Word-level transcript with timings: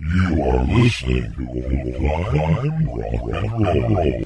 You 0.00 0.42
are 0.44 0.64
listening 0.64 1.34
to 1.34 2.08
Old 2.08 2.26
Time 2.26 2.88
Rock 2.88 3.14
and 3.42 3.66
Roll. 3.66 4.24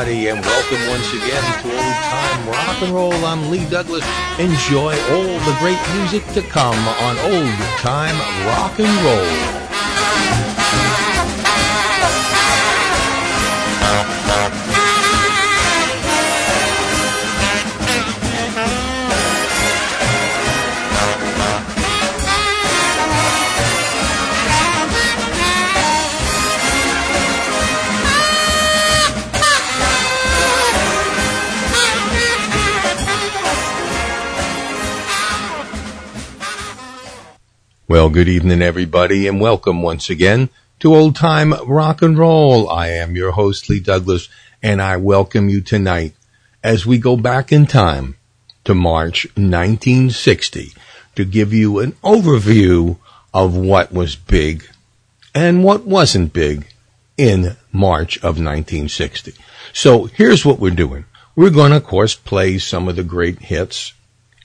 Everybody, 0.00 0.28
and 0.28 0.40
welcome 0.40 0.88
once 0.88 1.12
again 1.12 1.62
to 1.62 1.68
Old 1.68 1.94
Time 2.04 2.48
Rock 2.48 2.82
and 2.82 2.94
Roll. 2.94 3.12
I'm 3.26 3.50
Lee 3.50 3.68
Douglas. 3.68 4.04
Enjoy 4.38 4.92
all 5.10 5.38
the 5.40 5.56
great 5.58 5.78
music 5.96 6.24
to 6.32 6.42
come 6.42 6.78
on 7.04 7.18
Old 7.18 7.58
Time 7.78 8.16
Rock 8.46 8.78
and 8.78 9.04
Roll. 9.04 9.59
Well, 38.00 38.08
good 38.08 38.30
evening, 38.30 38.62
everybody, 38.62 39.26
and 39.26 39.42
welcome 39.42 39.82
once 39.82 40.08
again 40.08 40.48
to 40.78 40.96
Old 40.96 41.16
Time 41.16 41.52
Rock 41.68 42.00
and 42.00 42.16
Roll. 42.16 42.66
I 42.70 42.88
am 42.88 43.14
your 43.14 43.32
host, 43.32 43.68
Lee 43.68 43.78
Douglas, 43.78 44.30
and 44.62 44.80
I 44.80 44.96
welcome 44.96 45.50
you 45.50 45.60
tonight 45.60 46.14
as 46.64 46.86
we 46.86 46.96
go 46.96 47.18
back 47.18 47.52
in 47.52 47.66
time 47.66 48.16
to 48.64 48.74
March 48.74 49.26
1960 49.36 50.72
to 51.14 51.26
give 51.26 51.52
you 51.52 51.78
an 51.80 51.92
overview 52.02 52.96
of 53.34 53.54
what 53.54 53.92
was 53.92 54.16
big 54.16 54.66
and 55.34 55.62
what 55.62 55.84
wasn't 55.84 56.32
big 56.32 56.68
in 57.18 57.54
March 57.70 58.16
of 58.16 58.40
1960. 58.40 59.34
So 59.74 60.04
here's 60.04 60.42
what 60.42 60.58
we're 60.58 60.70
doing. 60.70 61.04
We're 61.36 61.50
going 61.50 61.72
to, 61.72 61.76
of 61.76 61.84
course, 61.84 62.14
play 62.14 62.56
some 62.56 62.88
of 62.88 62.96
the 62.96 63.04
great 63.04 63.40
hits, 63.40 63.92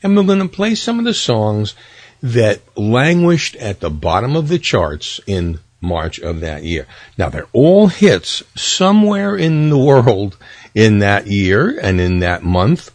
and 0.04 0.14
we're 0.18 0.24
going 0.24 0.40
to 0.40 0.50
play 0.50 0.76
some 0.76 1.00
of 1.00 1.06
the 1.06 1.14
songs 1.14 1.74
that 2.22 2.62
languished 2.78 3.56
at 3.58 3.80
the 3.80 3.90
bottom 3.90 4.36
of 4.36 4.48
the 4.48 4.60
charts 4.60 5.20
in 5.28 5.60
March 5.82 6.20
of 6.20 6.40
that 6.40 6.64
year. 6.64 6.88
Now 7.18 7.30
they're 7.30 7.48
all 7.54 7.88
hits 7.88 8.44
somewhere 8.56 9.36
in 9.36 9.70
the 9.70 9.78
world 9.78 10.38
in 10.74 11.00
that 11.00 11.28
year 11.28 11.80
and 11.80 12.02
in 12.02 12.20
that 12.20 12.44
month, 12.44 12.92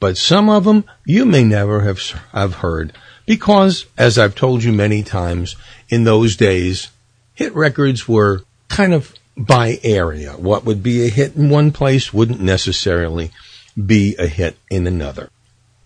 but 0.00 0.16
some 0.16 0.48
of 0.48 0.64
them 0.64 0.84
you 1.06 1.24
may 1.24 1.44
never 1.44 1.82
have, 1.82 2.00
have 2.32 2.54
heard 2.54 2.92
because, 3.26 3.86
as 3.96 4.18
I've 4.18 4.34
told 4.34 4.64
you 4.64 4.72
many 4.72 5.02
times, 5.02 5.56
in 5.88 6.04
those 6.04 6.36
days, 6.36 6.88
hit 7.34 7.54
records 7.54 8.08
were 8.08 8.42
kind 8.68 8.92
of 8.92 9.14
by 9.36 9.78
area. 9.82 10.32
What 10.32 10.64
would 10.64 10.82
be 10.82 11.06
a 11.06 11.10
hit 11.10 11.36
in 11.36 11.48
one 11.48 11.70
place 11.70 12.12
wouldn't 12.12 12.40
necessarily 12.40 13.30
be 13.74 14.16
a 14.18 14.26
hit 14.26 14.56
in 14.70 14.86
another. 14.86 15.30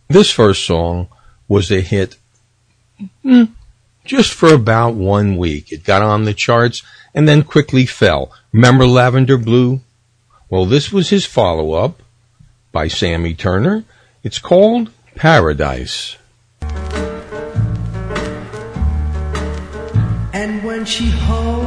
This 0.09 0.31
first 0.31 0.65
song 0.65 1.09
was 1.49 1.71
a 1.71 1.81
hit 1.81 2.17
mm, 3.25 3.51
just 4.05 4.33
for 4.33 4.53
about 4.53 4.95
one 4.95 5.37
week. 5.37 5.73
It 5.73 5.85
got 5.85 6.03
on 6.03 6.25
the 6.25 6.35
charts 6.35 6.83
and 7.15 7.29
then 7.29 7.43
quickly 7.43 7.87
fell. 7.87 8.33
Remember 8.53 8.87
Lavender 8.87 9.39
Blue? 9.39 9.81
Well, 10.49 10.67
this 10.67 10.93
was 10.93 11.11
his 11.11 11.27
follow 11.27 11.73
up 11.73 12.03
by 12.73 12.89
Sammy 12.89 13.35
Turner. 13.35 13.85
It's 14.23 14.39
called 14.39 14.91
Paradise. 15.15 16.17
And 20.33 20.63
when 20.63 20.85
she 20.85 21.07
holds 21.11 21.66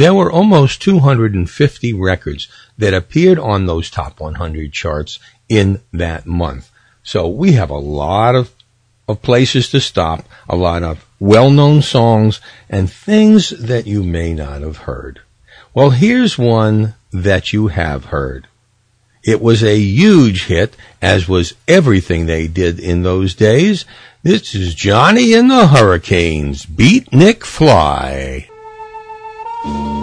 there 0.00 0.14
were 0.14 0.32
almost 0.32 0.80
250 0.80 1.92
records 1.92 2.48
that 2.78 2.94
appeared 2.94 3.38
on 3.38 3.66
those 3.66 3.90
top 3.90 4.18
100 4.18 4.72
charts 4.72 5.18
in 5.46 5.78
that 5.92 6.24
month. 6.24 6.70
So 7.02 7.28
we 7.28 7.52
have 7.52 7.68
a 7.68 7.76
lot 7.76 8.34
of, 8.34 8.50
of 9.06 9.20
places 9.20 9.68
to 9.70 9.80
stop, 9.80 10.24
a 10.48 10.56
lot 10.56 10.82
of 10.82 11.04
well-known 11.18 11.82
songs, 11.82 12.40
and 12.70 12.90
things 12.90 13.50
that 13.50 13.86
you 13.86 14.02
may 14.02 14.32
not 14.32 14.62
have 14.62 14.78
heard. 14.78 15.20
Well, 15.74 15.90
here's 15.90 16.38
one 16.38 16.94
that 17.12 17.52
you 17.52 17.68
have 17.68 18.06
heard. 18.06 18.46
It 19.22 19.42
was 19.42 19.62
a 19.62 19.78
huge 19.78 20.46
hit, 20.46 20.76
as 21.02 21.28
was 21.28 21.52
everything 21.68 22.24
they 22.24 22.48
did 22.48 22.80
in 22.80 23.02
those 23.02 23.34
days. 23.34 23.84
This 24.22 24.54
is 24.54 24.74
Johnny 24.74 25.34
and 25.34 25.50
the 25.50 25.66
Hurricanes. 25.66 26.64
Beatnik 26.64 27.44
Fly. 27.44 28.48
Thank 29.62 29.74
you. 29.74 29.99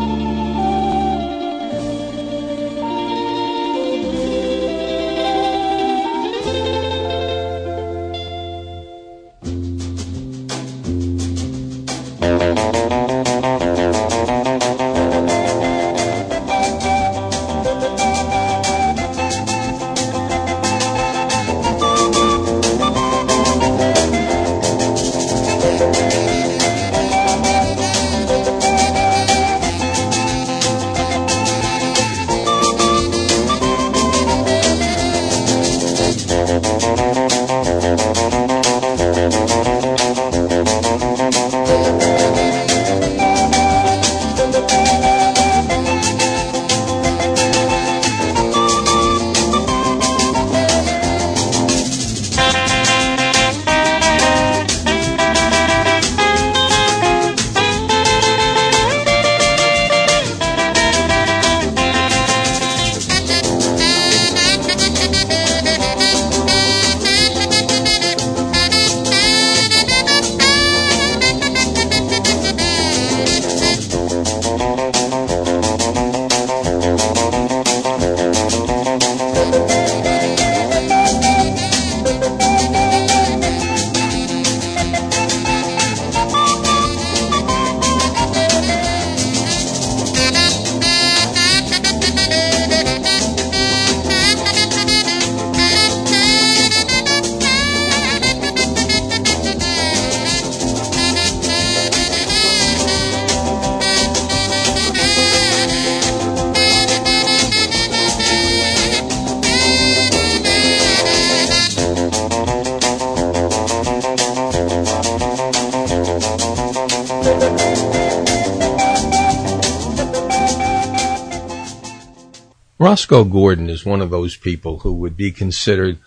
Roscoe 123.10 123.24
Gordon 123.24 123.70
is 123.70 123.86
one 123.86 124.02
of 124.02 124.10
those 124.10 124.36
people 124.36 124.80
who 124.80 124.92
would 124.92 125.16
be 125.16 125.32
considered 125.32 125.98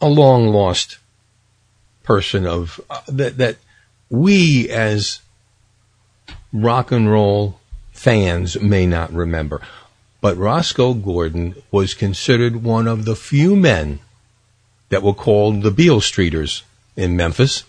a 0.00 0.08
long 0.08 0.48
lost 0.48 0.96
person 2.02 2.46
of 2.46 2.80
uh, 2.88 3.02
that 3.08 3.36
that 3.36 3.56
we 4.08 4.70
as 4.70 5.20
rock 6.54 6.90
and 6.90 7.10
roll 7.10 7.60
fans 7.92 8.58
may 8.58 8.86
not 8.86 9.12
remember. 9.12 9.60
But 10.22 10.38
Roscoe 10.38 10.94
Gordon 10.94 11.56
was 11.70 11.92
considered 11.92 12.62
one 12.62 12.88
of 12.88 13.04
the 13.04 13.16
few 13.16 13.54
men 13.54 13.98
that 14.88 15.02
were 15.02 15.12
called 15.12 15.60
the 15.60 15.70
Beale 15.70 16.00
Streeters 16.00 16.62
in 16.96 17.16
Memphis 17.16 17.64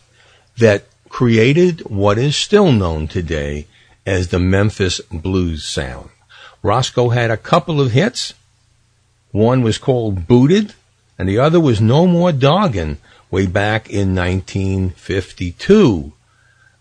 that 0.59 0.85
created 1.09 1.81
what 1.89 2.17
is 2.17 2.37
still 2.37 2.71
known 2.71 3.09
today 3.09 3.67
as 4.05 4.29
the 4.29 4.39
Memphis 4.39 5.01
blues 5.11 5.65
sound. 5.65 6.09
Roscoe 6.63 7.09
had 7.09 7.31
a 7.31 7.35
couple 7.35 7.81
of 7.81 7.91
hits. 7.91 8.33
One 9.37 9.61
was 9.61 9.77
called 9.77 10.25
Booted, 10.25 10.73
and 11.19 11.29
the 11.29 11.37
other 11.37 11.59
was 11.59 11.79
No 11.79 12.07
More 12.07 12.31
Doggin' 12.31 12.97
way 13.29 13.45
back 13.45 13.87
in 13.87 14.15
1952. 14.15 16.11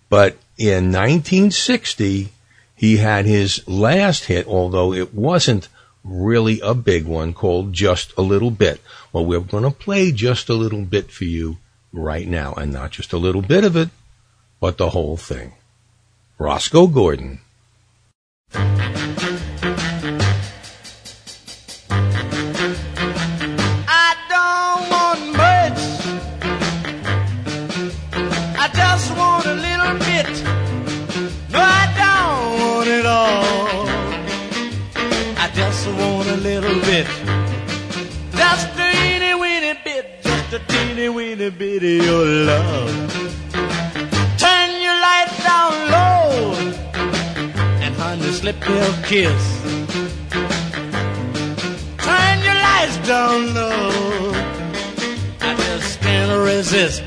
But 0.08 0.38
in 0.56 0.90
1960, 0.90 2.32
he 2.74 2.96
had 2.96 3.26
his 3.26 3.68
last 3.68 4.24
hit, 4.24 4.46
although 4.46 4.94
it 4.94 5.12
wasn't 5.12 5.68
really 6.02 6.60
a 6.60 6.72
big 6.72 7.04
one, 7.04 7.34
called 7.34 7.74
Just 7.74 8.14
a 8.16 8.22
Little 8.22 8.50
Bit. 8.50 8.80
Well, 9.12 9.26
we're 9.26 9.40
going 9.40 9.64
to 9.64 9.70
play 9.70 10.10
just 10.10 10.48
a 10.48 10.54
little 10.54 10.86
bit 10.86 11.10
for 11.10 11.24
you 11.24 11.58
right 11.92 12.26
now, 12.26 12.54
and 12.54 12.72
not 12.72 12.90
just 12.90 13.12
a 13.12 13.18
little 13.18 13.42
bit 13.42 13.64
of 13.64 13.76
it, 13.76 13.90
but 14.60 14.78
the 14.78 14.88
whole 14.88 15.18
thing. 15.18 15.52
Roscoe 16.38 16.86
Gordon. 16.86 17.40
Teeny 41.50 41.78
bit 41.80 42.00
of 42.00 42.06
your 42.06 42.24
love. 42.24 43.12
Turn 44.38 44.70
your 44.82 44.98
light 45.00 45.30
down 45.44 45.72
low. 45.90 46.54
And 47.82 47.94
honey, 47.94 48.32
slip 48.32 48.60
me 48.68 48.78
kiss. 49.04 49.62
Turn 51.98 52.38
your 52.42 52.58
lights 52.68 52.98
down 53.06 53.54
low. 53.54 54.32
I 55.40 55.54
just 55.56 56.00
can't 56.00 56.44
resist. 56.44 57.02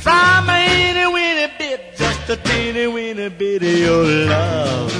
From 0.00 0.48
a 0.50 1.06
weeny 1.12 1.48
bit, 1.58 1.96
just 1.96 2.30
a 2.30 2.36
teeny 2.36 2.86
weeny 2.86 3.28
bit 3.28 3.62
of 3.62 3.78
your 3.78 4.04
love. 4.04 4.91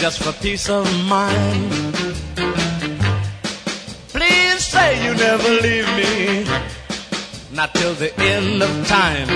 Just 0.00 0.22
for 0.22 0.32
peace 0.40 0.70
of 0.70 0.86
mind. 1.04 1.70
Please 4.08 4.64
say 4.64 5.04
you 5.04 5.14
never 5.14 5.50
leave 5.60 5.88
me, 5.94 6.46
not 7.52 7.74
till 7.74 7.92
the 7.94 8.10
end 8.18 8.62
of 8.62 8.86
time. 8.86 9.28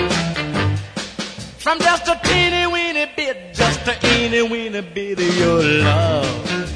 From 1.59 1.77
just 1.79 2.07
a 2.07 2.19
teeny 2.23 2.65
weeny 2.65 3.05
bit, 3.15 3.53
just 3.53 3.87
a 3.87 3.93
teeny 3.99 4.41
weeny 4.41 4.81
bit 4.81 5.19
of 5.19 5.37
your 5.37 5.61
love. 5.61 6.74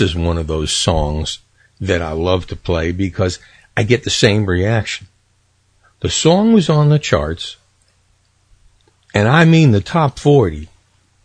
This 0.00 0.12
is 0.12 0.16
one 0.16 0.38
of 0.38 0.46
those 0.46 0.72
songs 0.72 1.40
that 1.78 2.00
I 2.00 2.12
love 2.12 2.46
to 2.46 2.56
play 2.56 2.90
because 2.90 3.38
I 3.76 3.82
get 3.82 4.02
the 4.02 4.08
same 4.08 4.46
reaction. 4.46 5.08
The 6.00 6.08
song 6.08 6.54
was 6.54 6.70
on 6.70 6.88
the 6.88 6.98
charts, 6.98 7.58
and 9.12 9.28
I 9.28 9.44
mean 9.44 9.72
the 9.72 9.82
top 9.82 10.18
40, 10.18 10.70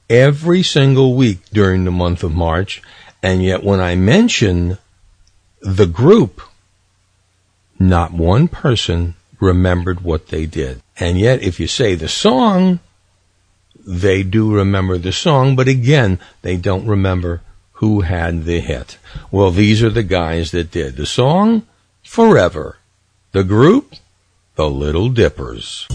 every 0.09 0.61
single 0.61 1.15
week 1.15 1.39
during 1.53 1.85
the 1.85 1.91
month 1.91 2.21
of 2.21 2.35
March, 2.35 2.81
and 3.23 3.41
yet 3.41 3.63
when 3.63 3.79
I 3.79 3.95
mention 3.95 4.77
the 5.61 5.87
group, 5.87 6.41
not 7.79 8.11
one 8.11 8.49
person 8.49 9.15
remembered 9.39 10.01
what 10.01 10.27
they 10.27 10.45
did. 10.45 10.81
And 10.99 11.17
yet, 11.17 11.41
if 11.41 11.61
you 11.61 11.67
say 11.67 11.95
the 11.95 12.09
song, 12.09 12.81
they 13.87 14.21
do 14.23 14.53
remember 14.53 14.97
the 14.97 15.13
song, 15.13 15.55
but 15.55 15.69
again, 15.69 16.19
they 16.41 16.57
don't 16.57 16.85
remember 16.85 17.39
who 17.85 18.01
had 18.01 18.45
the 18.45 18.59
hit. 18.61 18.97
Well, 19.29 19.51
these 19.51 19.83
are 19.83 19.91
the 19.91 20.01
guys 20.01 20.49
that 20.49 20.71
did. 20.71 20.95
The 20.95 21.05
song, 21.05 21.67
Forever. 22.01 22.77
The 23.31 23.43
group, 23.43 23.93
The 24.55 24.67
Little 24.67 25.09
Dippers. 25.09 25.87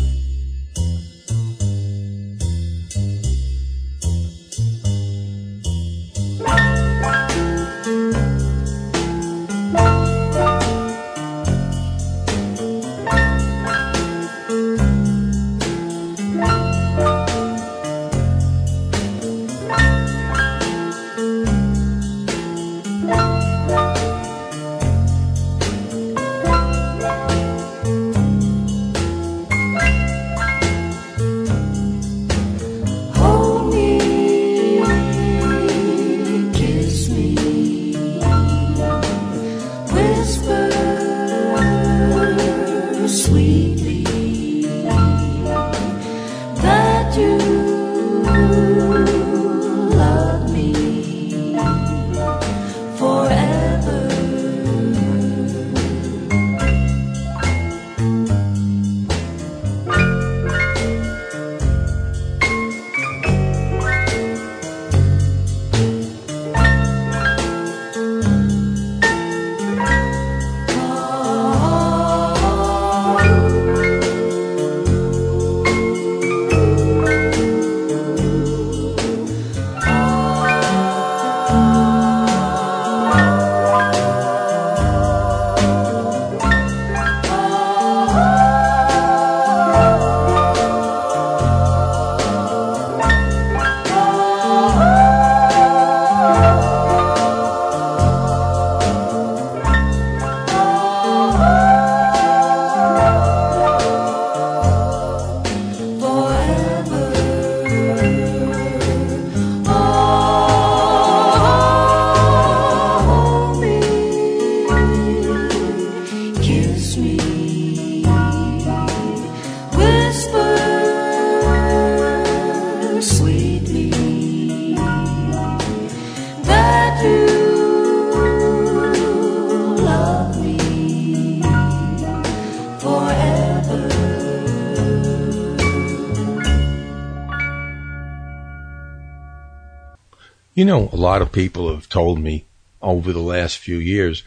You 140.61 140.67
know, 140.67 140.91
a 140.93 140.97
lot 140.97 141.23
of 141.23 141.33
people 141.33 141.75
have 141.75 141.89
told 141.89 142.19
me 142.19 142.45
over 142.83 143.15
the 143.15 143.27
last 143.35 143.57
few 143.57 143.79
years 143.79 144.25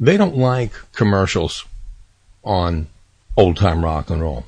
they 0.00 0.16
don't 0.16 0.38
like 0.38 0.72
commercials 0.94 1.66
on 2.42 2.86
old 3.36 3.58
time 3.58 3.84
rock 3.84 4.08
and 4.08 4.22
roll. 4.22 4.46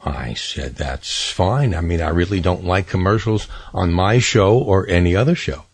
I 0.00 0.34
said, 0.34 0.76
that's 0.76 1.32
fine. 1.32 1.74
I 1.74 1.80
mean, 1.80 2.00
I 2.00 2.10
really 2.10 2.38
don't 2.38 2.62
like 2.62 2.86
commercials 2.86 3.48
on 3.74 3.92
my 3.92 4.20
show 4.20 4.56
or 4.56 4.88
any 4.88 5.16
other 5.16 5.34
show. 5.34 5.64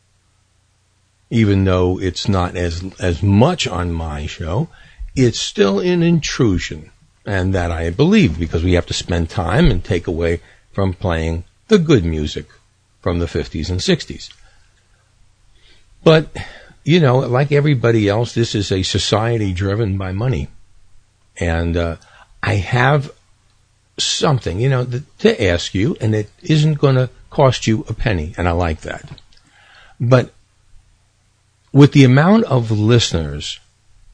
Even 1.29 1.65
though 1.65 2.01
it's 2.01 2.27
not 2.27 2.57
as, 2.57 2.83
as 2.99 3.23
much 3.23 3.67
on 3.67 3.93
my 3.93 4.25
show, 4.25 4.71
it's 5.15 5.39
still 5.39 5.81
an 5.81 6.03
intrusion. 6.03 6.91
And 7.27 7.55
that 7.55 7.71
I 7.71 7.91
believe 7.91 8.39
because 8.39 8.65
we 8.65 8.73
have 8.73 8.87
to 8.87 8.95
spend 8.95 9.29
time 9.29 9.71
and 9.71 9.85
take 9.85 10.07
away 10.07 10.41
from 10.73 10.95
playing 10.95 11.45
the 11.69 11.79
good 11.79 12.07
music 12.07 12.47
from 13.05 13.19
the 13.19 13.27
50s 13.27 13.69
and 13.69 13.81
60s. 13.81 14.33
But, 16.03 16.35
you 16.85 17.01
know, 17.01 17.19
like 17.19 17.53
everybody 17.53 18.09
else, 18.09 18.33
this 18.33 18.55
is 18.55 18.73
a 18.73 18.83
society 18.83 19.53
driven 19.53 19.99
by 19.99 20.13
money. 20.13 20.49
And 21.37 21.77
uh, 21.77 21.97
I 22.43 22.55
have 22.55 23.13
something, 23.99 24.59
you 24.59 24.71
know, 24.71 24.87
th- 24.87 25.03
to 25.19 25.45
ask 25.45 25.75
you, 25.75 25.99
and 26.01 26.15
it 26.15 26.31
isn't 26.43 26.79
going 26.79 26.95
to 26.95 27.11
cost 27.29 27.67
you 27.67 27.85
a 27.91 27.93
penny, 27.93 28.33
and 28.39 28.49
I 28.49 28.53
like 28.53 28.81
that. 28.81 29.07
But 30.01 30.33
with 31.75 31.93
the 31.93 32.05
amount 32.05 32.45
of 32.45 32.71
listeners 32.71 33.61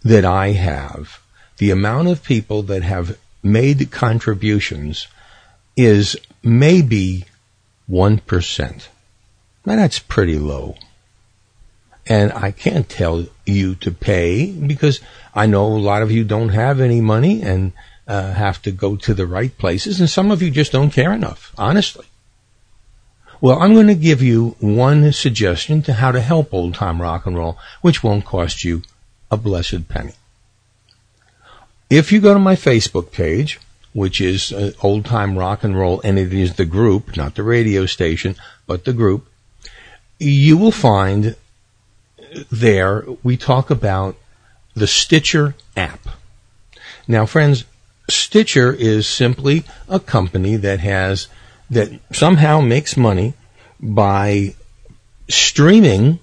that 0.02 0.24
I 0.24 0.48
have, 0.50 1.20
the 1.58 1.70
amount 1.70 2.08
of 2.08 2.24
people 2.24 2.64
that 2.64 2.82
have 2.82 3.16
made 3.40 3.92
contributions 3.92 5.06
is 5.76 6.16
maybe 6.42 7.26
1%. 7.90 8.88
Now 9.66 9.76
that's 9.76 9.98
pretty 9.98 10.38
low. 10.38 10.76
And 12.06 12.32
I 12.32 12.50
can't 12.50 12.88
tell 12.88 13.26
you 13.44 13.74
to 13.76 13.90
pay 13.90 14.50
because 14.50 15.00
I 15.34 15.46
know 15.46 15.66
a 15.66 15.76
lot 15.76 16.02
of 16.02 16.10
you 16.10 16.24
don't 16.24 16.48
have 16.50 16.80
any 16.80 17.00
money 17.00 17.42
and 17.42 17.72
uh, 18.08 18.32
have 18.32 18.60
to 18.62 18.72
go 18.72 18.96
to 18.96 19.14
the 19.14 19.26
right 19.26 19.56
places, 19.56 20.00
and 20.00 20.10
some 20.10 20.32
of 20.32 20.42
you 20.42 20.50
just 20.50 20.72
don't 20.72 20.90
care 20.90 21.12
enough, 21.12 21.54
honestly. 21.56 22.06
Well, 23.40 23.60
I'm 23.60 23.72
going 23.72 23.86
to 23.86 23.94
give 23.94 24.20
you 24.20 24.56
one 24.58 25.12
suggestion 25.12 25.82
to 25.82 25.92
how 25.92 26.10
to 26.10 26.20
help 26.20 26.52
old 26.52 26.74
time 26.74 27.00
rock 27.00 27.24
and 27.24 27.36
roll, 27.36 27.56
which 27.80 28.02
won't 28.02 28.24
cost 28.24 28.64
you 28.64 28.82
a 29.30 29.36
blessed 29.36 29.88
penny. 29.88 30.14
If 31.88 32.10
you 32.10 32.20
go 32.20 32.34
to 32.34 32.40
my 32.40 32.56
Facebook 32.56 33.12
page, 33.12 33.60
which 33.92 34.20
is 34.20 34.52
uh, 34.52 34.72
Old 34.82 35.04
Time 35.04 35.36
Rock 35.36 35.64
and 35.64 35.76
Roll, 35.76 36.00
and 36.02 36.18
it 36.18 36.32
is 36.32 36.54
the 36.54 36.64
group, 36.64 37.16
not 37.16 37.34
the 37.34 37.42
radio 37.42 37.86
station, 37.86 38.36
but 38.66 38.84
the 38.84 38.92
group, 38.92 39.26
you 40.18 40.56
will 40.56 40.72
find 40.72 41.34
there 42.50 43.04
we 43.22 43.36
talk 43.36 43.70
about 43.70 44.16
the 44.74 44.86
Stitcher 44.86 45.54
app. 45.76 46.00
Now, 47.08 47.26
friends, 47.26 47.64
Stitcher 48.08 48.72
is 48.72 49.06
simply 49.06 49.64
a 49.88 49.98
company 49.98 50.56
that 50.56 50.80
has 50.80 51.28
that 51.70 51.90
somehow 52.12 52.60
makes 52.60 52.96
money 52.96 53.34
by 53.80 54.54
streaming 55.28 56.18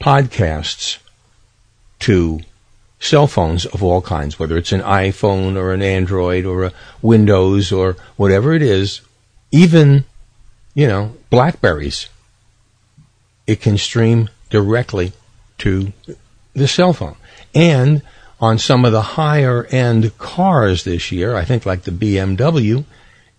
podcasts 0.00 0.98
to 2.00 2.40
cell 3.00 3.26
phones 3.26 3.66
of 3.66 3.82
all 3.82 4.02
kinds, 4.02 4.38
whether 4.38 4.56
it's 4.56 4.72
an 4.72 4.80
iPhone 4.80 5.56
or 5.56 5.72
an 5.72 5.82
Android 5.82 6.44
or 6.44 6.64
a 6.64 6.72
Windows 7.00 7.72
or 7.72 7.96
whatever 8.16 8.54
it 8.54 8.62
is, 8.62 9.00
even, 9.50 10.04
you 10.74 10.86
know, 10.86 11.14
Blackberries. 11.30 12.08
It 13.46 13.60
can 13.60 13.78
stream 13.78 14.28
directly 14.50 15.12
to 15.58 15.92
the 16.54 16.68
cell 16.68 16.92
phone. 16.92 17.16
And 17.54 18.02
on 18.40 18.58
some 18.58 18.84
of 18.84 18.92
the 18.92 19.02
higher 19.02 19.64
end 19.66 20.16
cars 20.18 20.84
this 20.84 21.10
year, 21.10 21.34
I 21.34 21.44
think 21.44 21.64
like 21.64 21.82
the 21.82 21.90
BMW, 21.90 22.84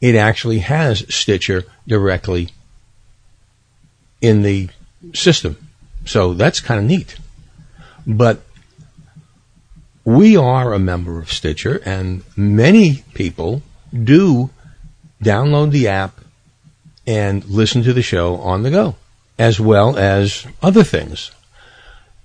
it 0.01 0.15
actually 0.15 0.59
has 0.59 1.05
Stitcher 1.13 1.63
directly 1.87 2.49
in 4.21 4.41
the 4.41 4.69
system. 5.13 5.57
So 6.05 6.33
that's 6.33 6.59
kind 6.59 6.79
of 6.79 6.85
neat. 6.85 7.17
But 8.05 8.41
we 10.09 10.35
are 10.35 10.73
a 10.73 10.79
member 10.79 11.19
of 11.19 11.31
Stitcher, 11.31 11.79
and 11.85 12.23
many 12.35 13.03
people 13.13 13.61
do 13.93 14.49
download 15.23 15.69
the 15.69 15.87
app 15.87 16.19
and 17.05 17.45
listen 17.45 17.83
to 17.83 17.93
the 17.93 18.01
show 18.01 18.37
on 18.37 18.63
the 18.63 18.71
go, 18.71 18.95
as 19.37 19.59
well 19.59 19.95
as 19.99 20.47
other 20.63 20.83
things. 20.83 21.29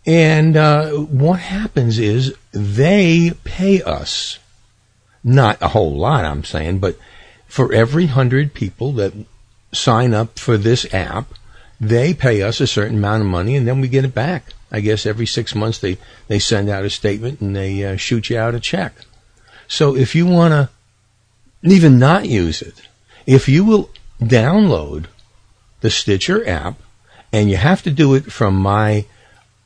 And 0.07 0.57
uh, 0.57 0.93
what 0.93 1.41
happens 1.41 1.99
is 1.99 2.35
they 2.53 3.33
pay 3.45 3.83
us, 3.83 4.38
not 5.23 5.61
a 5.61 5.69
whole 5.69 5.95
lot, 5.95 6.25
I'm 6.25 6.45
saying, 6.45 6.79
but 6.79 6.99
for 7.47 7.71
every 7.75 8.07
hundred 8.07 8.55
people 8.55 8.93
that 8.93 9.12
sign 9.73 10.14
up 10.14 10.38
for 10.38 10.57
this 10.57 10.87
app, 10.95 11.26
they 11.88 12.14
pay 12.14 12.43
us 12.43 12.61
a 12.61 12.67
certain 12.67 12.99
amount 12.99 13.23
of 13.23 13.29
money, 13.29 13.57
and 13.57 13.67
then 13.67 13.81
we 13.81 13.88
get 13.88 14.05
it 14.05 14.14
back. 14.14 14.53
I 14.71 14.81
guess 14.81 15.07
every 15.07 15.26
six 15.26 15.55
months 15.55 15.79
they, 15.79 15.99
they 16.29 16.38
send 16.38 16.69
out 16.69 16.85
a 16.85 16.91
statement 16.91 17.41
and 17.41 17.55
they 17.55 17.85
uh, 17.85 17.97
shoot 17.97 18.29
you 18.29 18.38
out 18.38 18.55
a 18.55 18.61
check. 18.61 18.93
So 19.69 19.95
if 19.95 20.14
you 20.14 20.26
want 20.26 20.53
to 20.53 20.69
even 21.62 21.99
not 21.99 22.29
use 22.29 22.61
it, 22.61 22.83
if 23.26 23.49
you 23.49 23.64
will 23.64 23.91
download 24.21 25.07
the 25.81 25.91
Stitcher 25.91 26.47
app, 26.49 26.81
and 27.33 27.50
you 27.50 27.57
have 27.57 27.83
to 27.83 27.91
do 27.91 28.14
it 28.14 28.33
from 28.33 28.55
my 28.55 29.07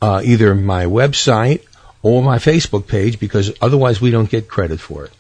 uh, 0.01 0.23
either 0.25 0.55
my 0.55 0.85
website 0.85 1.63
or 2.03 2.23
my 2.23 2.39
Facebook 2.39 2.87
page 2.87 3.19
because 3.19 3.53
otherwise 3.61 4.01
we 4.01 4.11
don't 4.11 4.31
get 4.31 4.49
credit 4.49 4.81
for 4.81 5.05
it. 5.05 5.13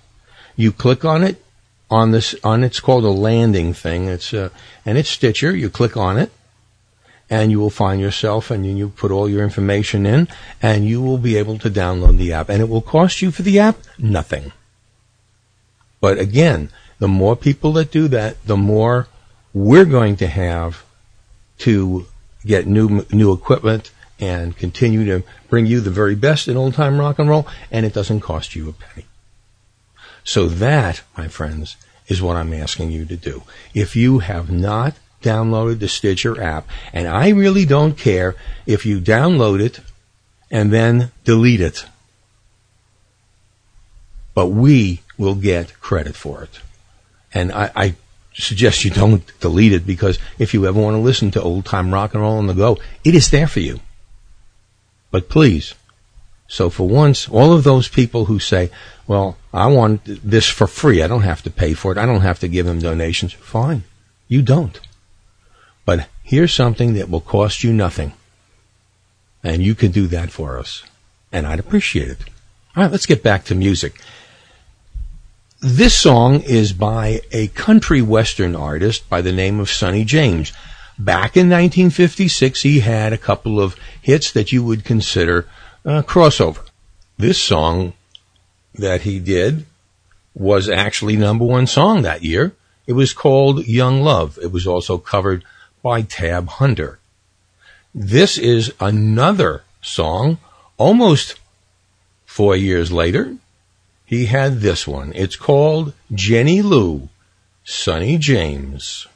You 0.56 0.72
click 0.72 1.04
on 1.04 1.24
it 1.24 1.42
on 1.90 2.10
this 2.10 2.34
on 2.44 2.64
it's 2.64 2.80
called 2.80 3.04
a 3.04 3.10
landing 3.10 3.74
thing. 3.74 4.08
It's 4.08 4.32
uh, 4.32 4.50
and 4.84 4.98
it's 4.98 5.10
Stitcher. 5.10 5.54
You 5.54 5.70
click 5.70 5.96
on 5.96 6.18
it, 6.18 6.30
and 7.30 7.50
you 7.50 7.60
will 7.60 7.70
find 7.70 8.00
yourself 8.00 8.50
and 8.50 8.66
you 8.66 8.88
put 8.88 9.10
all 9.10 9.28
your 9.28 9.44
information 9.44 10.06
in, 10.06 10.28
and 10.62 10.86
you 10.86 11.02
will 11.02 11.18
be 11.18 11.36
able 11.36 11.58
to 11.58 11.70
download 11.70 12.16
the 12.16 12.32
app. 12.32 12.48
And 12.48 12.60
it 12.62 12.68
will 12.68 12.82
cost 12.82 13.20
you 13.22 13.30
for 13.30 13.42
the 13.42 13.58
app 13.58 13.76
nothing. 13.98 14.52
But 16.00 16.18
again, 16.18 16.70
the 16.98 17.08
more 17.08 17.36
people 17.36 17.72
that 17.72 17.90
do 17.90 18.08
that, 18.08 18.44
the 18.46 18.56
more 18.56 19.08
we're 19.52 19.84
going 19.84 20.16
to 20.16 20.26
have 20.26 20.84
to 21.58 22.06
get 22.44 22.66
new 22.66 23.04
new 23.10 23.32
equipment 23.32 23.90
and 24.20 24.56
continue 24.56 25.04
to 25.04 25.24
bring 25.48 25.66
you 25.66 25.80
the 25.80 25.90
very 25.90 26.14
best 26.14 26.48
in 26.48 26.56
old 26.56 26.74
time 26.74 26.98
rock 26.98 27.18
and 27.18 27.28
roll, 27.28 27.46
and 27.70 27.84
it 27.86 27.92
doesn't 27.92 28.20
cost 28.20 28.54
you 28.54 28.68
a 28.68 28.72
penny. 28.72 29.06
So 30.24 30.46
that, 30.48 31.02
my 31.16 31.28
friends, 31.28 31.76
is 32.06 32.20
what 32.20 32.36
I'm 32.36 32.52
asking 32.52 32.90
you 32.90 33.04
to 33.06 33.16
do. 33.16 33.42
If 33.74 33.96
you 33.96 34.18
have 34.20 34.50
not 34.50 34.94
downloaded 35.22 35.80
the 35.80 35.88
Stitcher 35.88 36.40
app, 36.40 36.68
and 36.92 37.08
I 37.08 37.30
really 37.30 37.64
don't 37.64 37.96
care 37.96 38.36
if 38.66 38.86
you 38.86 39.00
download 39.00 39.60
it 39.60 39.80
and 40.50 40.72
then 40.72 41.10
delete 41.24 41.60
it, 41.60 41.84
but 44.34 44.48
we 44.48 45.02
will 45.16 45.34
get 45.34 45.80
credit 45.80 46.14
for 46.14 46.42
it. 46.42 46.60
And 47.34 47.52
I, 47.52 47.70
I 47.74 47.94
suggest 48.32 48.84
you 48.84 48.90
don't 48.90 49.22
delete 49.40 49.72
it 49.72 49.86
because 49.86 50.18
if 50.38 50.54
you 50.54 50.66
ever 50.66 50.80
want 50.80 50.94
to 50.94 51.00
listen 51.00 51.30
to 51.32 51.42
old 51.42 51.64
time 51.64 51.92
rock 51.92 52.14
and 52.14 52.22
roll 52.22 52.38
on 52.38 52.46
the 52.46 52.54
go, 52.54 52.78
it 53.04 53.14
is 53.14 53.30
there 53.30 53.48
for 53.48 53.60
you. 53.60 53.80
But 55.10 55.28
please, 55.28 55.74
so 56.46 56.70
for 56.70 56.88
once, 56.88 57.28
all 57.28 57.52
of 57.52 57.64
those 57.64 57.88
people 57.88 58.26
who 58.26 58.38
say, 58.38 58.70
well, 59.06 59.36
I 59.52 59.66
want 59.66 60.02
this 60.04 60.48
for 60.48 60.66
free, 60.66 61.02
I 61.02 61.06
don't 61.06 61.22
have 61.22 61.42
to 61.42 61.50
pay 61.50 61.74
for 61.74 61.92
it, 61.92 61.98
I 61.98 62.06
don't 62.06 62.22
have 62.22 62.40
to 62.40 62.48
give 62.48 62.66
them 62.66 62.78
donations, 62.78 63.32
fine. 63.32 63.84
You 64.28 64.42
don't. 64.42 64.78
But 65.88 66.06
here's 66.22 66.52
something 66.52 66.92
that 66.92 67.08
will 67.08 67.22
cost 67.22 67.64
you 67.64 67.72
nothing. 67.72 68.12
And 69.42 69.62
you 69.62 69.74
can 69.74 69.90
do 69.90 70.06
that 70.08 70.30
for 70.30 70.58
us. 70.58 70.82
And 71.32 71.46
I'd 71.46 71.58
appreciate 71.58 72.08
it. 72.10 72.18
All 72.76 72.82
right, 72.82 72.92
let's 72.92 73.06
get 73.06 73.22
back 73.22 73.46
to 73.46 73.54
music. 73.54 73.98
This 75.62 75.94
song 75.94 76.42
is 76.42 76.74
by 76.74 77.22
a 77.32 77.46
country 77.48 78.02
western 78.02 78.54
artist 78.54 79.08
by 79.08 79.22
the 79.22 79.32
name 79.32 79.60
of 79.60 79.70
Sonny 79.70 80.04
James. 80.04 80.52
Back 80.98 81.38
in 81.38 81.48
1956, 81.48 82.60
he 82.60 82.80
had 82.80 83.14
a 83.14 83.16
couple 83.16 83.58
of 83.58 83.74
hits 84.02 84.30
that 84.32 84.52
you 84.52 84.62
would 84.62 84.84
consider 84.84 85.48
uh, 85.86 86.02
crossover. 86.02 86.68
This 87.16 87.40
song 87.40 87.94
that 88.74 89.00
he 89.00 89.18
did 89.18 89.64
was 90.34 90.68
actually 90.68 91.16
number 91.16 91.46
one 91.46 91.66
song 91.66 92.02
that 92.02 92.22
year. 92.22 92.54
It 92.86 92.92
was 92.92 93.14
called 93.14 93.66
Young 93.66 94.02
Love. 94.02 94.38
It 94.42 94.52
was 94.52 94.66
also 94.66 94.98
covered 94.98 95.44
by 95.82 96.02
Tab 96.02 96.48
Hunter. 96.48 96.98
This 97.94 98.38
is 98.38 98.72
another 98.80 99.62
song 99.80 100.38
almost 100.76 101.38
four 102.26 102.56
years 102.56 102.92
later 102.92 103.36
he 104.08 104.24
had 104.24 104.60
this 104.60 104.88
one. 104.88 105.12
It's 105.14 105.36
called 105.36 105.92
Jenny 106.14 106.62
Lou, 106.62 107.10
Sonny 107.62 108.16
James. 108.16 109.06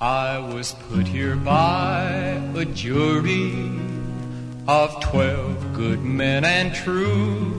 I 0.00 0.38
was 0.38 0.72
put 0.88 1.06
here 1.06 1.36
by 1.36 2.40
a 2.56 2.64
jury 2.64 3.78
of 4.66 5.00
twelve 5.00 5.74
good 5.74 6.00
men 6.00 6.46
and 6.46 6.74
true. 6.74 7.52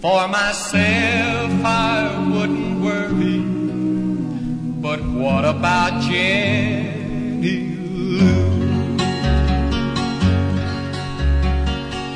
For 0.00 0.26
myself, 0.28 1.50
I 1.62 2.26
wouldn't 2.32 2.80
worry. 2.80 3.59
But 4.90 5.02
what 5.04 5.44
about 5.44 6.02
Jenny 6.02 7.76
Lou? 8.18 8.96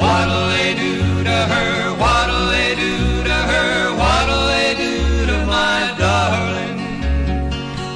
What'll 0.00 0.48
they 0.48 0.74
do 0.74 1.22
to 1.22 1.38
her? 1.54 1.94
What'll 2.02 2.48
they 2.48 2.74
do 2.74 3.22
to 3.30 3.32
her? 3.32 3.94
What'll 3.96 4.46
they 4.48 4.74
do 4.74 5.26
to 5.26 5.46
my 5.46 5.94
darling? 5.96 6.80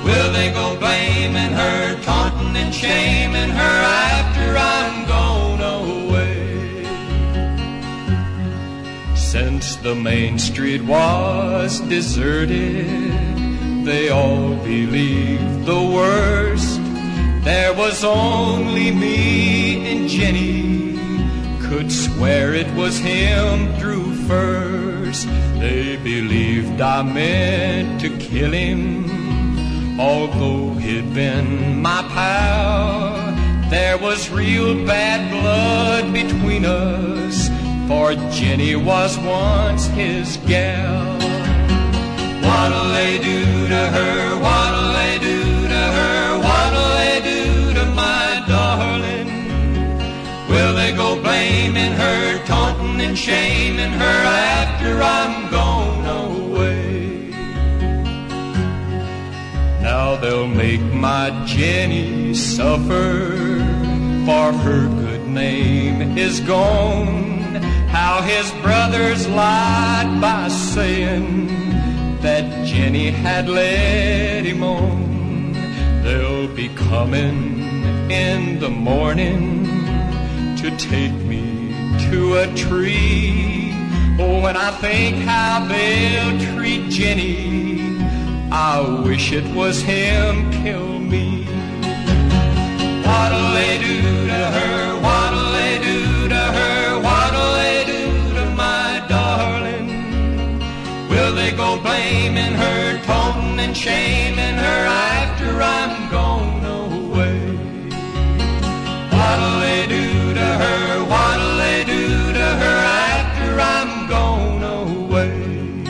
Will 0.04 0.32
they 0.32 0.52
go 0.52 0.76
blaming 0.78 1.54
her, 1.54 2.00
taunting 2.04 2.56
and 2.56 2.72
shaming 2.72 3.50
her 3.50 3.78
after 4.14 4.56
I'm 4.56 5.06
gone 5.08 5.60
away? 5.60 6.84
Since 9.16 9.74
the 9.74 9.96
main 9.96 10.38
street 10.38 10.82
was 10.82 11.80
deserted, 11.80 13.37
they 13.88 14.10
all 14.10 14.54
believed 14.56 15.64
the 15.64 15.82
worst. 15.82 16.78
There 17.42 17.72
was 17.72 18.04
only 18.04 18.90
me 18.90 19.90
and 19.90 20.06
Jenny 20.10 20.98
could 21.66 21.90
swear 21.90 22.52
it 22.52 22.70
was 22.74 22.98
him 22.98 23.74
through 23.78 24.14
first. 24.26 25.26
They 25.58 25.96
believed 25.96 26.82
I 26.82 27.02
meant 27.02 28.02
to 28.02 28.10
kill 28.18 28.52
him, 28.52 29.98
although 29.98 30.74
he'd 30.74 31.14
been 31.14 31.80
my 31.80 32.02
pal. 32.12 33.70
There 33.70 33.96
was 33.96 34.28
real 34.28 34.84
bad 34.84 35.20
blood 35.30 36.12
between 36.12 36.66
us, 36.66 37.48
for 37.88 38.12
Jenny 38.36 38.76
was 38.76 39.16
once 39.18 39.86
his 39.86 40.36
gal. 40.46 41.27
What'll 42.58 42.88
they 42.88 43.18
do 43.18 43.68
to 43.68 43.82
her? 43.96 44.36
What'll 44.40 44.92
they 44.92 45.18
do 45.20 45.68
to 45.68 45.82
her? 45.98 46.38
What'll 46.38 46.90
they 46.98 47.20
do 47.22 47.72
to 47.74 47.84
my 47.94 48.42
darling? 48.48 49.28
Will 50.48 50.74
they 50.74 50.92
go 50.92 51.22
blaming 51.22 51.92
her, 51.92 52.44
taunting 52.46 53.00
and 53.00 53.16
shaming 53.16 53.92
her 53.92 54.18
after 54.64 55.00
I'm 55.00 55.48
gone 55.52 56.04
away? 56.26 57.30
Now 59.80 60.16
they'll 60.16 60.48
make 60.48 60.82
my 60.82 61.30
Jenny 61.46 62.34
suffer, 62.34 63.36
for 64.26 64.52
her 64.64 64.88
good 65.04 65.28
name 65.28 66.18
is 66.18 66.40
gone. 66.40 67.54
How 67.86 68.20
his 68.22 68.50
brothers 68.62 69.28
lied 69.28 70.20
by 70.20 70.48
saying 70.48 71.57
that 72.22 72.66
Jenny 72.66 73.10
had 73.10 73.48
let 73.48 74.44
him 74.44 74.62
on. 74.62 75.52
They'll 76.02 76.48
be 76.48 76.68
coming 76.70 78.10
in 78.10 78.58
the 78.58 78.68
morning 78.68 79.64
to 80.56 80.76
take 80.76 81.12
me 81.12 81.72
to 82.10 82.38
a 82.38 82.46
tree. 82.54 83.72
Oh, 84.18 84.40
when 84.42 84.56
I 84.56 84.70
think 84.80 85.16
how 85.18 85.64
they'll 85.66 86.54
treat 86.54 86.90
Jenny, 86.90 87.98
I 88.50 88.80
wish 89.04 89.32
it 89.32 89.46
was 89.54 89.80
him 89.80 90.50
kill 90.62 90.98
me. 90.98 91.44
What'll 93.06 93.52
they 93.52 93.78
do 93.78 94.26
to 94.26 94.44
her? 94.56 94.87
And 103.78 103.84
shaming 103.84 104.56
her 104.56 104.86
after 104.86 105.62
I'm 105.62 106.10
gone 106.10 106.64
away? 106.64 107.38
What'll 109.10 109.60
they 109.60 109.86
do 109.86 110.34
to 110.34 110.40
her? 110.40 111.04
What'll 111.04 111.56
they 111.58 111.84
do 111.84 112.32
to 112.32 112.38
her 112.38 112.78
after 112.86 113.60
I'm 113.60 114.08
gone 114.08 114.62
away? 114.62 115.84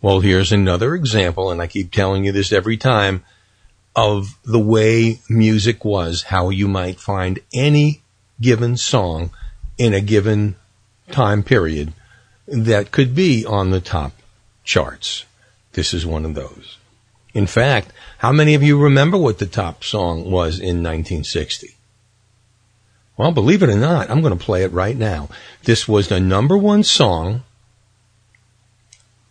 Well, 0.00 0.20
here's 0.20 0.52
another 0.52 0.94
example, 0.94 1.50
and 1.50 1.62
I 1.62 1.66
keep 1.66 1.92
telling 1.92 2.24
you 2.24 2.32
this 2.32 2.52
every 2.52 2.76
time, 2.76 3.24
of 3.96 4.38
the 4.44 4.58
way 4.58 5.20
music 5.28 5.84
was, 5.84 6.24
how 6.24 6.50
you 6.50 6.66
might 6.68 6.98
find 6.98 7.38
any 7.52 8.02
given 8.40 8.76
song 8.76 9.30
in 9.78 9.94
a 9.94 10.00
given 10.00 10.56
time 11.10 11.42
period 11.42 11.92
that 12.54 12.92
could 12.92 13.14
be 13.14 13.44
on 13.44 13.70
the 13.70 13.80
top 13.80 14.12
charts. 14.62 15.24
This 15.72 15.92
is 15.92 16.06
one 16.06 16.24
of 16.24 16.34
those. 16.34 16.78
In 17.34 17.46
fact, 17.46 17.92
how 18.18 18.32
many 18.32 18.54
of 18.54 18.62
you 18.62 18.78
remember 18.78 19.18
what 19.18 19.38
the 19.38 19.46
top 19.46 19.82
song 19.82 20.30
was 20.30 20.60
in 20.60 20.82
1960? 20.82 21.74
Well, 23.16 23.32
believe 23.32 23.62
it 23.62 23.68
or 23.68 23.76
not, 23.76 24.10
I'm 24.10 24.22
going 24.22 24.36
to 24.36 24.44
play 24.44 24.62
it 24.62 24.72
right 24.72 24.96
now. 24.96 25.28
This 25.64 25.86
was 25.86 26.08
the 26.08 26.20
number 26.20 26.56
one 26.56 26.82
song, 26.82 27.42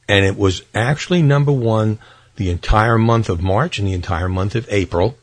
and 0.07 0.25
it 0.25 0.37
was 0.37 0.63
actually 0.73 1.21
number 1.21 1.51
one 1.51 1.99
the 2.35 2.49
entire 2.49 2.97
month 2.97 3.29
of 3.29 3.41
March 3.41 3.79
and 3.79 3.87
the 3.87 3.93
entire 3.93 4.29
month 4.29 4.55
of 4.55 4.67
April. 4.69 5.17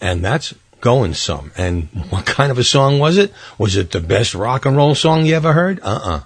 And 0.00 0.24
that's 0.24 0.54
going 0.80 1.14
some. 1.14 1.52
And 1.56 1.88
what 2.10 2.26
kind 2.26 2.50
of 2.50 2.58
a 2.58 2.64
song 2.64 2.98
was 2.98 3.16
it? 3.16 3.32
Was 3.56 3.76
it 3.76 3.90
the 3.90 4.00
best 4.00 4.34
rock 4.34 4.66
and 4.66 4.76
roll 4.76 4.94
song 4.94 5.24
you 5.24 5.34
ever 5.34 5.52
heard? 5.52 5.80
Uh-uh. 5.82 6.22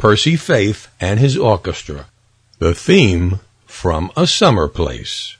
Percy 0.00 0.34
Faith 0.34 0.88
and 0.98 1.20
his 1.20 1.36
orchestra. 1.36 2.06
The 2.58 2.74
theme 2.74 3.40
from 3.66 4.10
A 4.16 4.26
Summer 4.26 4.66
Place. 4.66 5.36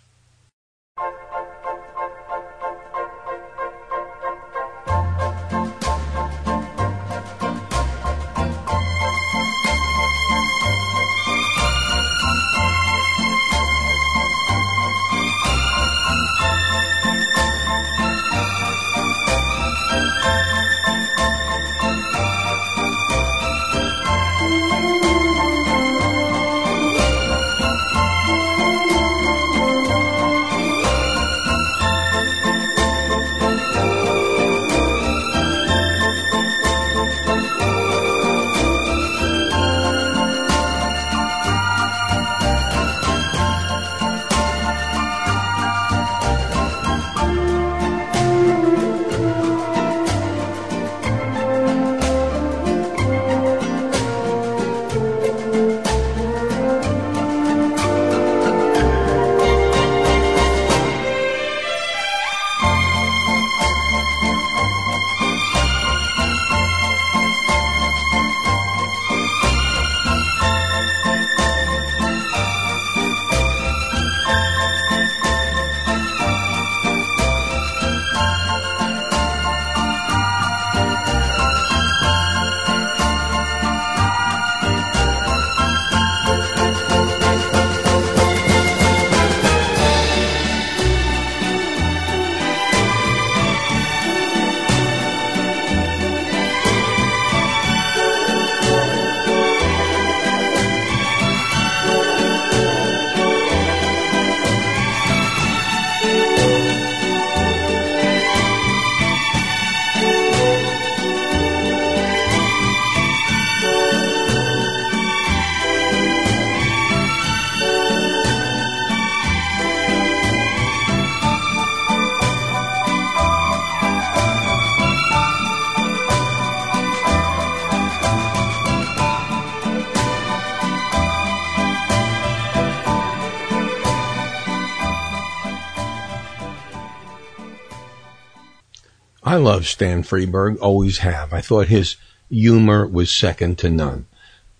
Love 139.40 139.66
Stan 139.66 140.02
Freberg, 140.02 140.58
always 140.60 140.98
have. 140.98 141.32
I 141.32 141.40
thought 141.40 141.68
his 141.68 141.96
humor 142.28 142.86
was 142.86 143.10
second 143.10 143.58
to 143.58 143.68
none. 143.68 144.06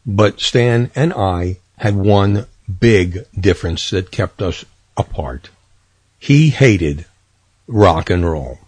But 0.04 0.40
Stan 0.40 0.90
and 0.94 1.12
I 1.12 1.58
had 1.76 1.94
one 1.94 2.46
big 2.78 3.24
difference 3.38 3.90
that 3.90 4.10
kept 4.10 4.42
us 4.42 4.64
apart. 4.96 5.50
He 6.18 6.50
hated 6.50 7.06
rock 7.66 8.10
and 8.10 8.28
roll. 8.28 8.58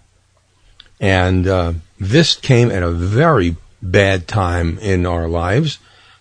And 1.01 1.47
uh, 1.47 1.73
this 1.99 2.37
came 2.37 2.71
at 2.71 2.83
a 2.83 2.91
very 2.91 3.57
bad 3.83 4.29
time 4.29 4.79
in 4.79 5.05
our 5.05 5.29
lives 5.29 5.79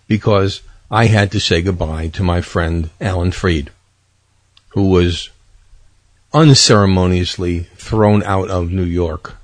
because 0.08 0.60
I 0.90 1.06
had 1.06 1.30
to 1.32 1.40
say 1.40 1.62
goodbye 1.62 2.08
to 2.08 2.22
my 2.22 2.40
friend 2.40 2.90
Alan 3.00 3.32
Freed, 3.32 3.70
who 4.70 4.90
was 4.90 5.30
unceremoniously 6.34 7.60
thrown 7.76 8.22
out 8.24 8.50
of 8.50 8.72
New 8.72 8.84
York 8.84 9.36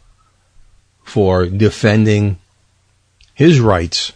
for 1.09 1.47
defending 1.47 2.39
his 3.35 3.61
rights 3.61 4.13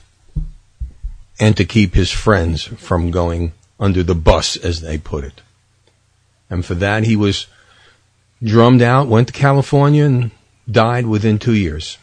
and 1.41 1.57
to 1.57 1.65
keep 1.65 1.95
his 1.95 2.11
friends 2.11 2.65
from 2.65 3.11
going 3.11 3.53
under 3.81 4.03
the 4.03 4.15
bus, 4.15 4.57
as 4.57 4.81
they 4.81 4.99
put 4.99 5.25
it. 5.25 5.41
And 6.51 6.65
for 6.65 6.75
that, 6.75 7.05
he 7.05 7.17
was 7.17 7.47
drummed 8.43 8.83
out, 8.83 9.09
went 9.09 9.29
to 9.29 9.33
California, 9.33 10.05
and 10.05 10.31
died 10.71 11.07
within 11.07 11.39
two 11.39 11.55
years. 11.55 11.99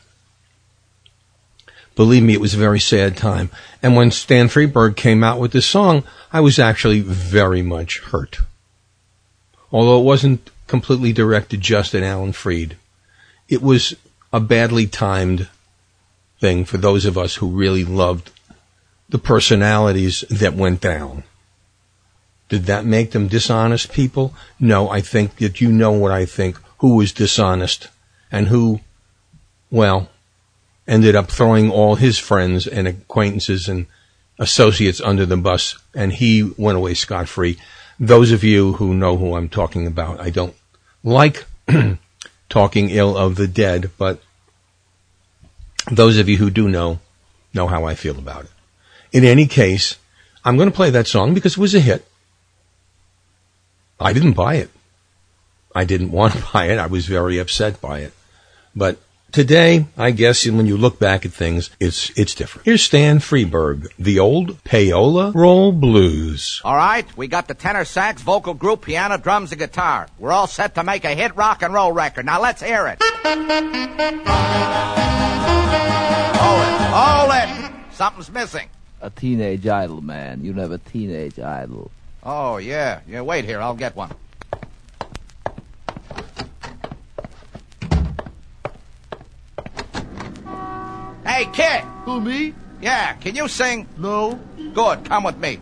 Believe 1.95 2.23
me, 2.23 2.33
it 2.33 2.41
was 2.41 2.53
a 2.53 2.57
very 2.57 2.79
sad 2.79 3.15
time. 3.15 3.51
And 3.83 3.95
when 3.95 4.09
Stan 4.09 4.47
Freberg 4.47 4.95
came 4.95 5.23
out 5.23 5.39
with 5.39 5.51
this 5.51 5.65
song, 5.65 6.03
I 6.33 6.39
was 6.39 6.57
actually 6.57 7.01
very 7.01 7.61
much 7.61 7.99
hurt. 7.99 8.39
Although 9.71 9.99
it 9.99 10.05
wasn't 10.05 10.49
completely 10.67 11.13
directed 11.13 11.61
just 11.61 11.93
at 11.93 12.03
Alan 12.03 12.31
Freed. 12.31 12.77
It 13.47 13.61
was 13.61 13.95
a 14.31 14.39
badly 14.39 14.87
timed 14.87 15.47
thing 16.39 16.65
for 16.65 16.77
those 16.77 17.05
of 17.05 17.17
us 17.17 17.35
who 17.35 17.47
really 17.47 17.83
loved 17.83 18.31
the 19.09 19.17
personalities 19.17 20.23
that 20.29 20.53
went 20.53 20.81
down. 20.81 21.23
Did 22.47 22.65
that 22.65 22.85
make 22.85 23.11
them 23.11 23.27
dishonest 23.27 23.91
people? 23.91 24.33
No, 24.59 24.89
I 24.89 25.01
think 25.01 25.37
that 25.37 25.61
you 25.61 25.71
know 25.71 25.91
what 25.91 26.11
I 26.11 26.25
think, 26.25 26.59
who 26.79 26.95
was 26.95 27.11
dishonest 27.11 27.89
and 28.31 28.47
who, 28.47 28.81
well, 29.69 30.09
ended 30.87 31.15
up 31.15 31.29
throwing 31.29 31.69
all 31.69 31.95
his 31.95 32.17
friends 32.17 32.65
and 32.65 32.87
acquaintances 32.87 33.67
and 33.67 33.85
associates 34.39 35.01
under 35.01 35.25
the 35.25 35.37
bus 35.37 35.77
and 35.93 36.13
he 36.13 36.51
went 36.57 36.77
away 36.77 36.93
scot 36.93 37.27
free. 37.27 37.59
Those 37.99 38.31
of 38.31 38.43
you 38.43 38.73
who 38.73 38.93
know 38.93 39.17
who 39.17 39.35
I'm 39.35 39.49
talking 39.49 39.85
about, 39.85 40.19
I 40.19 40.29
don't 40.29 40.55
like 41.03 41.45
talking 42.49 42.89
ill 42.89 43.15
of 43.15 43.35
the 43.35 43.47
dead, 43.47 43.91
but 43.97 44.21
those 45.91 46.17
of 46.17 46.27
you 46.27 46.37
who 46.37 46.49
do 46.49 46.67
know, 46.67 46.99
know 47.53 47.67
how 47.67 47.85
I 47.85 47.95
feel 47.95 48.17
about 48.17 48.45
it. 48.45 48.51
In 49.11 49.23
any 49.23 49.47
case, 49.47 49.97
I'm 50.43 50.57
going 50.57 50.69
to 50.69 50.75
play 50.75 50.89
that 50.91 51.07
song 51.07 51.33
because 51.33 51.53
it 51.53 51.61
was 51.61 51.75
a 51.75 51.79
hit. 51.79 52.05
I 53.99 54.13
didn't 54.13 54.33
buy 54.33 54.55
it. 54.55 54.69
I 55.75 55.85
didn't 55.85 56.11
want 56.19 56.33
to 56.33 56.45
buy 56.53 56.65
it. 56.65 56.79
I 56.79 56.87
was 56.87 57.05
very 57.05 57.37
upset 57.39 57.81
by 57.81 57.99
it. 57.99 58.13
But 58.75 58.99
today, 59.31 59.85
I 59.97 60.11
guess 60.11 60.47
when 60.47 60.65
you 60.65 60.77
look 60.77 60.99
back 60.99 61.25
at 61.25 61.31
things, 61.31 61.69
it's, 61.79 62.09
it's 62.17 62.35
different. 62.35 62.65
Here's 62.65 62.83
Stan 62.83 63.19
Freberg, 63.19 63.87
the 63.97 64.19
old 64.19 64.63
payola 64.63 65.33
roll 65.33 65.71
blues. 65.71 66.61
All 66.63 66.75
right, 66.75 67.05
we 67.17 67.27
got 67.27 67.47
the 67.47 67.53
tenor 67.53 67.85
sax, 67.85 68.21
vocal 68.21 68.53
group, 68.53 68.83
piano, 68.83 69.17
drums, 69.17 69.51
and 69.51 69.59
guitar. 69.59 70.07
We're 70.17 70.31
all 70.31 70.47
set 70.47 70.75
to 70.75 70.83
make 70.83 71.05
a 71.05 71.15
hit 71.15 71.35
rock 71.35 71.63
and 71.63 71.73
roll 71.73 71.91
record. 71.91 72.25
Now 72.25 72.41
let's 72.41 72.61
hear 72.61 72.87
it. 72.87 72.99
Hold 76.39 76.61
it, 76.61 76.81
hold 76.91 77.31
it. 77.33 77.93
Something's 77.93 78.31
missing. 78.31 78.69
A 79.01 79.09
teenage 79.09 79.65
idol, 79.65 80.01
man. 80.01 80.43
You 80.43 80.53
have 80.53 80.71
a 80.71 80.77
teenage 80.77 81.39
idol. 81.39 81.91
Oh, 82.23 82.57
yeah. 82.57 82.99
Yeah, 83.07 83.21
wait 83.21 83.45
here. 83.45 83.61
I'll 83.61 83.75
get 83.75 83.95
one. 83.95 84.11
Hey, 91.39 91.45
kid. 91.53 91.83
Who, 92.03 92.19
me? 92.19 92.53
Yeah, 92.81 93.13
can 93.13 93.33
you 93.33 93.47
sing? 93.47 93.87
No. 93.97 94.37
Good, 94.73 95.05
come 95.05 95.23
with 95.23 95.37
me. 95.37 95.59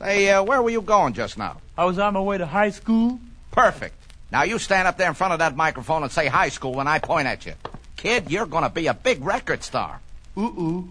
Hey, 0.00 0.30
uh, 0.30 0.44
where 0.44 0.62
were 0.62 0.70
you 0.70 0.80
going 0.80 1.14
just 1.14 1.36
now? 1.38 1.56
I 1.76 1.86
was 1.86 1.98
on 1.98 2.14
my 2.14 2.20
way 2.20 2.38
to 2.38 2.46
high 2.46 2.70
school. 2.70 3.18
Perfect. 3.50 3.96
Now 4.30 4.44
you 4.44 4.60
stand 4.60 4.86
up 4.86 4.96
there 4.96 5.08
in 5.08 5.14
front 5.14 5.32
of 5.32 5.40
that 5.40 5.56
microphone 5.56 6.04
and 6.04 6.12
say 6.12 6.28
high 6.28 6.50
school 6.50 6.74
when 6.74 6.86
I 6.86 7.00
point 7.00 7.26
at 7.26 7.44
you. 7.44 7.54
Kid, 7.96 8.30
you're 8.30 8.46
gonna 8.46 8.70
be 8.70 8.86
a 8.86 8.94
big 8.94 9.24
record 9.24 9.64
star. 9.64 10.00
Ooh-ooh. 10.38 10.88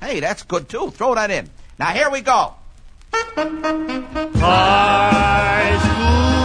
Hey, 0.00 0.20
that's 0.20 0.42
good 0.42 0.70
too. 0.70 0.90
Throw 0.90 1.14
that 1.16 1.30
in. 1.30 1.50
Now 1.78 1.88
here 1.88 2.08
we 2.08 2.22
go. 2.22 2.54
High 4.32 5.78
school. 5.82 6.37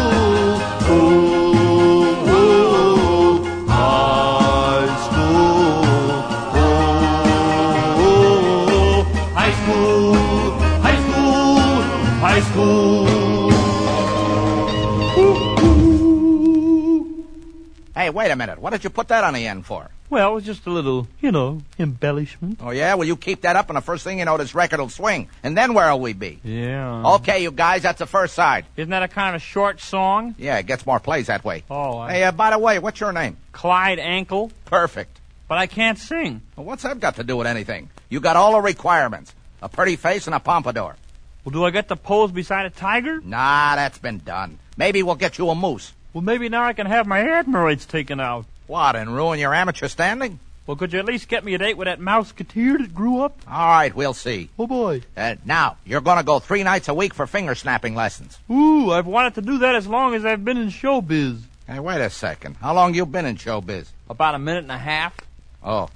Hey, 18.04 18.10
wait 18.10 18.32
a 18.32 18.36
minute. 18.36 18.60
What 18.60 18.72
did 18.72 18.84
you 18.84 18.90
put 18.90 19.08
that 19.08 19.24
on 19.24 19.34
the 19.34 19.48
end 19.48 19.66
for? 19.66 19.90
Well, 20.14 20.30
it 20.30 20.36
was 20.36 20.46
just 20.46 20.68
a 20.68 20.70
little, 20.70 21.08
you 21.22 21.32
know, 21.32 21.64
embellishment. 21.80 22.60
Oh 22.62 22.70
yeah? 22.70 22.94
Well, 22.94 23.08
you 23.08 23.18
keep 23.18 23.42
that 23.42 23.56
up, 23.56 23.72
and 23.72 23.78
the 23.78 23.82
first 23.82 24.04
thing 24.04 24.20
you 24.20 24.26
know, 24.26 24.38
this 24.38 24.54
record 24.54 24.80
will 24.80 24.90
swing. 24.90 25.28
And 25.42 25.58
then 25.58 25.74
where'll 25.74 26.00
we 26.00 26.14
be? 26.14 26.40
Yeah. 26.44 27.16
Okay, 27.16 27.42
you 27.42 27.50
guys, 27.50 27.82
that's 27.82 27.98
the 27.98 28.06
first 28.06 28.36
side. 28.36 28.68
Isn't 28.78 28.92
that 28.92 29.02
a 29.02 29.08
kind 29.08 29.36
of 29.36 29.42
short 29.42 29.82
song? 29.82 30.36
Yeah, 30.38 30.60
it 30.60 30.68
gets 30.68 30.86
more 30.86 31.00
plays 31.00 31.26
that 31.28 31.44
way. 31.44 31.64
Oh, 31.68 31.98
I... 31.98 32.12
Hey, 32.12 32.24
uh, 32.26 32.32
by 32.32 32.52
the 32.52 32.60
way, 32.60 32.78
what's 32.78 33.00
your 33.00 33.12
name? 33.12 33.38
Clyde 33.54 33.98
Ankle. 33.98 34.52
Perfect. 34.66 35.20
But 35.48 35.58
I 35.58 35.66
can't 35.66 35.98
sing. 35.98 36.44
Well, 36.56 36.68
what's 36.68 36.84
that 36.84 37.00
got 37.00 37.16
to 37.16 37.24
do 37.24 37.36
with 37.38 37.48
anything? 37.48 37.90
You 38.10 38.20
got 38.20 38.36
all 38.36 38.52
the 38.52 38.62
requirements. 38.62 39.34
A 39.64 39.68
pretty 39.68 39.96
face 39.96 40.28
and 40.28 40.36
a 40.36 40.40
pompadour. 40.40 40.96
Well, 41.44 41.54
do 41.54 41.66
I 41.66 41.72
get 41.72 41.88
to 41.88 41.96
pose 41.96 42.32
beside 42.32 42.68
a 42.68 42.70
tiger? 42.70 43.20
Nah, 43.20 43.78
that's 43.78 43.98
been 43.98 44.20
done. 44.20 44.60
Maybe 44.78 45.02
we'll 45.02 45.16
get 45.16 45.40
you 45.40 45.50
a 45.50 45.56
moose. 45.56 45.92
Well, 46.14 46.22
maybe 46.22 46.50
now 46.50 46.66
I 46.66 46.74
can 46.74 46.86
have 46.86 47.08
my 47.08 47.22
adenoids 47.40 47.88
taken 47.88 48.20
out. 48.20 48.46
What, 48.68 48.96
and 48.96 49.14
ruin 49.14 49.40
your 49.40 49.54
amateur 49.54 49.88
standing? 49.88 50.40
Well, 50.66 50.78
could 50.78 50.94
you 50.94 51.00
at 51.00 51.06
least 51.06 51.28
get 51.28 51.44
me 51.44 51.54
a 51.56 51.58
date 51.58 51.76
with 51.76 51.88
that 51.88 52.00
mouseketeer 52.00 52.78
that 52.80 52.96
grew 52.96 53.22
up? 53.22 53.38
All 53.50 53.68
right, 53.68 53.94
we'll 53.94 54.14
see. 54.14 54.50
Oh, 54.58 54.66
boy. 54.66 55.02
Uh, 55.18 55.36
now, 55.44 55.76
you're 55.86 56.00
gonna 56.00 56.24
go 56.24 56.40
three 56.40 56.64
nights 56.64 56.88
a 56.88 56.94
week 56.94 57.14
for 57.14 57.28
finger 57.28 57.54
snapping 57.54 57.96
lessons. 57.96 58.40
Ooh, 58.50 58.92
I've 58.92 59.06
wanted 59.06 59.36
to 59.36 59.42
do 59.42 59.58
that 59.60 59.76
as 59.76 59.88
long 59.88 60.14
as 60.14 60.24
I've 60.24 60.46
been 60.46 60.58
in 60.58 60.70
showbiz. 60.70 61.42
Hey, 61.68 61.80
wait 61.80 62.00
a 62.00 62.10
second. 62.10 62.56
How 62.58 62.74
long 62.74 62.94
you 62.94 63.06
been 63.06 63.26
in 63.26 63.36
showbiz? 63.36 63.88
About 64.10 64.36
a 64.36 64.40
minute 64.40 64.64
and 64.64 64.72
a 64.72 64.78
half. 64.78 65.16
Oh. 65.62 65.90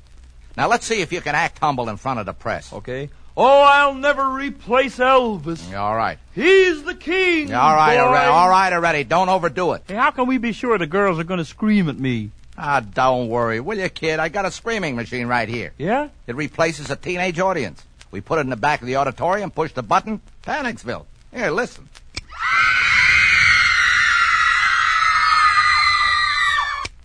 Now 0.58 0.68
let's 0.68 0.86
see 0.86 1.02
if 1.02 1.14
you 1.14 1.22
can 1.22 1.36
act 1.36 1.60
humble 1.60 1.88
in 1.88 1.96
front 1.98 2.20
of 2.20 2.26
the 2.26 2.34
press. 2.34 2.74
Okay. 2.74 3.10
Oh, 3.40 3.62
I'll 3.62 3.94
never 3.94 4.28
replace 4.28 4.98
Elvis. 4.98 5.78
All 5.78 5.96
right. 5.96 6.18
He's 6.34 6.84
the 6.84 6.96
king. 6.96 7.54
All 7.54 7.76
right, 7.76 7.98
boy. 7.98 8.02
already. 8.04 8.28
All 8.28 8.50
right, 8.50 8.74
already. 8.74 9.04
Don't 9.04 9.30
overdo 9.30 9.74
it. 9.74 9.84
Hey, 9.88 9.94
how 9.94 10.10
can 10.12 10.26
we 10.26 10.40
be 10.40 10.52
sure 10.52 10.78
the 10.78 10.88
girls 10.88 11.20
are 11.20 11.24
going 11.24 11.38
to 11.38 11.46
scream 11.46 11.88
at 11.88 12.00
me? 12.00 12.32
Ah, 12.58 12.80
don't 12.80 13.30
worry, 13.30 13.60
will 13.60 13.78
you, 13.78 13.88
kid? 13.90 14.20
I 14.20 14.30
got 14.30 14.46
a 14.46 14.52
screaming 14.52 14.96
machine 14.96 15.28
right 15.28 15.48
here. 15.48 15.74
Yeah? 15.78 16.10
It 16.26 16.36
replaces 16.36 16.90
a 16.90 16.96
teenage 16.96 17.40
audience. 17.40 17.84
We 18.10 18.20
put 18.20 18.40
it 18.40 18.42
in 18.42 18.50
the 18.50 18.56
back 18.56 18.82
of 18.82 18.88
the 18.88 18.96
auditorium, 18.96 19.52
push 19.52 19.74
the 19.74 19.84
button, 19.84 20.22
Panicsville. 20.42 21.06
Here, 21.32 21.52
listen. 21.52 21.88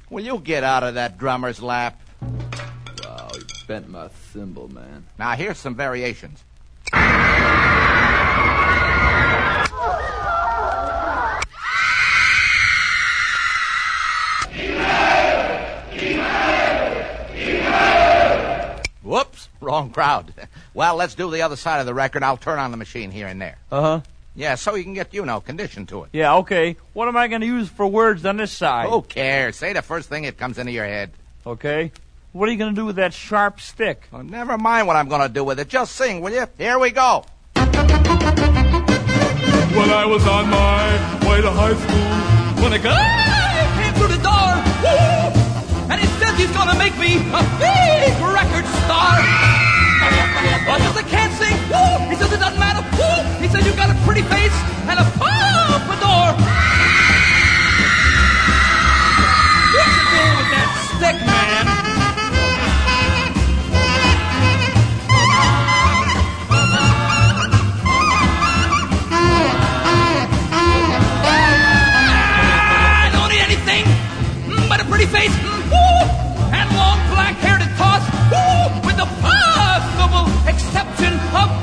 Will 0.08 0.24
you 0.24 0.38
get 0.38 0.64
out 0.64 0.84
of 0.84 0.94
that 0.94 1.18
drummer's 1.18 1.60
lap? 1.60 2.00
Wow, 3.02 3.30
you 3.34 3.42
bent 3.66 3.88
my 3.90 4.08
cymbal, 4.32 4.68
man. 4.68 5.06
Now, 5.18 5.32
here's 5.32 5.58
some 5.58 5.74
variations. 5.74 6.44
Whoops, 19.12 19.50
wrong 19.60 19.90
crowd. 19.90 20.32
Well, 20.74 20.96
let's 20.96 21.14
do 21.14 21.30
the 21.30 21.42
other 21.42 21.56
side 21.56 21.80
of 21.80 21.86
the 21.86 21.92
record. 21.92 22.22
I'll 22.22 22.38
turn 22.38 22.58
on 22.58 22.70
the 22.70 22.78
machine 22.78 23.10
here 23.10 23.26
and 23.26 23.38
there. 23.38 23.58
Uh 23.70 23.80
huh. 23.82 24.00
Yeah, 24.34 24.54
so 24.54 24.74
you 24.74 24.84
can 24.84 24.94
get, 24.94 25.12
you 25.12 25.26
know, 25.26 25.38
conditioned 25.38 25.90
to 25.90 26.04
it. 26.04 26.08
Yeah, 26.14 26.36
okay. 26.36 26.76
What 26.94 27.08
am 27.08 27.16
I 27.18 27.28
going 27.28 27.42
to 27.42 27.46
use 27.46 27.68
for 27.68 27.86
words 27.86 28.24
on 28.24 28.38
this 28.38 28.50
side? 28.50 28.88
Who 28.88 29.02
cares? 29.02 29.56
Say 29.56 29.74
the 29.74 29.82
first 29.82 30.08
thing 30.08 30.22
that 30.22 30.38
comes 30.38 30.56
into 30.56 30.72
your 30.72 30.86
head. 30.86 31.10
Okay. 31.46 31.92
What 32.32 32.48
are 32.48 32.52
you 32.52 32.58
going 32.58 32.74
to 32.74 32.80
do 32.80 32.86
with 32.86 32.96
that 32.96 33.12
sharp 33.12 33.60
stick? 33.60 34.08
Oh, 34.14 34.22
never 34.22 34.56
mind 34.56 34.86
what 34.86 34.96
I'm 34.96 35.10
going 35.10 35.20
to 35.20 35.28
do 35.28 35.44
with 35.44 35.60
it. 35.60 35.68
Just 35.68 35.94
sing, 35.94 36.22
will 36.22 36.32
you? 36.32 36.46
Here 36.56 36.78
we 36.78 36.90
go. 36.90 37.26
When 37.54 37.66
I 39.90 40.06
was 40.06 40.26
on 40.26 40.48
my 40.48 41.28
way 41.28 41.42
to 41.42 41.50
high 41.50 41.74
school, 41.74 42.64
when 42.64 42.72
a 42.72 42.78
guy 42.78 43.82
came 43.82 43.92
through 43.92 44.08
the 44.16 44.22
door, 44.22 44.52
and 45.92 46.00
he 46.00 46.06
says 46.18 46.38
he's 46.38 46.50
gonna 46.56 46.78
make 46.78 46.96
me 46.96 47.16
a 47.16 47.42
big 47.60 48.12
record 48.20 48.51
star. 49.02 49.18
Well, 50.66 50.76
I 50.76 50.78
says 50.78 50.96
I 50.96 51.02
can't 51.02 51.32
sing, 51.34 51.56
woo. 51.70 52.10
He 52.10 52.16
says 52.16 52.32
it 52.32 52.40
doesn't 52.40 52.58
matter, 52.58 52.82
woo. 52.96 53.22
He 53.42 53.48
says 53.48 53.66
you 53.66 53.74
got 53.74 53.90
a 53.90 53.98
pretty 54.06 54.22
face 54.22 54.54
and 54.86 54.98
a 54.98 55.04
pompadour. 55.18 56.38
What 59.74 59.90
you 59.96 60.04
doing 60.14 60.34
with 60.38 60.50
that 60.54 60.68
stick, 60.94 61.31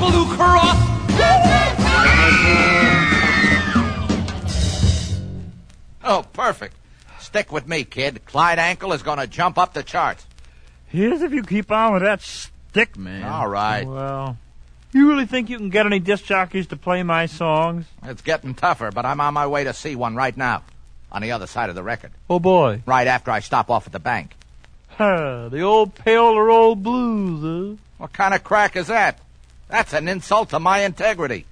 of 0.09 0.27
Blue 0.27 0.35
Cross. 0.35 0.89
Oh, 6.03 6.25
perfect. 6.33 6.75
stick 7.19 7.51
with 7.51 7.67
me, 7.67 7.83
kid. 7.83 8.25
Clyde 8.25 8.57
Ankle 8.59 8.93
is 8.93 9.03
going 9.03 9.19
to 9.19 9.27
jump 9.27 9.57
up 9.57 9.73
the 9.73 9.83
charts. 9.83 10.25
Here's 10.87 11.21
if 11.21 11.31
you 11.31 11.43
keep 11.43 11.71
on 11.71 11.93
with 11.93 12.01
that 12.01 12.21
stick, 12.21 12.97
man. 12.97 13.23
All 13.23 13.47
right. 13.47 13.85
Well, 13.85 14.37
you 14.91 15.07
really 15.07 15.27
think 15.27 15.49
you 15.49 15.57
can 15.57 15.69
get 15.69 15.85
any 15.85 15.99
disc 15.99 16.25
jockeys 16.25 16.65
to 16.67 16.77
play 16.77 17.03
my 17.03 17.27
songs? 17.27 17.85
It's 18.03 18.23
getting 18.23 18.55
tougher, 18.55 18.89
but 18.91 19.05
I'm 19.05 19.21
on 19.21 19.35
my 19.35 19.45
way 19.45 19.65
to 19.65 19.73
see 19.73 19.95
one 19.95 20.15
right 20.15 20.35
now. 20.35 20.63
On 21.11 21.21
the 21.21 21.31
other 21.31 21.47
side 21.47 21.69
of 21.69 21.75
the 21.75 21.83
record. 21.83 22.11
Oh 22.29 22.39
boy. 22.39 22.81
Right 22.85 23.07
after 23.07 23.31
I 23.31 23.39
stop 23.39 23.69
off 23.69 23.87
at 23.87 23.93
the 23.93 23.99
bank. 23.99 24.35
Huh, 24.89 25.49
the 25.49 25.61
old 25.61 25.95
payola 25.95 26.45
roll 26.45 26.75
blues, 26.75 27.77
huh? 27.77 27.81
What 27.97 28.13
kind 28.13 28.33
of 28.33 28.43
crack 28.43 28.75
is 28.75 28.87
that? 28.87 29.19
That's 29.69 29.93
an 29.93 30.07
insult 30.07 30.49
to 30.49 30.59
my 30.59 30.79
integrity. 30.79 31.45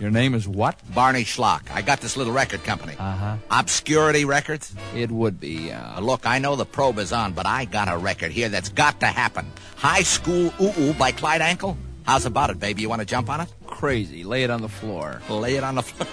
Your 0.00 0.10
name 0.10 0.34
is 0.34 0.48
what? 0.48 0.80
Barney 0.92 1.22
Schlock. 1.22 1.70
I 1.70 1.80
got 1.80 2.00
this 2.00 2.16
little 2.16 2.32
record 2.32 2.64
company. 2.64 2.94
Uh 2.98 3.16
huh. 3.16 3.36
Obscurity 3.50 4.24
Records. 4.24 4.74
It 4.96 5.12
would 5.12 5.38
be. 5.38 5.70
Uh, 5.70 6.00
look, 6.00 6.26
I 6.26 6.40
know 6.40 6.56
the 6.56 6.66
probe 6.66 6.98
is 6.98 7.12
on, 7.12 7.34
but 7.34 7.46
I 7.46 7.66
got 7.66 7.88
a 7.88 7.96
record 7.96 8.32
here 8.32 8.48
that's 8.48 8.70
got 8.70 8.98
to 9.00 9.06
happen. 9.06 9.46
High 9.76 10.02
School 10.02 10.52
Ooh 10.60 10.72
Ooh 10.80 10.92
by 10.94 11.12
Clyde 11.12 11.40
Ankle. 11.42 11.76
How's 12.04 12.26
about 12.26 12.50
it, 12.50 12.58
baby? 12.60 12.82
You 12.82 12.88
want 12.88 13.00
to 13.00 13.06
jump 13.06 13.30
on 13.30 13.40
it? 13.42 13.48
crazy. 13.66 14.22
Lay 14.22 14.44
it 14.44 14.50
on 14.50 14.60
the 14.60 14.68
floor. 14.68 15.20
Lay 15.28 15.56
it 15.56 15.64
on 15.64 15.74
the 15.74 15.82
floor. 15.82 16.08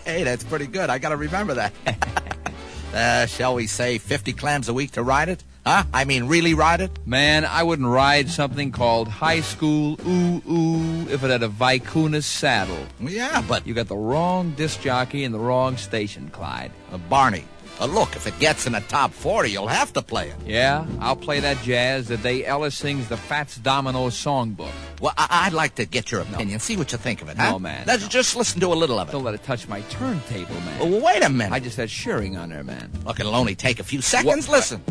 hey, 0.04 0.22
that's 0.22 0.44
pretty 0.44 0.66
good. 0.68 0.88
I 0.88 0.98
got 0.98 1.08
to 1.08 1.16
remember 1.16 1.54
that. 1.54 1.72
uh, 2.94 3.26
shall 3.26 3.54
we 3.54 3.66
say 3.66 3.98
50 3.98 4.34
clams 4.34 4.68
a 4.68 4.72
week 4.74 4.92
to 4.92 5.02
ride 5.02 5.28
it? 5.28 5.42
Huh? 5.66 5.82
I 5.92 6.04
mean, 6.04 6.24
really 6.28 6.54
ride 6.54 6.80
it? 6.80 6.90
Man, 7.06 7.44
I 7.44 7.62
wouldn't 7.64 7.88
ride 7.88 8.28
something 8.30 8.70
called 8.72 9.08
High 9.08 9.40
School 9.40 9.98
Ooh 10.06 10.42
Ooh 10.48 11.08
if 11.10 11.24
it 11.24 11.30
had 11.30 11.42
a 11.42 11.48
Vicuna 11.48 12.22
saddle. 12.22 12.86
Yeah, 13.00 13.42
but 13.48 13.66
You 13.66 13.74
got 13.74 13.88
the 13.88 13.96
wrong 13.96 14.52
disc 14.52 14.80
jockey 14.80 15.24
in 15.24 15.32
the 15.32 15.38
wrong 15.40 15.76
station, 15.76 16.30
Clyde. 16.30 16.70
uh, 16.92 16.98
Barney. 16.98 17.44
Uh, 17.80 17.86
look, 17.86 18.16
if 18.16 18.26
it 18.26 18.36
gets 18.40 18.66
in 18.66 18.72
the 18.72 18.80
top 18.80 19.12
40, 19.12 19.50
you'll 19.52 19.68
have 19.68 19.92
to 19.92 20.02
play 20.02 20.30
it. 20.30 20.36
Yeah, 20.44 20.84
I'll 21.00 21.14
play 21.14 21.38
that 21.40 21.62
jazz 21.62 22.08
the 22.08 22.16
day 22.16 22.44
Ella 22.44 22.72
sings 22.72 23.08
the 23.08 23.16
Fats 23.16 23.56
Domino 23.56 24.08
songbook. 24.08 24.72
Well, 25.00 25.12
I- 25.16 25.44
I'd 25.46 25.52
like 25.52 25.76
to 25.76 25.84
get 25.86 26.10
your 26.10 26.22
opinion. 26.22 26.58
See 26.58 26.76
what 26.76 26.90
you 26.90 26.98
think 26.98 27.22
of 27.22 27.28
it, 27.28 27.36
huh? 27.36 27.52
No, 27.52 27.58
man, 27.60 27.84
Let's 27.86 28.02
no. 28.02 28.08
just 28.08 28.34
listen 28.34 28.60
to 28.62 28.72
a 28.72 28.74
little 28.74 28.98
of 28.98 29.08
it. 29.08 29.12
Don't 29.12 29.22
let 29.22 29.34
it 29.34 29.44
touch 29.44 29.68
my 29.68 29.80
turntable, 29.82 30.54
man. 30.62 30.78
Well, 30.90 31.00
wait 31.00 31.22
a 31.22 31.28
minute. 31.28 31.54
I 31.54 31.60
just 31.60 31.76
had 31.76 31.88
Shearing 31.88 32.36
on 32.36 32.48
there, 32.50 32.64
man. 32.64 32.90
Look, 33.04 33.20
it'll 33.20 33.36
only 33.36 33.54
take 33.54 33.78
a 33.78 33.84
few 33.84 34.00
seconds. 34.02 34.48
What- 34.48 34.56
Listen. 34.56 34.82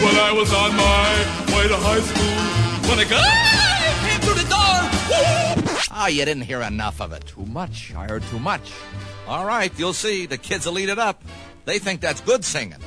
When 0.00 0.16
I 0.16 0.32
was 0.32 0.52
on 0.52 0.74
my 0.76 1.56
way 1.56 1.68
to 1.68 1.76
high 1.76 2.00
school, 2.00 2.88
when 2.90 2.98
a 2.98 3.04
guy 3.08 4.08
came 4.08 4.20
through 4.20 4.34
the 4.34 4.48
door. 4.48 4.80
Woo! 5.10 5.76
Oh, 5.94 6.06
you 6.06 6.24
didn't 6.24 6.42
hear 6.44 6.62
enough 6.62 7.00
of 7.00 7.12
it. 7.12 7.26
Too 7.26 7.44
much. 7.46 7.92
I 7.94 8.06
heard 8.06 8.22
too 8.24 8.38
much. 8.38 8.72
All 9.30 9.46
right, 9.46 9.72
you'll 9.78 9.92
see. 9.92 10.26
The 10.26 10.36
kids 10.36 10.66
will 10.66 10.76
eat 10.76 10.88
it 10.88 10.98
up. 10.98 11.22
They 11.64 11.78
think 11.78 12.00
that's 12.00 12.20
good 12.20 12.44
singing. 12.44 12.80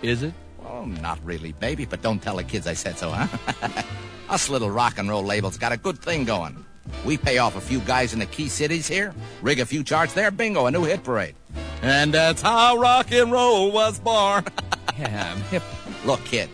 Is 0.00 0.22
it? 0.22 0.32
Well, 0.58 0.86
not 0.86 1.22
really, 1.22 1.52
baby, 1.52 1.84
but 1.84 2.00
don't 2.00 2.22
tell 2.22 2.36
the 2.36 2.42
kids 2.42 2.66
I 2.66 2.72
said 2.72 2.96
so, 2.96 3.10
huh? 3.10 3.82
Us 4.30 4.48
little 4.48 4.70
rock 4.70 4.96
and 4.96 5.10
roll 5.10 5.22
labels 5.22 5.58
got 5.58 5.72
a 5.72 5.76
good 5.76 5.98
thing 5.98 6.24
going. 6.24 6.64
We 7.04 7.18
pay 7.18 7.36
off 7.36 7.54
a 7.54 7.60
few 7.60 7.80
guys 7.80 8.14
in 8.14 8.18
the 8.18 8.24
key 8.24 8.48
cities 8.48 8.88
here, 8.88 9.12
rig 9.42 9.60
a 9.60 9.66
few 9.66 9.84
charts 9.84 10.14
there, 10.14 10.30
bingo, 10.30 10.64
a 10.64 10.70
new 10.70 10.84
hit 10.84 11.04
parade. 11.04 11.34
And 11.82 12.14
that's 12.14 12.40
how 12.40 12.78
rock 12.78 13.12
and 13.12 13.30
roll 13.30 13.70
was 13.70 14.00
born. 14.00 14.46
Yeah, 14.96 15.32
I'm 15.32 15.42
hip. 15.50 15.64
Look, 16.06 16.24
kid, 16.24 16.48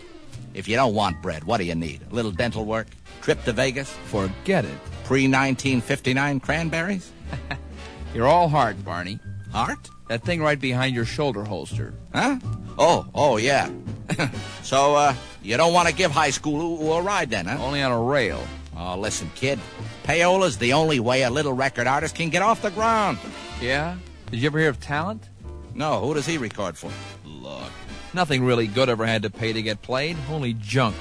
if 0.55 0.67
you 0.67 0.75
don't 0.75 0.95
want 0.95 1.21
bread, 1.21 1.43
what 1.43 1.57
do 1.57 1.63
you 1.63 1.75
need? 1.75 2.01
A 2.11 2.15
little 2.15 2.31
dental 2.31 2.65
work? 2.65 2.87
Trip 3.21 3.41
to 3.43 3.53
Vegas? 3.53 3.91
Forget 4.07 4.65
it. 4.65 4.73
Pre 5.03 5.27
1959 5.27 6.39
cranberries? 6.39 7.11
You're 8.13 8.27
all 8.27 8.49
heart, 8.49 8.83
Barney. 8.83 9.19
Heart? 9.51 9.89
That 10.09 10.23
thing 10.23 10.41
right 10.41 10.59
behind 10.59 10.93
your 10.93 11.05
shoulder 11.05 11.45
holster. 11.45 11.93
Huh? 12.13 12.39
Oh, 12.77 13.07
oh, 13.15 13.37
yeah. 13.37 13.69
so, 14.63 14.95
uh, 14.95 15.15
you 15.41 15.55
don't 15.55 15.73
want 15.73 15.87
to 15.87 15.93
give 15.93 16.11
high 16.11 16.31
school 16.31 16.91
a 16.93 17.01
ride 17.01 17.29
then, 17.29 17.45
huh? 17.45 17.57
Only 17.63 17.81
on 17.81 17.91
a 17.91 18.01
rail. 18.01 18.45
Oh, 18.75 18.97
listen, 18.97 19.31
kid. 19.35 19.59
Payola's 20.03 20.57
the 20.57 20.73
only 20.73 20.99
way 20.99 21.23
a 21.23 21.29
little 21.29 21.53
record 21.53 21.87
artist 21.87 22.15
can 22.15 22.29
get 22.29 22.41
off 22.41 22.61
the 22.61 22.71
ground. 22.71 23.17
Yeah? 23.61 23.95
Did 24.29 24.41
you 24.41 24.47
ever 24.47 24.59
hear 24.59 24.69
of 24.69 24.81
talent? 24.81 25.29
No, 25.73 26.01
who 26.01 26.13
does 26.13 26.25
he 26.25 26.37
record 26.37 26.77
for? 26.77 26.91
Look, 27.25 27.71
nothing 28.13 28.43
really 28.43 28.67
good 28.67 28.89
ever 28.89 29.05
had 29.05 29.23
to 29.23 29.29
pay 29.29 29.53
to 29.53 29.61
get 29.61 29.81
played. 29.81 30.17
Only 30.29 30.53
junk. 30.53 30.97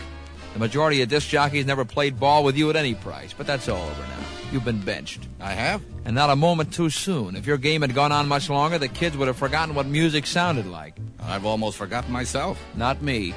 The 0.53 0.61
majority 0.61 1.03
of 1.03 1.09
disc 1.09 1.29
jockeys 1.29 1.67
never 1.67 1.85
played 1.85 2.21
ball 2.21 2.45
with 2.45 2.57
you 2.57 2.71
at 2.71 2.77
any 2.77 2.95
price, 2.95 3.33
but 3.33 3.49
that's 3.49 3.69
all 3.69 3.83
over 3.83 4.03
now. 4.03 4.40
You've 4.53 4.65
been 4.65 4.81
benched. 4.81 5.29
I 5.41 5.53
have? 5.53 5.81
And 6.05 6.15
not 6.15 6.29
a 6.29 6.35
moment 6.35 6.73
too 6.73 6.91
soon. 6.91 7.37
If 7.37 7.47
your 7.47 7.57
game 7.57 7.83
had 7.83 7.95
gone 7.95 8.11
on 8.11 8.27
much 8.27 8.51
longer, 8.51 8.79
the 8.79 8.89
kids 8.89 9.17
would 9.17 9.29
have 9.29 9.37
forgotten 9.37 9.77
what 9.77 9.87
music 9.87 10.27
sounded 10.27 10.67
like. 10.67 10.97
I've 11.23 11.47
almost 11.47 11.77
forgotten 11.77 12.11
myself. 12.11 12.61
Not 12.75 13.01
me. 13.01 13.33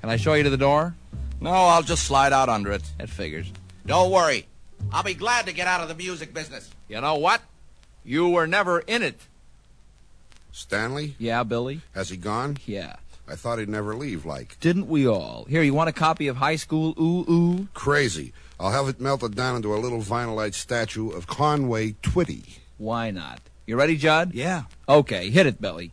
Can 0.00 0.10
I 0.10 0.16
show 0.16 0.34
you 0.34 0.44
to 0.44 0.50
the 0.50 0.56
door? 0.56 0.94
No, 1.40 1.50
I'll 1.50 1.82
just 1.82 2.04
slide 2.04 2.32
out 2.32 2.48
under 2.48 2.70
it. 2.70 2.82
That 2.98 3.08
figures. 3.08 3.50
Don't 3.86 4.12
worry. 4.12 4.46
I'll 4.92 5.02
be 5.02 5.14
glad 5.14 5.46
to 5.46 5.52
get 5.52 5.66
out 5.66 5.80
of 5.80 5.88
the 5.88 5.96
music 5.96 6.32
business. 6.32 6.70
You 6.88 7.00
know 7.00 7.16
what? 7.16 7.40
You 8.04 8.28
were 8.28 8.46
never 8.46 8.80
in 8.80 9.02
it. 9.02 9.20
Stanley? 10.52 11.16
Yeah, 11.18 11.42
Billy? 11.42 11.80
Has 11.94 12.10
he 12.10 12.16
gone? 12.16 12.58
Yeah. 12.66 12.96
I 13.26 13.34
thought 13.34 13.58
he'd 13.58 13.68
never 13.68 13.94
leave, 13.96 14.24
like. 14.26 14.58
Didn't 14.60 14.88
we 14.88 15.08
all? 15.08 15.44
Here, 15.48 15.62
you 15.62 15.74
want 15.74 15.88
a 15.88 15.92
copy 15.92 16.28
of 16.28 16.36
High 16.36 16.56
School 16.56 16.94
Ooh 17.00 17.24
Ooh? 17.28 17.68
Crazy. 17.74 18.32
I'll 18.62 18.70
have 18.70 18.86
it 18.86 19.00
melted 19.00 19.34
down 19.34 19.56
into 19.56 19.74
a 19.74 19.76
little 19.76 19.98
vinylite 19.98 20.54
statue 20.54 21.10
of 21.10 21.26
Conway 21.26 21.94
Twitty. 21.94 22.60
Why 22.78 23.10
not? 23.10 23.40
You 23.66 23.74
ready, 23.74 23.96
Judd? 23.96 24.34
Yeah. 24.34 24.62
Okay, 24.88 25.30
hit 25.30 25.46
it, 25.46 25.60
Billy. 25.60 25.90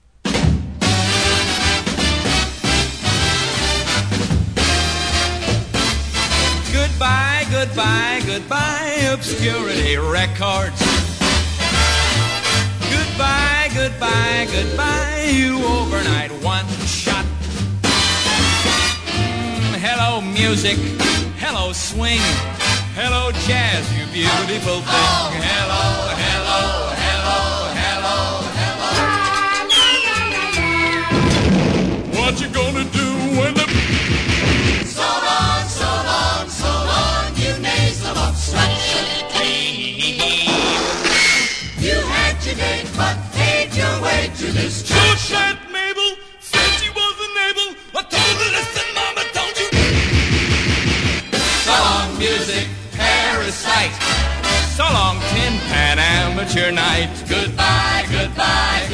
Goodbye, 6.72 7.48
goodbye, 7.50 8.22
goodbye, 8.28 9.10
obscurity 9.14 9.98
records. 9.98 10.80
Goodbye, 12.92 13.72
goodbye, 13.74 14.48
goodbye, 14.52 15.32
you 15.34 15.58
overnight 15.66 16.32
one 16.44 16.68
shot. 16.86 17.26
Mm, 19.02 19.74
hello, 19.82 20.22
music. 20.22 20.78
Hello, 21.40 21.74
swing. 21.74 22.20
Hello, 23.02 23.32
jazz, 23.32 23.88
you 23.98 24.06
beautiful 24.12 24.82
thing. 24.82 24.92
Oh. 24.92 25.32
Hello, 25.32 26.12
hello, 26.20 26.92
hello, 27.00 27.40
hello, 27.80 28.44
hello. 28.60 29.00
What 32.20 32.42
you 32.42 32.50
gonna 32.50 32.84
do 32.92 33.08
when 33.40 33.54
the 33.54 33.64
So 34.84 35.08
long, 35.08 35.64
so 35.80 35.88
long, 36.12 36.50
so 36.50 36.68
long, 36.68 37.32
you 37.40 37.56
nasal 37.64 38.18
obstruction. 38.28 39.06
You 41.80 41.96
had 42.04 42.36
your 42.44 42.56
day, 42.56 42.84
but 42.98 43.16
paid 43.32 43.74
your 43.76 44.02
way 44.02 44.30
to 44.40 44.52
this 44.52 44.84
George 44.84 45.69
So 54.80 54.86
long, 54.94 55.20
tin 55.34 55.60
pan 55.68 56.00
amateur 56.00 56.72
night. 56.72 57.10
Goodbye, 57.28 58.06
goodbye. 58.10 58.89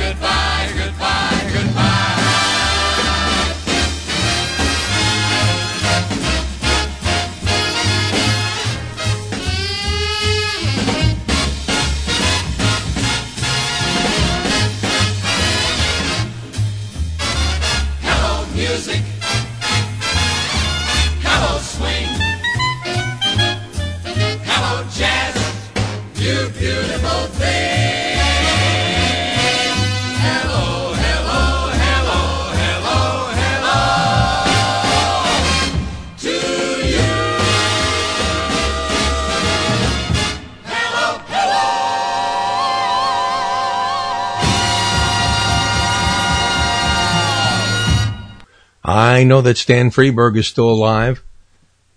Know 49.36 49.42
that 49.42 49.58
Stan 49.58 49.92
Freberg 49.92 50.38
is 50.38 50.48
still 50.48 50.70
alive, 50.70 51.22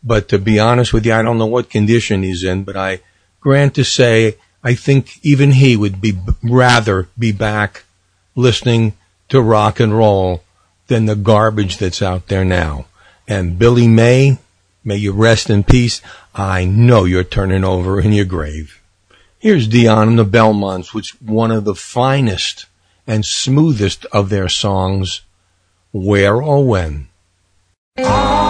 but 0.02 0.26
to 0.30 0.40
be 0.40 0.58
honest 0.58 0.92
with 0.92 1.06
you, 1.06 1.14
I 1.14 1.22
don't 1.22 1.38
know 1.38 1.46
what 1.46 1.70
condition 1.70 2.24
he's 2.24 2.42
in, 2.42 2.64
but 2.64 2.76
I 2.76 2.98
grant 3.38 3.76
to 3.76 3.84
say, 3.84 4.38
I 4.64 4.74
think 4.74 5.24
even 5.24 5.52
he 5.52 5.76
would 5.76 6.00
be 6.00 6.18
rather 6.42 7.08
be 7.16 7.30
back 7.30 7.84
listening 8.34 8.94
to 9.28 9.40
rock 9.40 9.78
and 9.78 9.96
roll 9.96 10.42
than 10.88 11.06
the 11.06 11.14
garbage 11.14 11.78
that's 11.78 12.02
out 12.02 12.26
there 12.26 12.44
now. 12.44 12.86
And 13.28 13.56
Billy 13.56 13.86
May, 13.86 14.38
may 14.82 14.96
you 14.96 15.12
rest 15.12 15.48
in 15.48 15.62
peace. 15.62 16.02
I 16.34 16.64
know 16.64 17.04
you're 17.04 17.22
turning 17.22 17.62
over 17.62 18.00
in 18.00 18.12
your 18.12 18.24
grave. 18.24 18.82
Here's 19.38 19.68
Dion 19.68 20.08
and 20.08 20.18
the 20.18 20.24
Belmonts, 20.24 20.92
which 20.92 21.12
one 21.22 21.52
of 21.52 21.64
the 21.64 21.76
finest 21.76 22.66
and 23.06 23.24
smoothest 23.24 24.06
of 24.06 24.28
their 24.28 24.48
songs, 24.48 25.20
Where 25.92 26.42
or 26.42 26.66
When. 26.66 27.07
It 28.00 28.47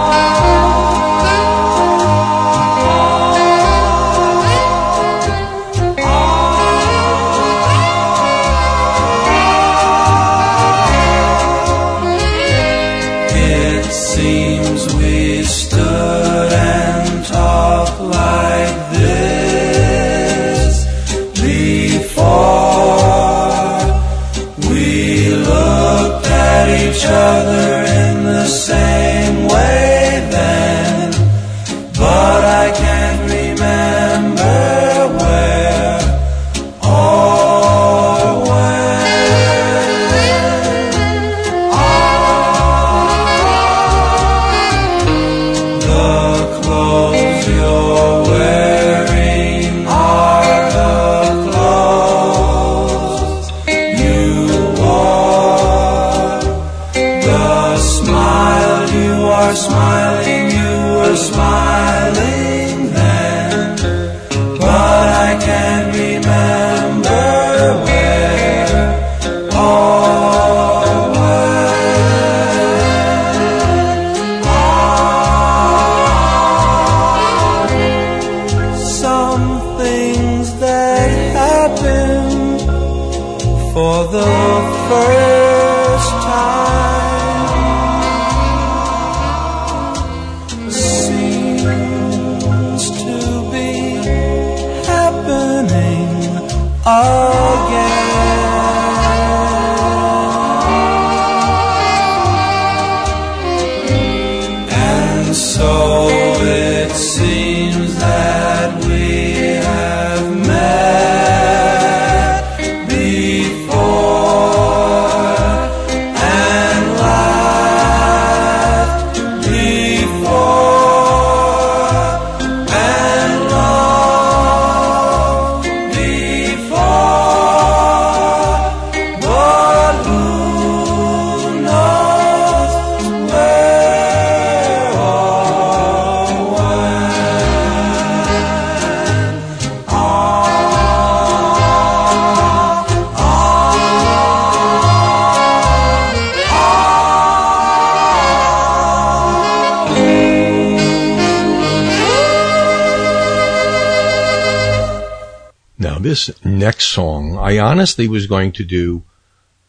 this 156.09 156.43
next 156.43 156.85
song, 156.85 157.37
I 157.37 157.59
honestly 157.59 158.07
was 158.07 158.25
going 158.25 158.51
to 158.53 158.63
do 158.63 159.03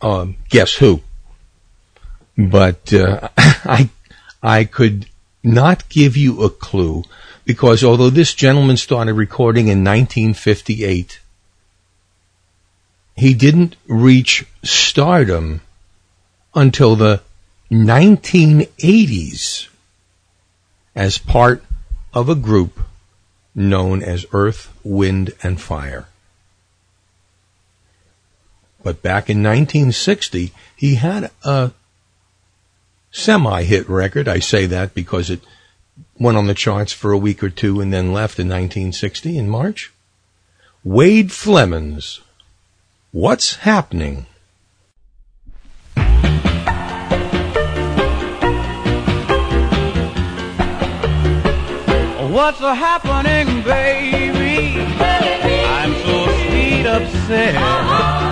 um, 0.00 0.36
Guess 0.48 0.76
Who, 0.76 1.02
but 2.38 2.94
uh, 2.94 3.28
I 3.36 3.90
I 4.42 4.64
could 4.64 5.04
not 5.44 5.90
give 5.90 6.16
you 6.16 6.42
a 6.42 6.48
clue 6.48 7.04
because 7.44 7.84
although 7.84 8.08
this 8.08 8.32
gentleman 8.32 8.78
started 8.78 9.12
recording 9.12 9.68
in 9.68 9.84
1958, 9.84 11.20
he 13.16 13.34
didn't 13.34 13.76
reach 13.86 14.46
stardom 14.64 15.60
until 16.54 16.96
the 16.96 17.20
1980s 17.70 19.68
as 20.94 21.18
part 21.18 21.62
of 22.14 22.30
a 22.30 22.34
group 22.34 22.80
known 23.54 24.02
as 24.02 24.24
Earth, 24.32 24.72
Wind, 24.82 25.34
and 25.42 25.60
Fire. 25.60 26.06
But 28.82 29.02
back 29.02 29.28
in 29.28 29.42
1960, 29.42 30.52
he 30.76 30.94
had 30.94 31.30
a 31.44 31.72
semi-hit 33.10 33.88
record. 33.88 34.28
I 34.28 34.38
say 34.38 34.66
that 34.66 34.94
because 34.94 35.30
it 35.30 35.40
went 36.18 36.38
on 36.38 36.46
the 36.46 36.54
charts 36.54 36.92
for 36.92 37.12
a 37.12 37.18
week 37.18 37.42
or 37.42 37.50
two 37.50 37.80
and 37.80 37.92
then 37.92 38.12
left 38.12 38.38
in 38.38 38.48
1960 38.48 39.36
in 39.36 39.48
March. 39.48 39.92
Wade 40.82 41.28
Flemons, 41.28 42.20
What's 43.12 43.56
Happening? 43.56 44.26
What's 52.30 52.60
happening, 52.60 53.62
baby? 53.64 54.80
I'm 54.80 55.92
so 55.94 56.24
sweet 56.46 56.86
upset. 56.86 57.54
Ooh, 57.56 58.29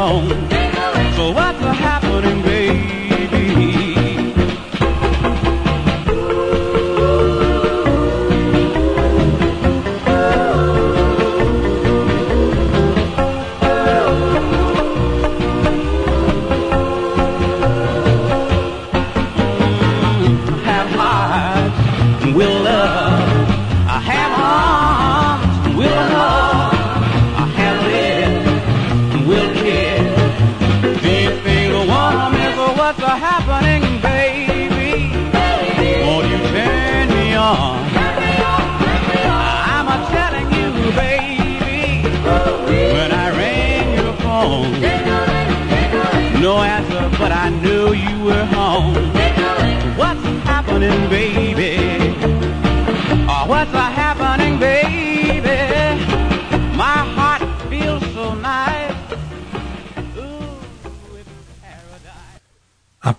home. 0.00 0.28
So 1.16 1.32
what's 1.32 1.60
happening, 1.60 2.49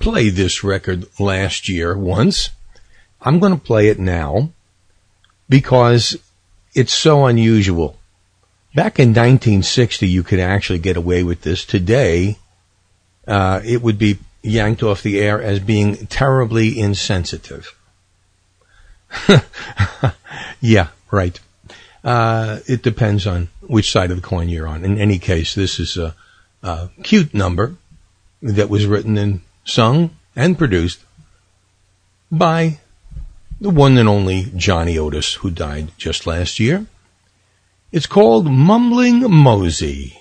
I 0.02 0.04
played 0.04 0.34
this 0.34 0.64
record 0.64 1.06
last 1.20 1.70
year 1.70 1.95
once. 1.95 2.49
I'm 3.22 3.38
going 3.38 3.54
to 3.54 3.64
play 3.64 3.89
it 3.89 3.99
now 3.99 4.49
because 5.47 6.18
it's 6.74 6.91
so 6.91 7.28
unusual. 7.28 7.99
Back 8.74 8.97
in 8.97 9.10
1960, 9.10 10.08
you 10.08 10.24
could 10.24 10.39
actually 10.39 10.80
get 10.80 10.97
away 10.97 11.22
with 11.22 11.43
this. 11.43 11.66
Today, 11.66 12.39
uh, 13.28 13.62
it 13.64 13.84
would 13.84 13.99
be 13.99 14.18
yanked 14.41 14.82
off 14.82 15.04
the 15.04 15.20
air 15.20 15.39
as 15.39 15.60
being 15.60 16.08
terribly 16.08 16.80
insensitive. 16.80 17.78
yeah, 20.62 20.88
right. 21.12 21.39
Uh, 22.04 22.58
it 22.68 22.82
depends 22.82 23.28
on 23.28 23.49
which 23.62 23.91
side 23.91 24.10
of 24.10 24.18
the 24.18 24.28
coin 24.28 24.49
you're 24.49 24.68
on. 24.68 24.84
In 24.84 24.97
any 24.97 25.20
case, 25.20 25.54
this 25.54 25.80
is 25.80 25.95
a, 25.95 26.16
a 26.64 26.89
cute 27.04 27.36
number 27.36 27.76
that 28.41 28.68
was 28.68 28.88
written 28.88 29.20
and 29.20 29.41
sung 29.64 30.12
and 30.36 30.57
produced 30.57 30.99
by 32.32 32.80
the 33.59 33.70
one 33.70 33.97
and 33.97 34.09
only 34.09 34.51
Johnny 34.55 34.97
Otis, 34.97 35.36
who 35.36 35.51
died 35.51 35.91
just 35.97 36.26
last 36.26 36.59
year. 36.59 36.86
It's 37.91 38.07
called 38.07 38.49
Mumbling 38.49 39.20
Mosey. 39.30 40.20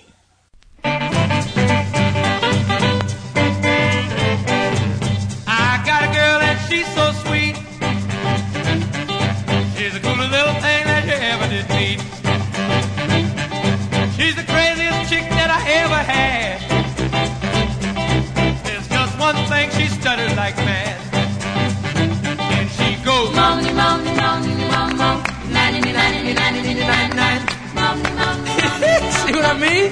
See 29.61 29.91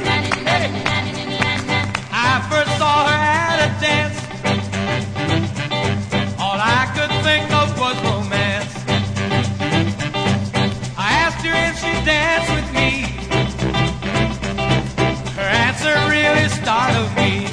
I 2.11 2.41
first 2.49 2.73
saw 2.79 3.05
her 3.05 3.19
at 3.45 3.59
a 3.67 3.71
dance. 3.79 4.17
All 6.41 6.57
I 6.57 6.89
could 6.95 7.13
think 7.21 7.45
of 7.53 7.69
was 7.77 7.95
romance. 8.01 8.73
I 10.97 11.09
asked 11.21 11.45
her 11.45 11.53
if 11.69 11.77
she'd 11.77 12.03
dance 12.03 12.49
with 12.49 12.67
me. 12.73 12.89
Her 15.37 15.49
answer 15.67 15.93
really 16.09 16.49
startled 16.49 17.13
me. 17.13 17.45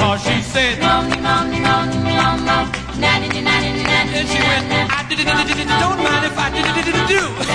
Cause 0.00 0.24
she 0.24 0.40
said, 0.40 0.80
mommy, 0.80 1.20
mommy, 1.20 1.60
mommy, 1.60 1.98
mommy, 2.00 2.44
mommy, 2.48 2.72
nanny, 2.98 3.28
nanny, 3.28 3.82
nanny, 3.84 4.10
Then 4.10 4.26
she 4.26 4.40
went, 4.40 4.72
I 4.90 5.04
did 5.06 5.20
it, 5.20 5.26
don't 5.26 6.00
mind 6.02 6.24
if 6.24 6.38
I 6.38 6.48
did 6.48 6.64
it, 6.64 7.08
do. 7.08 7.20
I 7.40 7.45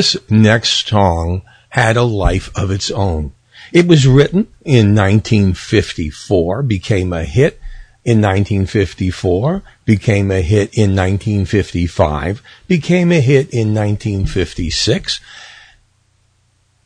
This 0.00 0.16
next 0.30 0.88
song 0.88 1.42
had 1.68 1.98
a 1.98 2.04
life 2.04 2.50
of 2.56 2.70
its 2.70 2.90
own. 2.90 3.34
It 3.70 3.86
was 3.86 4.06
written 4.06 4.48
in 4.64 4.94
1954, 4.94 6.62
became 6.62 7.12
a 7.12 7.24
hit 7.24 7.60
in 8.02 8.22
1954, 8.22 9.62
became 9.84 10.30
a 10.30 10.40
hit 10.40 10.72
in 10.72 10.96
1955, 10.96 12.42
became 12.66 13.12
a 13.12 13.20
hit 13.20 13.50
in 13.50 13.74
1956, 13.74 15.20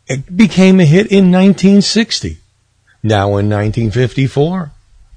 it 0.09 0.37
became 0.37 0.81
a 0.81 0.85
hit 0.85 1.07
in 1.07 1.31
1960. 1.31 2.39
Now 3.05 3.37
in 3.37 3.49
1954, 3.49 4.73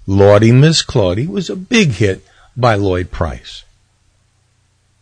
Lawdy 0.06 0.52
Miss 0.52 0.84
Clawdy 0.84 1.28
was 1.28 1.50
a 1.50 1.56
big 1.56 1.94
hit 1.94 2.24
by 2.56 2.76
Lloyd 2.76 3.10
Price. 3.10 3.64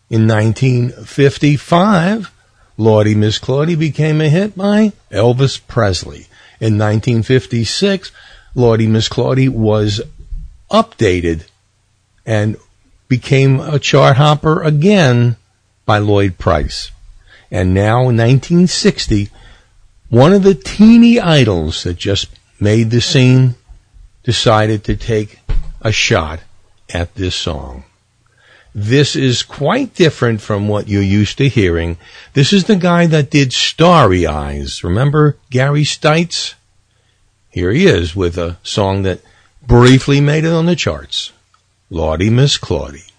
In 0.10 0.30
1955, 0.30 2.32
Lawdy 2.78 3.16
Miss 3.16 3.40
Clawdy 3.40 3.78
became 3.78 4.20
a 4.20 4.30
hit 4.30 4.58
by 4.58 4.92
Elvis 5.12 5.60
Presley. 5.66 6.28
In 6.60 6.78
1956, 6.78 8.12
Lawdy 8.54 8.88
Miss 8.88 9.08
Clawdy 9.08 9.50
was 9.50 10.02
updated 10.70 11.46
and 12.26 12.58
became 13.08 13.60
a 13.60 13.80
chart 13.80 14.18
hopper 14.18 14.62
again 14.64 15.38
by 15.86 16.00
Lloyd 16.00 16.38
Price. 16.38 16.92
And 17.52 17.74
now 17.74 18.10
in 18.10 18.18
1960, 18.18 19.30
one 20.10 20.34
of 20.34 20.44
the 20.44 20.56
teeny 20.56 21.20
idols 21.20 21.84
that 21.84 21.98
just 21.98 22.28
made 22.60 22.90
the 22.90 23.02
scene 23.02 23.56
decided 24.24 24.84
to 24.84 24.96
take 24.96 25.40
a 25.82 25.92
shot 25.92 26.40
at 26.94 27.14
this 27.16 27.36
song. 27.36 27.84
This 28.78 29.16
is 29.16 29.42
quite 29.42 29.96
different 29.96 30.42
from 30.42 30.68
what 30.68 30.90
you're 30.90 31.02
used 31.02 31.38
to 31.38 31.48
hearing. 31.48 31.98
This 32.34 32.52
is 32.52 32.66
the 32.66 32.76
guy 32.76 33.06
that 33.08 33.30
did 33.30 33.54
Starry 33.54 34.28
Eyes. 34.28 34.84
Remember 34.84 35.38
Gary 35.50 35.84
Stites? 35.84 36.56
Here 37.50 37.72
he 37.72 37.88
is 37.88 38.18
with 38.18 38.38
a 38.38 38.58
song 38.64 39.04
that 39.04 39.22
briefly 39.66 40.20
made 40.20 40.44
it 40.44 40.52
on 40.52 40.66
the 40.66 40.76
charts. 40.76 41.32
Lawdy 41.90 42.30
Miss 42.30 42.58
Clawdy. 42.58 43.10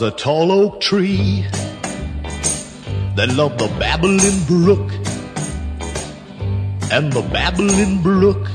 Was 0.00 0.12
a 0.12 0.16
tall 0.16 0.52
oak 0.52 0.80
tree 0.80 1.44
that 3.16 3.28
loved 3.34 3.58
the 3.58 3.66
babbling 3.80 4.38
brook, 4.46 4.92
and 6.92 7.12
the 7.12 7.22
babbling 7.32 8.00
brook 8.00 8.48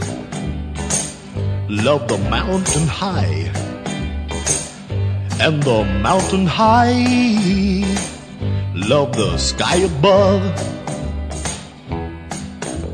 loved 1.68 2.08
the 2.08 2.18
mountain 2.30 2.88
high, 2.88 3.52
and 5.42 5.62
the 5.64 5.84
mountain 6.02 6.46
high 6.46 7.04
loved 8.74 9.16
the 9.16 9.38
sky 9.38 9.78
above. 9.78 10.44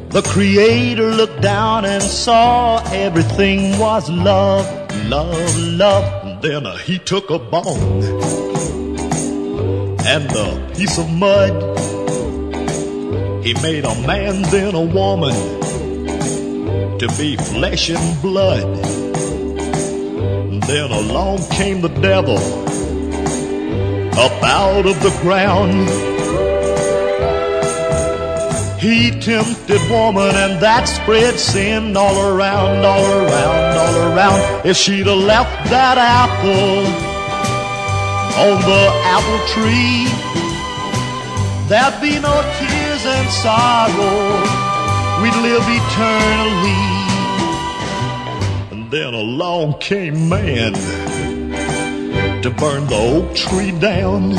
The 0.10 0.24
Creator 0.24 1.12
looked 1.12 1.42
down 1.42 1.86
and 1.86 2.02
saw 2.02 2.82
everything 2.94 3.78
was 3.78 4.10
love, 4.10 4.66
love, 5.06 5.58
love. 5.58 6.42
Then 6.42 6.66
he 6.86 6.98
took 7.00 7.30
a 7.30 7.38
bone 7.38 8.19
and 10.10 10.28
the 10.32 10.74
piece 10.76 10.98
of 10.98 11.08
mud. 11.12 11.54
He 13.46 13.54
made 13.62 13.86
a 13.86 13.94
man, 14.08 14.42
then 14.54 14.74
a 14.74 14.82
woman 14.82 15.36
to 16.98 17.08
be 17.16 17.38
flesh 17.38 17.92
and 17.92 18.22
blood. 18.22 18.68
Then 20.70 20.92
along 20.92 21.48
came 21.52 21.82
the 21.82 21.94
devil 22.02 22.40
up 24.18 24.44
out 24.44 24.88
of 24.88 25.00
the 25.04 25.16
ground. 25.22 25.88
He 28.82 29.12
tempted 29.12 29.82
woman 29.92 30.34
and 30.36 30.60
that 30.60 30.86
spread 30.86 31.38
sin 31.38 31.96
all 31.96 32.20
around, 32.20 32.84
all 32.84 33.06
around, 33.06 33.78
all 33.78 33.96
around. 34.12 34.66
If 34.66 34.76
she'd 34.76 35.06
have 35.06 35.18
left 35.18 35.70
that 35.70 36.00
apple 36.00 37.09
on 38.40 38.62
the 38.62 38.86
apple 39.04 39.42
tree, 39.52 40.08
there'd 41.68 42.00
be 42.00 42.20
no 42.20 42.36
tears 42.58 43.04
and 43.06 43.30
sorrow. 43.30 44.70
We'd 45.22 45.36
live 45.44 45.66
eternally. 45.68 46.86
And 48.72 48.90
then 48.90 49.14
along 49.14 49.80
came 49.80 50.30
man 50.30 50.74
to 52.42 52.50
burn 52.50 52.88
the 52.88 52.96
oak 52.96 53.36
tree 53.36 53.72
down. 53.72 54.32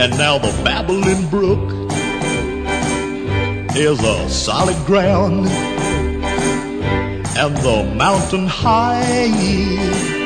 And 0.00 0.18
now 0.18 0.38
the 0.38 0.50
babbling 0.64 1.28
brook 1.30 1.70
is 3.76 4.02
a 4.02 4.28
solid 4.28 4.76
ground 4.86 5.46
and 7.36 7.56
the 7.58 7.94
mountain 7.96 8.48
high 8.48 10.23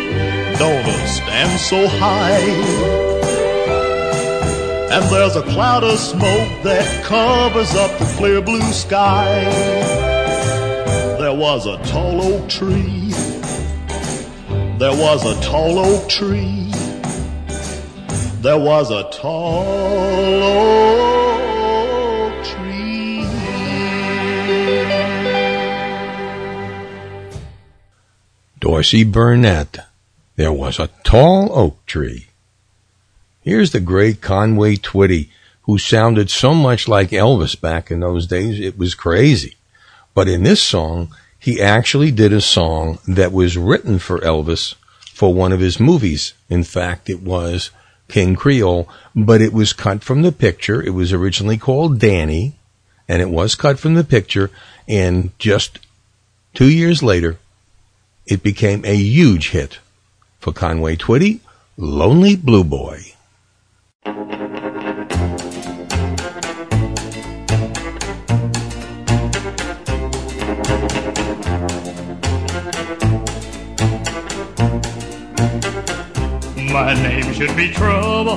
don't 0.59 1.06
stand 1.06 1.61
so 1.61 1.86
high. 1.86 3.09
And 4.90 5.04
there's 5.12 5.36
a 5.36 5.42
cloud 5.42 5.84
of 5.84 5.98
smoke 5.98 6.62
that 6.64 7.04
covers 7.04 7.74
up 7.74 7.98
the 7.98 8.06
clear 8.16 8.40
blue 8.40 8.72
sky. 8.72 9.44
There 11.20 11.34
was 11.34 11.66
a 11.66 11.76
tall 11.84 12.22
oak 12.22 12.48
tree. 12.48 13.11
There 14.78 14.96
was 14.96 15.24
a 15.24 15.38
tall 15.42 15.78
oak 15.78 16.09
tree. 16.09 16.72
There 18.40 18.59
was 18.59 18.90
a 18.90 19.02
tall 19.11 20.42
oak 20.42 22.44
tree. 22.44 23.26
Dorsey 28.61 29.04
Burnette. 29.04 29.88
There 30.39 30.53
was 30.53 30.78
a 30.78 30.91
tall 31.03 31.51
oak 31.53 31.84
tree. 31.84 32.28
Here's 33.43 33.72
the 33.72 33.80
great 33.80 34.20
Conway 34.20 34.76
Twitty, 34.76 35.30
who 35.62 35.78
sounded 35.78 36.30
so 36.30 36.55
much 36.55 36.86
like 36.86 37.11
Elvis 37.11 37.61
back 37.61 37.91
in 37.91 37.99
those 37.99 38.28
days, 38.28 38.61
it 38.61 38.78
was 38.78 38.95
crazy. 38.95 39.57
But 40.14 40.28
in 40.28 40.45
this 40.45 40.62
song, 40.62 41.12
he 41.41 41.61
actually 41.61 42.12
did 42.12 42.32
a 42.32 42.41
song 42.41 43.01
that 43.09 43.32
was 43.32 43.59
written 43.59 43.99
for 43.99 44.20
Elvis 44.20 44.76
for 45.12 45.34
one 45.34 45.51
of 45.51 45.59
his 45.59 45.80
movies. 45.80 46.34
In 46.49 46.62
fact, 46.62 47.11
it 47.11 47.20
was 47.20 47.70
King 48.07 48.36
Creole, 48.36 48.89
but 49.16 49.41
it 49.41 49.53
was 49.53 49.72
cut 49.72 50.05
from 50.05 50.22
the 50.22 50.30
picture. 50.30 50.80
It 50.80 50.95
was 50.95 51.12
originally 51.12 51.59
called 51.59 51.99
Danny, 51.99 52.55
and 53.09 53.20
it 53.20 53.30
was 53.30 53.57
cut 53.57 53.80
from 53.80 53.95
the 53.95 54.05
picture 54.05 54.53
and 54.86 55.36
just 55.41 55.80
Two 56.55 56.70
years 56.70 57.03
later, 57.03 57.39
it 58.24 58.45
became 58.45 58.84
a 58.84 58.95
huge 58.95 59.51
hit 59.51 59.78
for 60.39 60.53
Conway 60.53 60.97
Twitty, 60.97 61.41
Lonely 61.76 62.36
Blue 62.36 62.64
Boy. 62.64 63.03
My 76.70 76.95
name 76.95 77.32
should 77.32 77.57
be 77.57 77.70
trouble. 77.72 78.36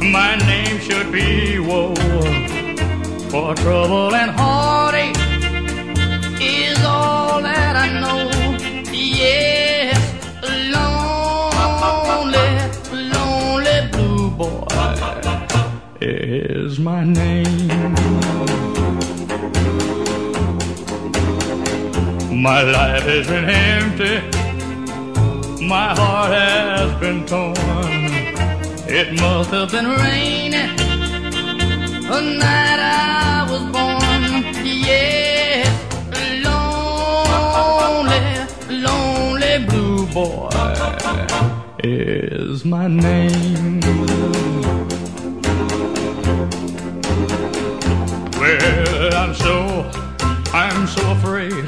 My 0.00 0.36
name 0.36 0.78
should 0.80 1.12
be 1.12 1.58
woe. 1.58 1.94
For 3.30 3.54
trouble 3.56 4.14
and 4.14 4.30
heartache 4.30 5.16
is 6.40 6.82
all 6.84 7.42
that 7.42 7.74
I 7.76 7.88
know. 8.00 8.30
Yes, 8.92 9.53
is 16.74 16.80
my 16.80 17.04
name. 17.04 17.94
My 22.42 22.62
life 22.62 23.04
has 23.12 23.26
been 23.28 23.48
empty. 23.48 24.14
My 25.74 25.94
heart 25.94 26.32
has 26.32 26.90
been 27.00 27.24
torn. 27.26 27.54
It 28.98 29.08
must 29.20 29.50
have 29.50 29.70
been 29.70 29.88
raining 30.04 30.76
the 32.10 32.20
night 32.42 32.80
I 32.80 33.46
was 33.50 33.62
born. 33.74 34.32
Yes, 34.90 35.68
lonely, 36.46 38.22
lonely 38.86 39.54
blue 39.68 40.06
boy 40.18 40.50
is 41.84 42.64
my 42.64 42.88
name. 42.88 43.83
Well, 48.44 49.14
I'm 49.14 49.34
so, 49.34 49.90
I'm 50.52 50.86
so 50.86 51.12
afraid 51.12 51.64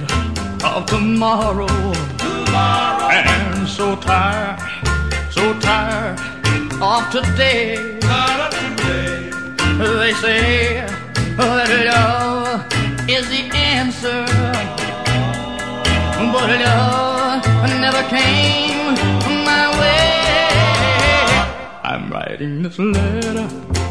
of 0.62 0.84
tomorrow. 0.84 1.66
Tomorrow. 2.18 3.08
And 3.08 3.66
so 3.66 3.96
tired, 3.96 4.60
so 5.30 5.58
tired 5.60 6.20
of 6.82 7.10
today. 7.10 7.96
Of 8.02 8.50
today. 8.60 9.30
They 9.78 10.12
say 10.20 10.86
that 11.38 11.70
love 11.88 12.60
is 13.08 13.26
the 13.30 13.48
answer, 13.56 14.26
but 16.30 16.60
love 16.60 17.70
never 17.80 18.02
came 18.10 18.94
my 19.46 19.66
way. 19.80 20.18
I'm 21.82 22.10
writing 22.10 22.62
this 22.64 22.78
letter 22.78 23.85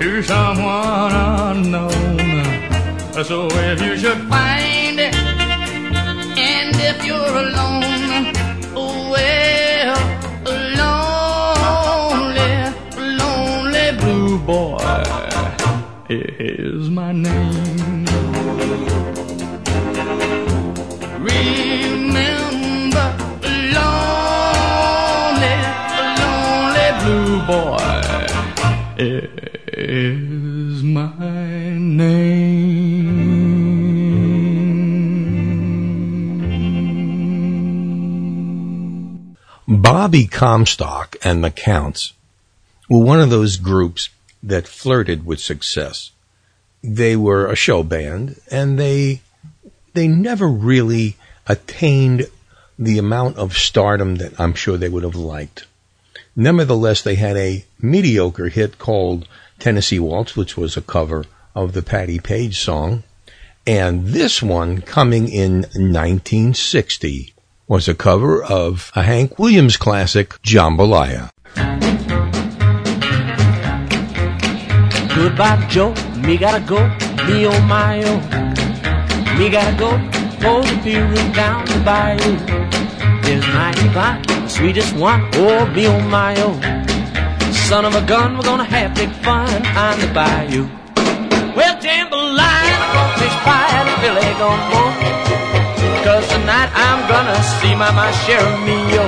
to 0.00 0.22
someone 0.22 1.12
unknown. 1.12 2.18
So 3.22 3.48
if 3.52 3.82
you 3.82 3.98
should 3.98 4.26
find 4.30 4.98
it, 4.98 5.14
and 5.14 6.74
if 6.74 7.04
you're 7.04 7.36
alone, 7.44 8.32
well, 9.12 9.98
lonely, 10.78 12.52
lonely 13.18 13.92
blue 14.00 14.38
boy 14.38 15.04
is 16.08 16.88
my 16.88 17.12
name. 17.12 18.06
Remember, 21.28 23.08
lonely, 23.76 25.56
lonely 26.22 26.88
blue 27.04 27.36
boy 27.46 27.90
is 29.92 30.84
my 30.84 31.76
name. 31.76 33.10
Bobby 39.66 40.28
Comstock 40.28 41.16
and 41.24 41.42
the 41.42 41.50
Counts 41.50 42.12
were 42.88 43.02
one 43.02 43.20
of 43.20 43.30
those 43.30 43.56
groups 43.56 44.10
that 44.44 44.68
flirted 44.68 45.26
with 45.26 45.40
success. 45.40 46.12
They 46.84 47.16
were 47.16 47.48
a 47.48 47.56
show 47.56 47.82
band 47.82 48.40
and 48.48 48.78
they 48.78 49.22
they 49.94 50.06
never 50.06 50.46
really 50.46 51.16
attained 51.48 52.28
the 52.78 52.98
amount 52.98 53.38
of 53.38 53.58
stardom 53.58 54.14
that 54.16 54.38
I'm 54.38 54.54
sure 54.54 54.76
they 54.76 54.88
would 54.88 55.02
have 55.02 55.16
liked. 55.16 55.66
Nevertheless, 56.36 57.02
they 57.02 57.16
had 57.16 57.36
a 57.36 57.64
mediocre 57.80 58.48
hit 58.48 58.78
called 58.78 59.26
Tennessee 59.60 60.00
Waltz, 60.00 60.36
which 60.36 60.56
was 60.56 60.76
a 60.76 60.82
cover 60.82 61.24
of 61.54 61.74
the 61.74 61.82
Patti 61.82 62.18
Page 62.18 62.58
song. 62.58 63.04
And 63.66 64.08
this 64.08 64.42
one, 64.42 64.80
coming 64.80 65.28
in 65.28 65.60
1960, 65.74 67.34
was 67.68 67.86
a 67.86 67.94
cover 67.94 68.42
of 68.42 68.90
a 68.96 69.02
Hank 69.02 69.38
Williams 69.38 69.76
classic, 69.76 70.30
Jambalaya. 70.42 71.28
Goodbye, 75.14 75.66
Joe. 75.68 75.94
Me 76.16 76.38
gotta 76.38 76.60
go. 76.60 76.88
Me 77.26 77.46
oh 77.46 77.60
my 77.62 78.02
oh. 78.02 79.38
Me 79.38 79.50
gotta 79.50 79.76
go. 79.78 79.90
For 80.40 80.62
the 80.62 80.80
beer 80.82 81.04
room 81.04 81.32
down 81.32 81.66
the 81.66 81.82
bayou. 81.84 82.36
There's 83.22 83.46
95, 83.46 84.26
the 84.26 84.48
sweetest 84.48 84.96
one. 84.96 85.28
Oh, 85.34 85.66
me 85.66 85.86
oh 85.86 86.00
my 86.00 86.34
oh. 86.38 86.89
Son 87.70 87.84
of 87.84 87.94
a 87.94 88.02
gun, 88.02 88.36
we're 88.36 88.42
gonna 88.42 88.64
have 88.64 88.96
big 88.96 89.12
fun 89.22 89.46
on 89.78 89.94
the 90.02 90.08
bayou. 90.12 90.66
Well, 91.54 91.76
jambalaya, 91.78 92.74
I'm 92.82 92.90
gonna 92.90 93.14
fish 93.22 93.36
pie 93.46 93.70
and 93.78 93.90
Billy 94.02 94.26
gumbo. 94.42 94.82
Cause 96.02 96.26
tonight 96.34 96.70
I'm 96.74 97.00
gonna 97.06 97.38
see 97.62 97.72
my, 97.78 97.94
my 97.94 98.10
share 98.26 98.42
of 98.42 98.58
me, 98.66 98.74
yo. 98.90 99.06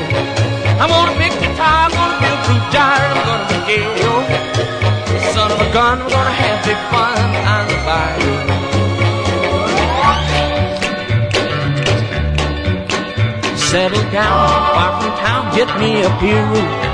I'm 0.78 0.90
gonna 0.94 1.18
pick 1.18 1.34
guitar, 1.42 1.90
I'm 1.90 1.94
gonna 1.98 2.22
feel 2.22 2.38
true 2.46 2.62
jar, 2.70 3.02
I'm 3.10 3.18
gonna 3.26 3.66
gay, 3.66 3.82
yo. 3.98 4.12
Son 5.34 5.50
of 5.50 5.58
a 5.58 5.68
gun, 5.74 5.98
we're 5.98 6.14
gonna 6.14 6.30
have 6.30 6.62
big 6.62 6.78
fun 6.94 7.18
on 7.54 7.62
the 7.66 7.78
bayou. 7.82 8.34
Settle 13.58 14.06
down, 14.14 14.46
far 14.70 14.90
from 15.02 15.12
town, 15.18 15.42
get 15.50 15.66
me 15.80 16.02
a 16.02 16.10
pirogue. 16.22 16.91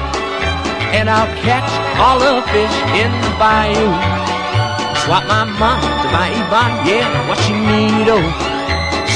And 0.96 1.10
I'll 1.10 1.28
catch 1.44 1.68
all 2.00 2.18
the 2.18 2.40
fish 2.48 2.76
in 2.96 3.10
the 3.20 3.32
bayou. 3.36 3.92
Swap 5.04 5.24
my 5.28 5.44
mom 5.44 5.80
to 5.80 6.08
my 6.10 6.28
Yvonne, 6.32 6.86
yeah, 6.88 7.28
what 7.28 7.38
she 7.44 7.52
need, 7.52 8.08
oh. 8.08 8.24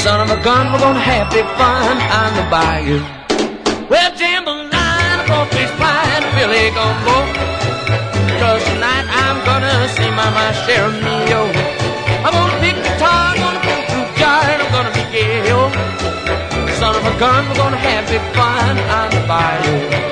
Son 0.04 0.20
of 0.20 0.28
a 0.30 0.42
gun, 0.42 0.72
we're 0.72 0.80
gonna 0.80 1.00
have 1.00 1.32
big 1.32 1.46
fun 1.56 1.96
on 2.20 2.30
the 2.36 2.44
bayou. 2.52 3.00
Well, 3.88 4.10
jambalaya, 4.12 5.20
I'm 5.20 5.26
gonna 5.28 5.50
fish 5.50 5.72
fly 5.80 6.04
and 6.16 6.28
Billy 6.36 6.70
gumbo. 6.76 7.16
Cause 8.40 8.62
tonight 8.68 9.06
I'm 9.08 9.38
gonna 9.44 9.88
see 9.96 10.10
my, 10.12 10.28
my 10.32 10.52
share 10.64 10.86
of 10.86 10.96
me, 11.00 11.14
yo. 11.32 11.40
I'm 12.24 12.32
gonna 12.36 12.58
pick 12.60 12.76
guitar, 12.84 13.32
I'm 13.32 13.40
gonna 13.40 13.60
play 13.64 13.80
through 13.88 14.08
jar, 14.20 14.44
and 14.44 14.60
I'm 14.62 14.70
gonna 14.76 14.92
be 14.92 15.04
gay, 15.08 15.48
yo. 15.48 15.72
Son 16.76 16.96
of 16.96 17.04
a 17.04 17.14
gun, 17.18 17.48
we're 17.48 17.56
gonna 17.56 17.76
have 17.76 18.08
big 18.08 18.24
fun 18.36 18.76
on 18.76 19.08
the 19.10 19.22
bayou. 19.26 20.11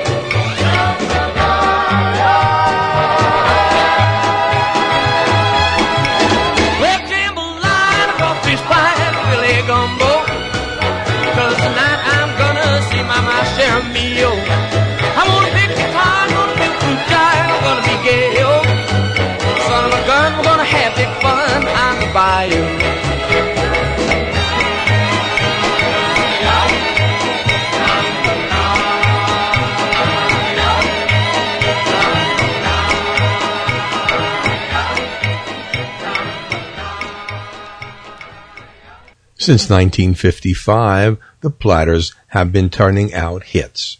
Since 39.41 39.71
1955, 39.71 41.17
the 41.39 41.49
Platters 41.49 42.13
have 42.27 42.51
been 42.51 42.69
turning 42.69 43.11
out 43.11 43.41
hits. 43.41 43.97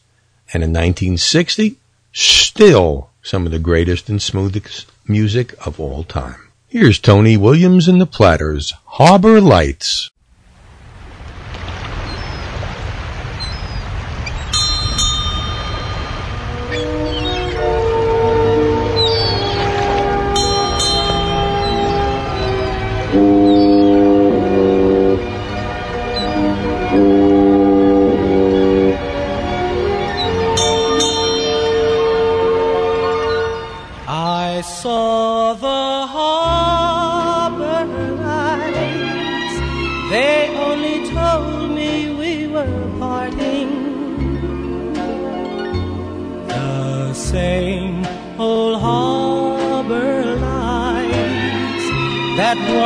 And 0.54 0.62
in 0.62 0.70
1960, 0.70 1.78
still 2.14 3.10
some 3.24 3.48
of 3.48 3.52
the 3.52 3.58
greatest 3.58 4.08
and 4.08 4.22
smoothest 4.22 4.92
music 5.08 5.56
of 5.66 5.80
all 5.80 6.04
time. 6.04 6.50
Here's 6.68 7.00
Tony 7.00 7.38
Williams 7.38 7.88
and 7.88 8.00
the 8.00 8.06
Platters, 8.06 8.72
Harbor 8.86 9.42
Lights. 9.42 10.12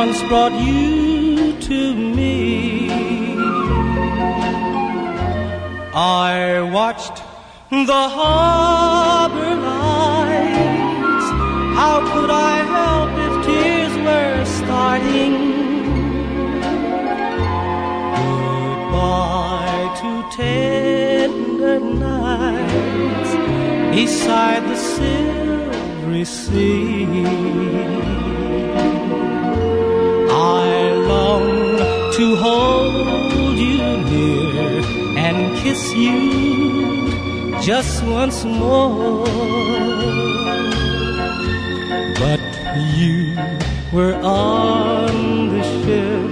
Once 0.06 0.22
brought 0.28 0.52
you 0.52 1.52
to 1.60 1.94
me. 1.94 2.88
I 5.92 6.62
watched 6.72 7.16
the 7.70 8.02
harbor 8.18 9.54
lights. 9.68 11.28
How 11.80 11.96
could 12.12 12.30
I 12.30 12.56
help 12.76 13.10
if 13.26 13.34
tears 13.46 13.94
were 14.06 14.44
starting? 14.60 15.34
Goodbye 18.78 19.88
to 20.00 20.10
tender 20.36 21.80
nights 21.80 23.32
beside 23.96 24.62
the 24.70 24.76
silvery 24.76 26.24
sea. 26.24 28.25
To 32.16 32.34
hold 32.36 33.58
you 33.58 33.76
near 34.08 34.82
and 35.18 35.54
kiss 35.58 35.92
you 35.94 37.10
just 37.60 38.02
once 38.04 38.42
more. 38.42 39.26
But 42.22 42.40
you 42.96 43.36
were 43.92 44.14
on 44.22 45.50
the 45.50 45.62
ship 45.62 46.30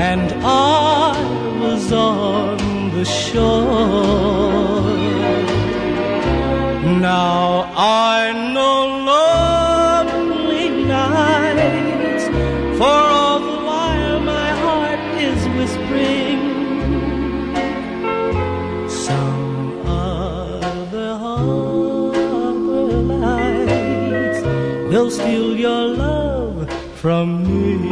and 0.00 0.32
I 0.42 1.12
was 1.60 1.92
on 1.92 2.56
the 2.96 3.04
shore. 3.04 3.68
Now 7.00 7.70
I 7.76 8.32
know 8.54 8.87
will 25.08 25.14
steal 25.14 25.56
your 25.56 25.86
love 25.88 26.70
from 27.00 27.26
me. 27.48 27.88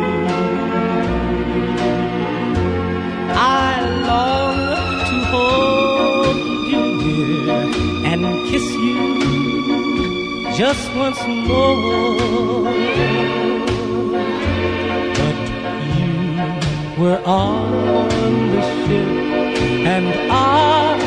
I 3.33 3.71
long 4.11 4.59
to 5.09 5.17
hold 5.33 6.37
you 6.73 6.83
dear 7.05 7.57
and 8.11 8.23
kiss 8.49 8.69
you 8.85 9.01
just 10.61 10.87
once 10.95 11.21
more. 11.49 12.65
But 15.19 15.39
you 15.97 16.13
were 17.03 17.21
on 17.25 18.51
the 18.55 18.63
ship 18.77 19.11
and 19.95 20.07
I 20.31 20.99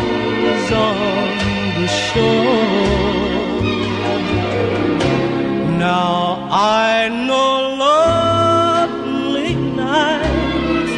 was 0.44 0.72
on 0.88 1.82
the 1.82 1.88
shore. 1.88 3.29
Now 5.80 6.50
I 6.52 7.08
know 7.08 7.76
lonely 7.86 9.56
nights, 9.56 10.94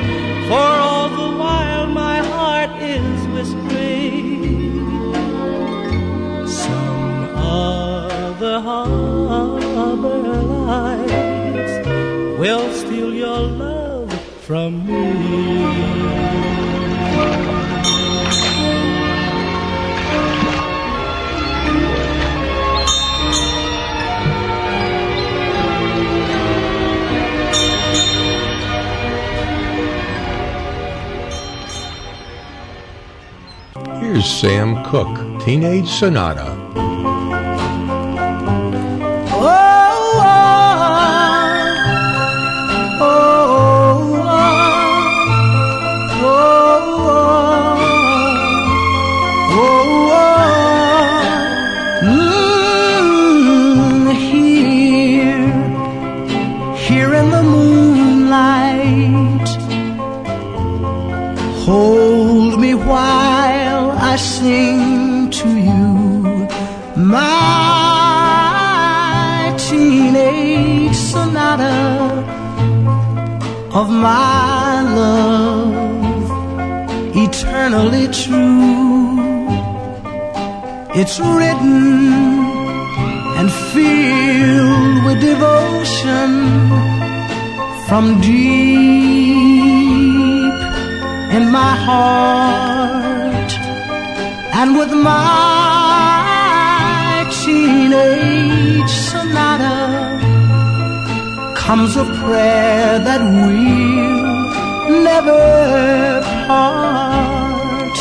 for 0.48 0.70
all 0.88 1.08
the 1.10 1.30
while 1.38 1.86
my 1.86 2.18
heart 2.34 2.72
is 2.82 3.28
whispering 3.28 4.74
some 6.48 7.30
other 7.36 8.60
harbor 8.60 10.18
lights 10.66 11.76
will 12.40 12.68
steal 12.74 13.14
your 13.14 13.40
love 13.40 14.12
from 14.42 14.70
me. 14.88 15.61
Here's 34.22 34.40
Sam 34.40 34.84
Cooke, 34.84 35.44
Teenage 35.44 35.88
Sonata. 35.88 36.61
My 74.02 74.82
love, 74.82 76.26
eternally 77.16 78.08
true. 78.08 79.20
It's 81.00 81.20
written 81.20 82.12
and 83.38 83.50
filled 83.74 84.98
with 85.06 85.18
devotion 85.22 86.32
from 87.88 88.04
deep 88.22 88.92
in 91.38 91.44
my 91.60 91.74
heart 91.88 93.52
and 94.60 94.70
with 94.78 94.92
my 94.92 96.32
teenage 97.44 99.01
comes 101.72 101.96
a 101.96 102.04
prayer 102.20 103.00
that 103.00 103.22
we'll 103.22 105.02
never 105.08 106.22
part. 106.46 107.98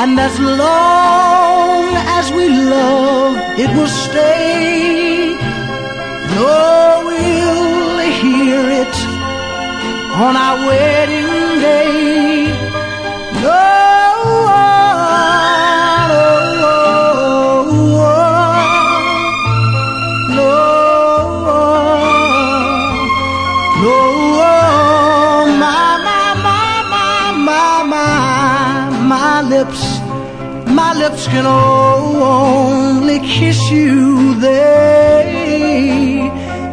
And 0.00 0.12
as 0.20 0.38
long 0.38 1.84
as 2.18 2.30
we 2.30 2.46
love 2.48 3.34
it 3.58 3.70
will 3.76 3.92
stay. 4.06 5.34
No 6.36 7.02
we'll 7.08 7.98
hear 8.22 8.62
it 8.82 8.96
on 10.26 10.34
our 10.36 10.58
wedding 10.68 11.30
day. 11.60 12.46
No 13.42 13.71
can 31.32 31.46
only 31.46 33.18
kiss 33.20 33.58
you. 33.70 34.34
They, 34.34 36.30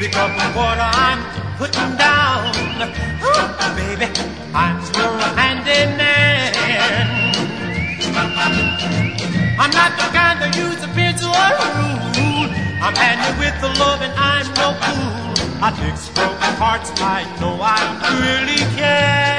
pick 0.00 0.14
the 0.36 0.52
water 0.56 0.80
I'm 0.82 1.20
putting 1.58 1.96
down. 1.96 2.11
I'm 9.62 9.70
not 9.70 9.92
the 9.96 10.02
kind 10.10 10.40
to 10.42 10.48
use 10.58 10.82
a 10.82 10.88
pencil 10.88 11.28
or 11.28 11.34
a 11.38 11.70
rule. 12.18 12.50
I'm 12.82 12.96
handy 12.96 13.30
with 13.38 13.54
the 13.60 13.68
love 13.78 14.02
and 14.02 14.12
I'm 14.18 14.46
no 14.58 14.74
fool. 14.82 15.62
I 15.62 15.70
fix 15.78 16.08
broken 16.08 16.52
hearts, 16.58 16.90
I 16.96 17.22
know 17.38 17.54
I 17.62 17.78
really 18.18 18.58
can. 18.74 19.38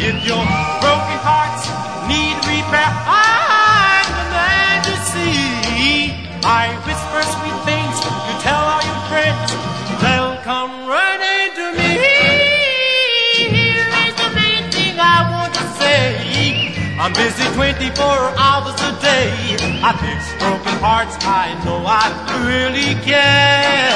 If 0.00 0.24
your 0.24 0.61
I'm 17.14 17.18
busy 17.18 17.44
24 17.54 18.04
hours 18.38 18.80
a 18.80 18.92
day. 19.02 19.28
I 19.84 19.92
fix 20.00 20.32
broken 20.40 20.78
hearts, 20.80 21.16
I 21.20 21.52
know 21.62 21.84
I 21.84 22.08
really 22.48 22.94
care. 23.04 23.92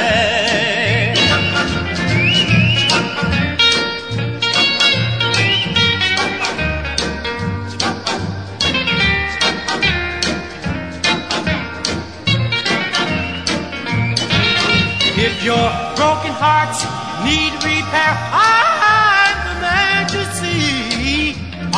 If 15.16 15.42
your 15.42 15.70
broken 15.96 16.32
hearts 16.36 16.84
need 17.24 17.54
repair, 17.64 18.12
I'm 18.30 18.75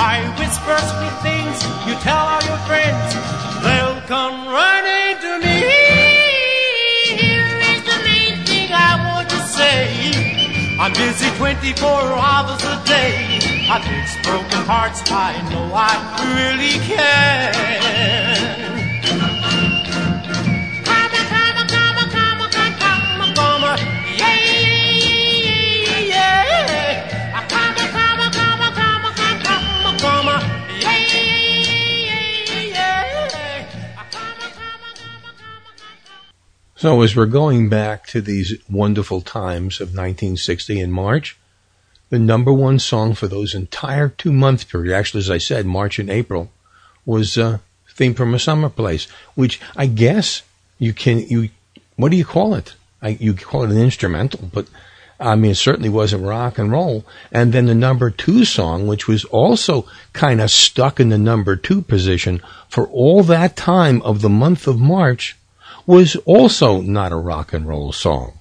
I 0.01 0.23
whisper 0.39 0.79
sweet 0.95 1.17
things, 1.27 1.59
you 1.85 1.95
tell 2.07 2.17
all 2.17 2.43
your 2.47 2.61
friends, 2.71 3.15
they'll 3.67 4.01
come 4.07 4.47
running 4.47 5.19
to 5.27 5.33
me. 5.43 5.59
Here 7.19 7.51
is 7.75 7.83
the 7.83 7.99
main 8.07 8.47
thing 8.47 8.71
I 8.71 8.95
want 9.11 9.29
to 9.31 9.41
say. 9.49 10.79
I'm 10.79 10.93
busy 10.93 11.29
24 11.37 11.83
hours 11.91 12.63
a 12.63 12.81
day. 12.87 13.41
I 13.69 13.83
fix 13.83 14.15
broken 14.23 14.63
hearts, 14.71 15.03
I 15.11 15.35
know 15.51 15.67
I 15.75 15.91
really 16.39 16.79
can. 16.87 18.68
So 36.79 37.03
as 37.03 37.17
we're 37.17 37.27
going 37.27 37.69
back 37.69 38.07
to 38.07 38.21
these 38.21 38.55
wonderful 38.71 39.21
times 39.21 39.81
of 39.81 39.89
1960 39.89 40.79
in 40.79 40.93
March, 40.93 41.37
the 42.09 42.21
number 42.21 42.53
one 42.53 42.79
song 42.79 43.15
for 43.15 43.27
those 43.27 43.53
entire 43.53 44.11
two 44.11 44.33
month 44.33 44.69
period, 44.69 44.95
actually, 44.95 45.19
as 45.19 45.29
I 45.29 45.39
said, 45.39 45.67
March 45.67 45.99
and 45.99 46.09
April, 46.09 46.53
was 47.05 47.37
uh, 47.37 47.59
"Theme 47.91 48.15
from 48.15 48.33
a 48.33 48.39
Summer 48.39 48.69
Place," 48.69 49.09
which 49.35 49.61
I 49.77 49.87
guess 49.87 50.43
you 50.79 50.93
can 50.93 51.19
you 51.27 51.49
what 51.97 52.13
do 52.13 52.17
you 52.17 52.25
call 52.25 52.55
it? 52.55 52.77
I, 53.03 53.09
you 53.09 53.35
call 53.35 53.65
it 53.65 53.73
an 53.73 53.83
instrumental, 53.83 54.49
but 54.53 54.69
I 55.19 55.35
mean, 55.35 55.51
it 55.51 55.57
certainly 55.57 55.89
wasn't 55.89 56.27
rock 56.27 56.59
and 56.59 56.71
roll. 56.71 57.05
And 57.33 57.53
then 57.53 57.67
the 57.67 57.75
number 57.75 58.09
two 58.09 58.45
song, 58.45 58.87
which 58.87 59.09
was 59.09 59.25
also 59.25 59.87
kind 60.13 60.41
of 60.41 60.53
stuck 60.53 61.01
in 61.01 61.09
the 61.09 61.19
number 61.19 61.57
two 61.57 61.83
position 61.83 62.41
for 62.69 62.87
all 62.87 63.25
that 63.25 63.57
time 63.57 64.01
of 64.03 64.21
the 64.21 64.29
month 64.29 64.69
of 64.69 64.79
March, 64.79 65.35
was 65.89 66.17
also 66.27 66.83
not 66.83 67.13
a 67.13 67.17
rock 67.17 67.55
and 67.55 67.67
roll 67.67 67.93
song. 67.93 68.39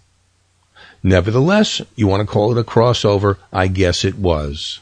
Nevertheless, 1.01 1.81
you 1.95 2.05
want 2.05 2.19
to 2.19 2.27
call 2.27 2.51
it 2.51 2.59
a 2.59 2.63
crossover? 2.69 3.37
I 3.53 3.67
guess 3.67 4.03
it 4.03 4.15
was. 4.15 4.81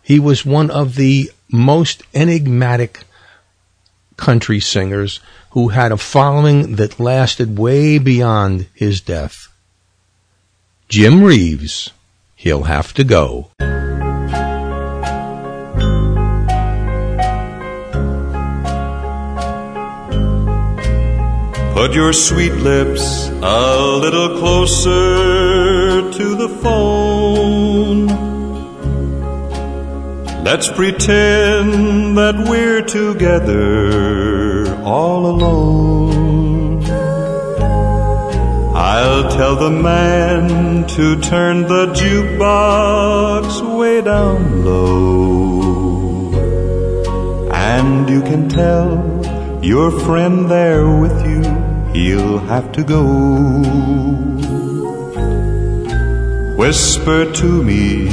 He 0.00 0.20
was 0.20 0.46
one 0.46 0.70
of 0.70 0.94
the 0.94 1.32
most 1.50 2.04
enigmatic 2.14 3.00
country 4.16 4.60
singers 4.60 5.18
who 5.50 5.70
had 5.70 5.90
a 5.90 5.96
following 5.96 6.76
that 6.76 7.00
lasted 7.00 7.58
way 7.58 7.98
beyond 7.98 8.68
his 8.72 9.00
death. 9.00 9.48
Jim 10.88 11.24
Reeves, 11.24 11.90
he'll 12.36 12.64
have 12.64 12.94
to 12.94 13.02
go. 13.02 13.50
Put 21.74 21.92
your 21.92 22.12
sweet 22.12 22.52
lips 22.52 23.28
a 23.42 23.98
little 24.04 24.38
closer 24.38 26.08
to 26.12 26.34
the 26.36 26.48
phone. 26.62 28.06
Let's 30.44 30.70
pretend 30.70 32.16
that 32.16 32.36
we're 32.48 32.82
together 32.82 34.72
all 34.84 35.26
alone. 35.26 36.84
I'll 38.76 39.28
tell 39.30 39.56
the 39.56 39.70
man 39.70 40.86
to 40.86 41.20
turn 41.20 41.62
the 41.62 41.86
jukebox 41.92 43.76
way 43.76 44.00
down 44.00 44.64
low. 44.64 46.32
And 47.52 48.08
you 48.08 48.22
can 48.22 48.48
tell 48.48 49.14
your 49.64 49.90
friend 49.90 50.50
there 50.50 50.86
with 50.86 51.26
you, 51.26 51.42
he'll 51.94 52.38
have 52.38 52.72
to 52.72 52.82
go. 52.82 53.04
Whisper 56.58 57.32
to 57.32 57.62
me, 57.62 58.08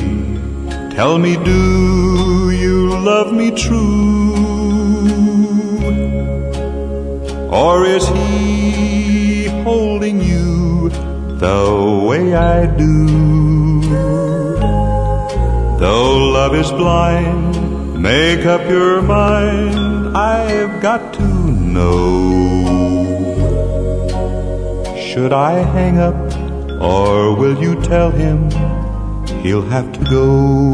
tell 0.96 1.18
me, 1.18 1.36
do 1.38 2.52
you 2.52 2.98
love 3.00 3.34
me 3.34 3.50
true? 3.52 4.52
Or 7.50 7.86
is 7.86 8.08
he 8.08 9.46
holding 9.64 10.22
you 10.22 10.90
the 11.46 12.06
way 12.08 12.36
I 12.36 12.68
do? 12.68 13.82
Though 15.80 16.30
love 16.38 16.54
is 16.54 16.72
blind, 16.72 18.00
make 18.00 18.46
up 18.46 18.70
your 18.70 19.02
mind. 19.02 20.16
I've 20.16 20.80
got 20.82 21.14
to 21.16 21.24
know. 21.24 22.61
Should 25.12 25.34
I 25.34 25.56
hang 25.76 25.98
up 25.98 26.16
or 26.80 27.36
will 27.36 27.62
you 27.62 27.76
tell 27.82 28.12
him 28.12 28.50
he'll 29.44 29.68
have 29.68 29.92
to 29.92 30.00
go? 30.06 30.72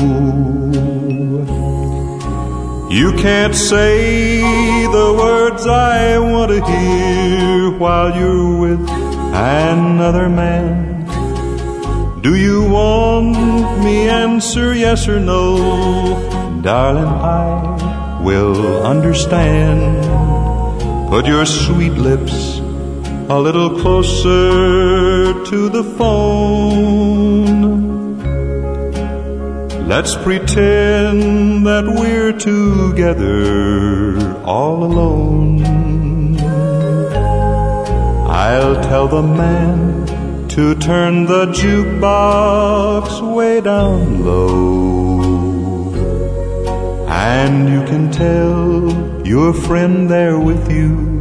You 2.91 3.13
can't 3.13 3.55
say 3.55 4.37
the 4.85 5.15
words 5.17 5.65
I 5.65 6.19
want 6.19 6.51
to 6.51 6.63
hear 6.63 7.71
while 7.79 8.15
you're 8.15 8.59
with 8.59 8.87
another 9.33 10.29
man. 10.29 11.07
Do 12.21 12.35
you 12.35 12.69
want 12.69 13.83
me 13.83 14.07
answer 14.07 14.71
yes 14.71 15.07
or 15.07 15.19
no? 15.19 16.61
Darling, 16.61 17.07
I 17.07 18.21
will 18.21 18.85
understand. 18.85 20.05
Put 21.09 21.25
your 21.25 21.47
sweet 21.47 21.93
lips 21.93 22.56
a 23.29 23.37
little 23.37 23.77
closer 23.81 25.33
to 25.43 25.69
the 25.69 25.83
phone. 25.97 27.57
Let's 29.85 30.15
pretend 30.15 31.67
that 31.67 31.85
we're 31.85 32.31
together 32.31 34.17
all 34.43 34.83
alone. 34.83 36.37
I'll 38.29 38.81
tell 38.83 39.07
the 39.09 39.23
man 39.23 40.05
to 40.49 40.75
turn 40.75 41.25
the 41.25 41.47
jukebox 41.47 43.21
way 43.35 43.59
down 43.59 44.23
low. 44.23 45.93
And 47.09 47.69
you 47.69 47.83
can 47.85 48.09
tell 48.09 49.25
your 49.27 49.53
friend 49.53 50.09
there 50.09 50.39
with 50.39 50.71
you, 50.71 51.16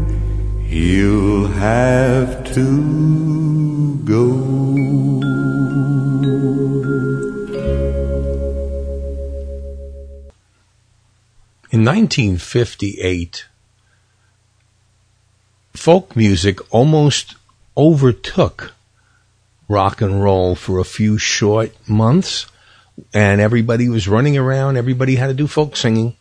he'll 0.76 1.46
have 1.46 2.52
to 2.52 3.96
go. 4.04 4.26
In 11.70 11.84
1958, 11.84 13.46
folk 15.72 16.14
music 16.14 16.58
almost 16.72 17.36
overtook 17.74 18.74
rock 19.68 20.02
and 20.02 20.22
roll 20.22 20.54
for 20.54 20.78
a 20.78 20.84
few 20.84 21.16
short 21.16 21.72
months 21.88 22.46
and 23.14 23.40
everybody 23.40 23.88
was 23.88 24.08
running 24.08 24.36
around. 24.36 24.76
Everybody 24.76 25.16
had 25.16 25.28
to 25.28 25.34
do 25.34 25.46
folk 25.46 25.74
singing. 25.74 26.16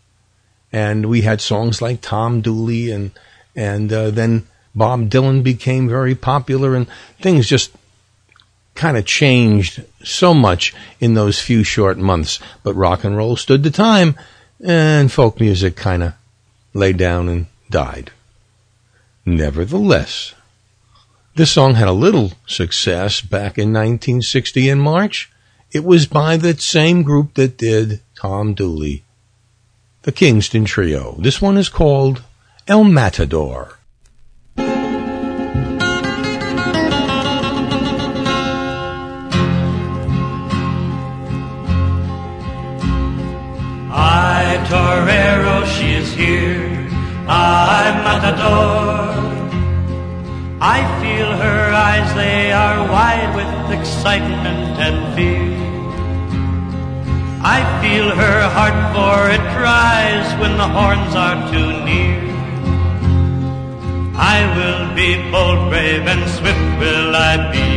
And 0.71 1.07
we 1.07 1.21
had 1.21 1.41
songs 1.41 1.81
like 1.81 2.01
Tom 2.01 2.41
Dooley 2.41 2.91
and, 2.91 3.11
and, 3.55 3.91
uh, 3.91 4.11
then 4.11 4.47
Bob 4.75 5.09
Dylan 5.09 5.41
became 5.41 5.87
very 5.87 6.15
popular 6.15 6.75
and 6.75 6.87
things 7.21 7.47
just 7.47 7.71
kind 8.75 8.97
of 8.97 9.05
changed 9.05 9.83
so 10.03 10.33
much 10.33 10.75
in 10.99 11.13
those 11.13 11.39
few 11.39 11.63
short 11.63 11.97
months. 11.97 12.39
But 12.61 12.75
rock 12.75 13.03
and 13.03 13.15
roll 13.15 13.37
stood 13.37 13.63
the 13.63 13.71
time 13.71 14.15
and 14.63 15.11
folk 15.11 15.39
music 15.39 15.75
kind 15.75 16.03
of 16.03 16.13
laid 16.73 16.97
down 16.97 17.29
and 17.29 17.47
died. 17.69 18.11
Nevertheless, 19.25 20.35
this 21.35 21.51
song 21.51 21.75
had 21.75 21.87
a 21.87 21.93
little 21.93 22.33
success 22.45 23.21
back 23.21 23.57
in 23.57 23.73
1960 23.73 24.69
in 24.69 24.79
March. 24.79 25.31
It 25.71 25.83
was 25.83 26.05
by 26.05 26.37
the 26.37 26.55
same 26.57 27.01
group 27.03 27.33
that 27.33 27.57
did 27.57 28.01
Tom 28.15 28.53
Dooley, 28.53 29.03
the 30.03 30.11
Kingston 30.11 30.65
Trio. 30.65 31.15
This 31.17 31.41
one 31.41 31.57
is 31.57 31.69
called 31.69 32.23
El 32.67 32.83
Matador. 32.85 33.77
Ay, 43.91 44.57
torero, 44.67 45.63
she 45.67 45.93
is 45.93 46.11
here. 46.15 46.89
Ay, 47.27 48.01
matador. 48.03 49.13
I 50.59 50.81
feel 51.01 51.37
her 51.37 51.71
eyes, 51.71 52.15
they 52.15 52.51
are 52.51 52.81
wide 52.89 53.35
with 53.35 53.79
excitement 53.79 54.79
and 54.81 55.13
fear. 55.13 55.53
I 57.43 57.61
feel 57.79 58.09
her 58.09 58.49
heart, 58.49 58.77
for 58.95 59.29
it 59.29 59.45
cries 59.55 60.33
when 60.39 60.57
the 60.57 60.67
horns 60.67 61.13
are 61.13 61.51
too 61.51 61.85
near. 61.85 62.34
I 64.17 64.37
will 64.55 64.95
be 64.95 65.29
bold, 65.29 65.69
brave, 65.69 66.07
and 66.07 66.23
swift 66.29 66.79
will 66.79 67.15
I 67.15 67.51
be, 67.51 67.67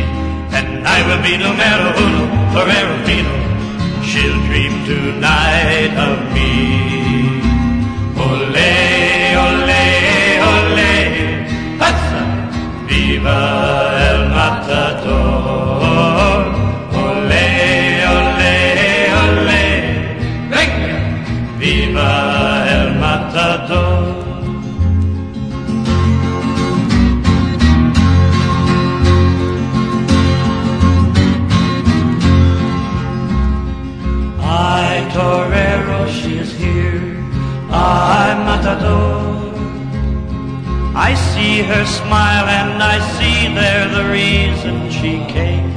and 0.55 0.87
I 0.87 0.99
will 1.07 1.21
be 1.21 1.35
numero 1.35 1.89
uno, 2.05 2.23
torero 2.53 2.95
fino. 3.05 3.35
She'll 4.07 4.39
dream 4.47 4.73
tonight 4.85 5.93
of 6.07 6.17
me. 6.33 6.51
Ole, 8.15 8.71
ole, 9.45 9.85
ole, 10.53 10.91
hatsa, 11.81 12.23
viva 12.87 13.88
her 41.63 41.85
smile 41.85 42.47
and 42.47 42.81
I 42.81 42.97
see 43.15 43.53
there 43.53 43.87
the 43.97 44.05
reason 44.09 44.89
she 44.89 45.13
came. 45.31 45.69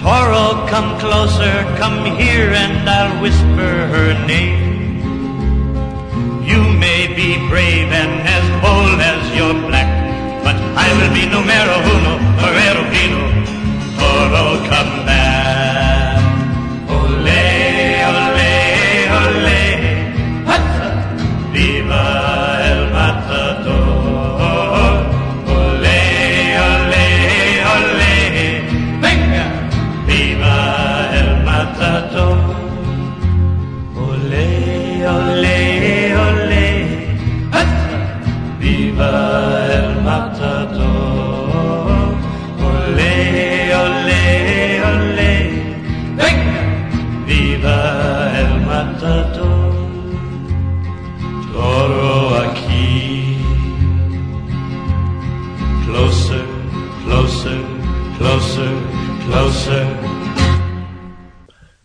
Toro, 0.00 0.66
come 0.68 0.98
closer, 0.98 1.54
come 1.76 2.04
here 2.16 2.50
and 2.50 2.88
I'll 2.88 3.22
whisper 3.22 3.72
her 3.94 4.26
name. 4.26 5.00
You 6.44 6.62
may 6.84 7.06
be 7.08 7.36
brave 7.48 7.90
and 7.92 8.14
as 8.36 8.46
bold 8.62 9.00
as 9.12 9.20
you're 9.36 9.60
black, 9.68 9.90
but 10.44 10.56
I 10.56 10.88
will 10.96 11.12
be 11.12 11.24
numero 11.26 11.76
uno, 11.94 12.14
torero. 12.40 12.78
Toro, 13.98 14.44
come 14.68 15.06
back. 15.06 15.67
El 47.64 48.60
matador. 48.60 49.74
Toro 51.52 52.34
aquí. 52.44 53.36
Closer, 55.84 56.46
closer, 57.04 57.64
closer, 58.18 58.72
closer. 59.24 59.84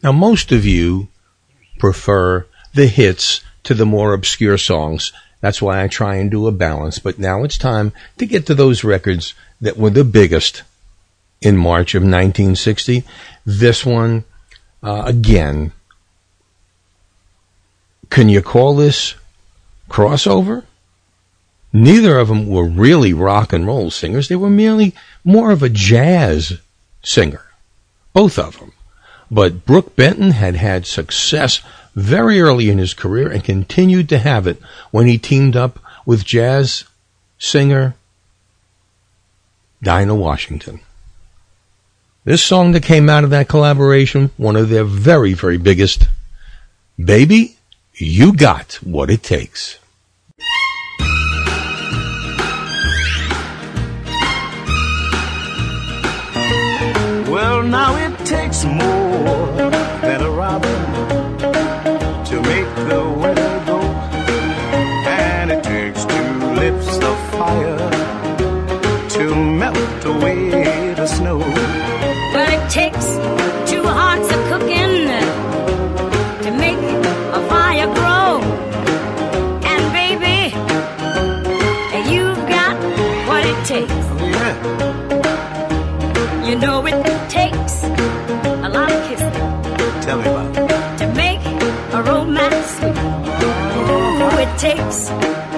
Now, 0.04 0.12
most 0.12 0.52
of 0.52 0.66
you 0.66 1.08
prefer 1.80 2.46
the 2.74 2.88
hits 2.88 3.42
to 3.64 3.74
the 3.74 3.86
more 3.86 4.14
obscure 4.14 4.58
songs. 4.58 5.14
That's 5.42 5.62
why 5.62 5.84
I 5.84 5.88
try 5.88 6.16
and 6.16 6.30
do 6.30 6.48
a 6.48 6.52
balance. 6.52 7.00
But 7.00 7.20
now 7.20 7.44
it's 7.44 7.58
time 7.58 7.94
to 8.18 8.26
get 8.26 8.46
to 8.48 8.56
those 8.56 8.84
records 8.84 9.34
that 9.62 9.78
were 9.78 9.90
the 9.90 10.04
biggest 10.04 10.64
in 11.42 11.58
March 11.58 11.96
of 11.96 12.04
1960. 12.04 13.04
This 13.46 13.86
one, 13.86 14.26
uh, 14.84 15.04
again, 15.06 15.72
can 18.10 18.30
you 18.30 18.42
call 18.42 18.76
this 18.76 19.16
crossover? 19.90 20.64
Neither 21.72 22.20
of 22.20 22.28
them 22.28 22.48
were 22.48 22.68
really 22.68 23.14
rock 23.14 23.52
and 23.52 23.66
roll 23.66 23.90
singers. 23.90 24.28
They 24.28 24.36
were 24.36 24.50
merely 24.50 24.94
more 25.24 25.52
of 25.52 25.64
a 25.64 25.70
jazz 25.70 26.60
singer. 27.02 27.46
Both 28.14 28.38
of 28.38 28.60
them. 28.60 28.74
But 29.32 29.66
Brook 29.66 29.96
Benton 29.96 30.32
had 30.32 30.56
had 30.56 30.86
success 30.86 31.62
very 31.96 32.40
early 32.40 32.70
in 32.70 32.78
his 32.78 32.94
career 32.94 33.32
and 33.32 33.44
continued 33.44 34.10
to 34.10 34.20
have 34.20 34.46
it 34.46 34.62
when 34.92 35.08
he 35.08 35.18
teamed 35.18 35.56
up 35.56 35.80
with 36.06 36.26
jazz 36.26 36.84
singer 37.40 37.96
Dinah 39.82 40.16
Washington. 40.16 40.82
This 42.26 42.42
song 42.42 42.72
that 42.72 42.84
came 42.84 43.10
out 43.10 43.26
of 43.26 43.32
that 43.32 43.50
collaboration, 43.50 44.32
one 44.38 44.56
of 44.56 44.70
their 44.70 44.86
very, 44.86 45.34
very 45.34 45.58
biggest, 45.58 46.08
Baby, 46.98 47.58
You 47.96 48.32
Got 48.34 48.76
What 48.76 49.10
It 49.10 49.24
Takes. 49.24 49.78
Well, 57.28 57.62
now 57.64 57.98
it 57.98 58.18
takes 58.26 58.64
more 58.64 59.33
takes 94.64 95.53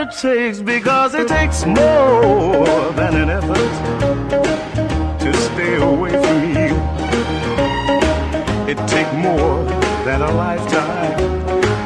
it 0.00 0.10
takes 0.12 0.60
because 0.60 1.14
it 1.14 1.28
takes 1.28 1.66
more 1.66 2.64
than 2.92 3.14
an 3.16 3.28
effort 3.28 3.72
to 5.18 5.34
stay 5.34 5.74
away 5.76 6.10
from 6.10 6.38
you. 6.56 6.72
It 8.72 8.78
takes 8.88 9.12
more 9.12 9.62
than 10.06 10.22
a 10.22 10.32
lifetime 10.32 11.18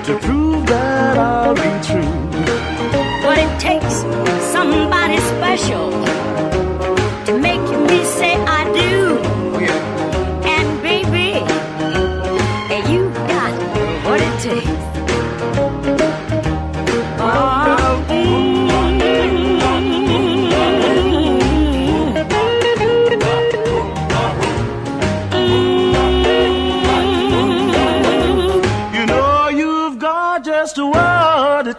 to 0.04 0.18
prove 0.18 0.64
that 0.66 1.18
I'll 1.18 1.54
be 1.54 1.72
true. 1.88 2.12
But 3.22 3.38
it 3.38 3.58
takes 3.58 3.94
somebody 4.52 5.18
special 5.18 5.90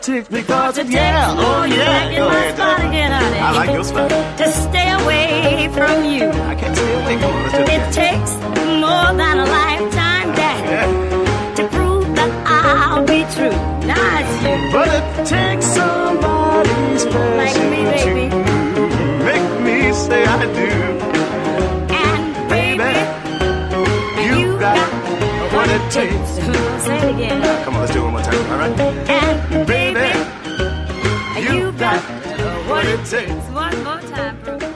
takes 0.06 0.28
because 0.30 0.78
it, 0.78 0.88
yeah, 0.88 1.34
oh 1.38 1.64
yeah, 1.64 2.16
go 2.16 2.28
ahead. 2.28 2.56
spot 2.56 2.80
again, 2.80 3.12
honey. 3.12 3.40
I 3.40 3.52
like 3.52 3.72
your 3.72 3.84
spot. 3.84 4.10
To 4.10 4.52
stay 4.52 4.90
away 4.92 5.70
from 5.74 6.06
you. 6.06 6.26
I 6.52 6.56
can't 6.56 6.76
stay 6.76 6.94
away. 7.04 7.16
Come 7.20 7.32
on, 7.34 7.70
it. 7.76 7.94
Takes 7.94 8.32
more 8.86 9.10
than 9.22 9.36
a 9.40 9.46
lifetime, 9.60 10.28
Daddy, 10.40 11.56
to 11.58 11.68
prove 11.70 12.06
that 12.18 12.32
I'll 12.48 13.06
be 13.06 13.22
true. 13.36 13.58
Now 13.90 14.20
it's 14.20 14.36
you. 14.44 14.56
But 14.76 14.88
it 14.98 15.06
takes 15.34 15.66
somebody 15.66 17.00
special 17.00 17.36
Like 17.42 17.56
me, 17.74 17.82
baby. 17.94 18.30
to 18.30 19.24
make 19.30 19.50
me 19.66 19.94
say 19.94 20.22
I 20.26 20.42
do. 20.60 20.70
And 22.04 22.24
baby, 22.54 22.94
You 24.30 24.60
got 24.60 24.78
what 25.54 25.68
it 25.78 25.84
takes. 25.98 26.30
say 26.86 26.98
it 27.00 27.16
again. 27.16 27.42
Come 27.66 27.74
on, 27.76 27.82
let's 27.82 27.94
do 27.94 28.00
it 28.00 28.04
one 28.04 28.14
more 28.14 28.22
time. 28.22 28.52
All 28.52 28.58
right. 28.60 28.80
And 29.10 29.68
Baby, 29.68 29.85
what 32.86 33.00
it 33.00 33.06
takes. 33.06 33.46
One 33.50 33.84
more 33.84 34.02
time, 34.02 34.40
oh, 34.46 34.58
bro. 34.58 34.76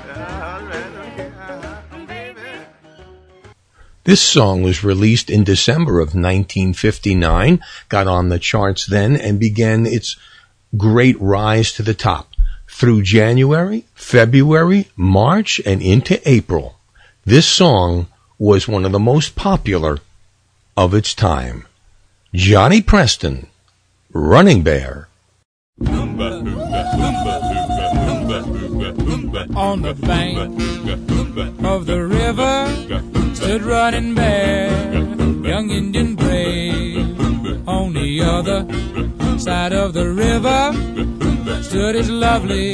This 4.04 4.22
song 4.22 4.64
was 4.64 4.84
released 4.84 5.30
in 5.30 5.44
December 5.44 6.00
of 6.00 6.16
1959, 6.16 7.62
got 7.90 8.08
on 8.08 8.30
the 8.30 8.40
charts 8.40 8.88
then, 8.88 9.16
and 9.16 9.40
began 9.40 9.86
its 9.86 10.18
great 10.76 11.20
rise 11.22 11.72
to 11.74 11.84
the 11.84 11.94
top. 11.94 12.34
Through 12.68 13.04
January, 13.04 13.86
February, 13.94 14.88
March, 14.96 15.62
and 15.66 15.82
into 15.82 16.20
April, 16.28 16.80
this 17.26 17.46
song 17.46 18.08
was 18.40 18.68
one 18.68 18.86
of 18.86 18.92
the 18.92 19.00
most 19.00 19.36
popular 19.36 20.00
of 20.78 20.94
its 20.94 21.14
time. 21.14 21.68
Johnny 22.34 22.82
Preston, 22.82 23.48
Running 24.12 24.64
Bear. 24.64 25.09
On 29.60 29.82
the 29.82 29.94
bank 29.94 30.38
of 31.66 31.86
the 31.86 32.02
river 32.02 32.56
stood 33.36 33.62
running 33.62 34.16
bear, 34.16 34.72
young 35.44 35.70
Indian 35.70 36.16
brave. 36.16 37.68
On 37.68 37.92
the 37.92 38.22
other 38.22 38.66
side 39.38 39.74
of 39.74 39.92
the 39.92 40.08
river 40.10 40.62
stood 41.62 41.96
his 41.96 42.10
lovely 42.10 42.72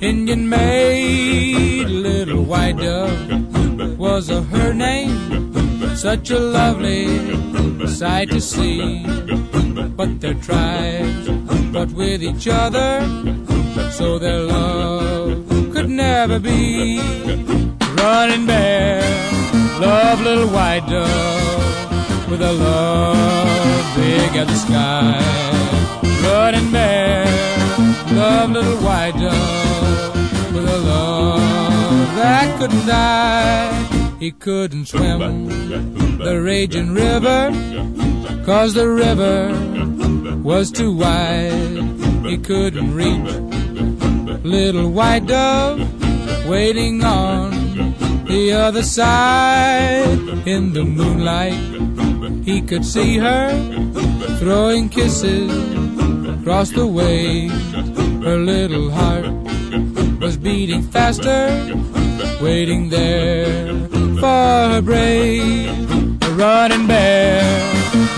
Indian 0.00 0.48
maid, 0.48 1.88
little 1.88 2.44
white 2.44 2.76
dove 2.76 3.98
was 3.98 4.28
her 4.28 4.72
name. 4.72 5.96
Such 5.96 6.30
a 6.30 6.38
lovely 6.38 7.08
sight 7.88 8.30
to 8.30 8.40
see, 8.40 9.04
but 9.96 10.20
their 10.20 10.34
tribes 10.34 11.26
fought 11.72 11.90
with 11.90 12.22
each 12.22 12.46
other 12.46 13.00
so 13.90 14.20
their 14.20 14.38
love 14.38 14.99
never 16.00 16.38
be. 16.38 16.98
Running 18.02 18.46
bear, 18.46 19.00
love 19.80 20.20
little 20.28 20.48
white 20.48 20.84
dove 20.88 22.30
with 22.30 22.42
a 22.42 22.52
love 22.52 23.84
big 23.96 24.30
as 24.40 24.46
the 24.52 24.58
sky. 24.66 25.18
Running 26.26 26.70
bear, 26.72 27.24
love 28.20 28.50
little 28.50 28.80
white 28.86 29.16
dove 29.24 30.54
with 30.54 30.66
a 30.78 30.80
love 30.92 32.06
that 32.20 32.46
couldn't 32.58 32.86
die. 32.86 34.16
He 34.18 34.30
couldn't 34.32 34.86
swim 34.86 36.18
the 36.18 36.40
raging 36.42 36.90
river, 36.94 37.40
cause 38.44 38.74
the 38.74 38.88
river 38.88 39.38
was 40.42 40.70
too 40.70 40.92
wide. 41.04 41.78
He 42.30 42.36
couldn't 42.38 42.94
reach 42.94 43.30
little 44.42 44.90
white 44.90 45.26
dove 45.26 45.80
waiting 46.48 47.02
on 47.04 47.50
the 48.26 48.52
other 48.52 48.82
side. 48.82 50.18
In 50.46 50.72
the 50.72 50.84
moonlight, 50.84 51.58
he 52.44 52.62
could 52.62 52.84
see 52.84 53.18
her 53.18 53.50
throwing 54.38 54.88
kisses 54.88 55.50
across 56.28 56.70
the 56.70 56.86
way. 56.86 57.48
Her 58.24 58.38
little 58.38 58.90
heart 58.90 59.26
was 60.20 60.36
beating 60.36 60.82
faster, 60.82 61.48
waiting 62.40 62.90
there 62.90 63.72
for 64.18 64.72
her 64.72 64.82
brave. 64.82 65.78
Running 66.36 66.86
bear, 66.86 67.42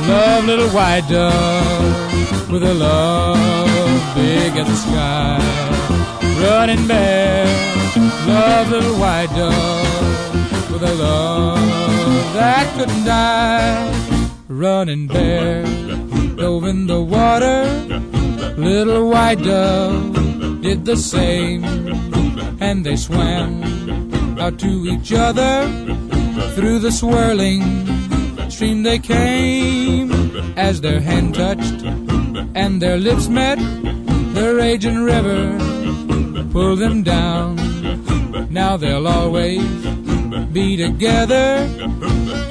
love 0.06 0.44
little 0.44 0.68
white 0.68 1.08
dove 1.08 2.50
with 2.52 2.62
a 2.62 2.74
love 2.74 4.14
big 4.14 4.56
as 4.56 4.68
the 4.68 4.76
sky. 4.76 6.01
Running 6.42 6.88
love 8.26 8.68
little 8.68 8.98
white 8.98 9.30
dove 9.36 10.72
with 10.72 10.82
a 10.82 10.94
love 10.94 12.34
that 12.34 12.66
couldn't 12.76 13.04
die. 13.04 13.92
Running 14.48 15.06
bear, 15.06 15.62
dove 16.34 16.64
in 16.64 16.88
the 16.88 17.00
water, 17.00 17.64
little 18.56 19.08
white 19.08 19.40
dove 19.42 20.62
did 20.62 20.84
the 20.84 20.96
same, 20.96 21.64
and 22.60 22.84
they 22.84 22.96
swam 22.96 23.62
out 24.40 24.58
to 24.58 24.86
each 24.86 25.12
other 25.12 25.68
through 26.56 26.80
the 26.80 26.90
swirling 26.90 27.62
stream 28.50 28.82
they 28.82 28.98
came. 28.98 30.10
As 30.56 30.80
their 30.80 31.00
hand 31.00 31.36
touched 31.36 31.82
and 32.54 32.82
their 32.82 32.98
lips 32.98 33.28
met 33.28 33.58
the 34.34 34.54
raging 34.56 35.04
river 35.04 35.81
pulled 36.52 36.80
them 36.80 37.02
down 37.02 37.56
now 38.50 38.76
they'll 38.76 39.08
always 39.08 39.62
be 40.52 40.76
together 40.76 41.66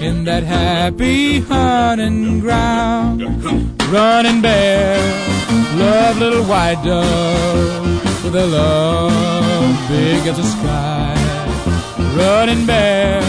in 0.01 0.23
that 0.23 0.41
happy 0.43 1.39
hunting 1.41 2.39
ground 2.39 3.21
running 3.91 4.41
bear 4.41 4.97
love 5.77 6.17
little 6.17 6.43
white 6.45 6.81
dove 6.83 8.23
with 8.23 8.35
a 8.35 8.47
love 8.47 9.87
big 9.87 10.25
as 10.25 10.37
the 10.37 10.43
sky 10.43 11.15
running 12.17 12.65
bear 12.65 13.21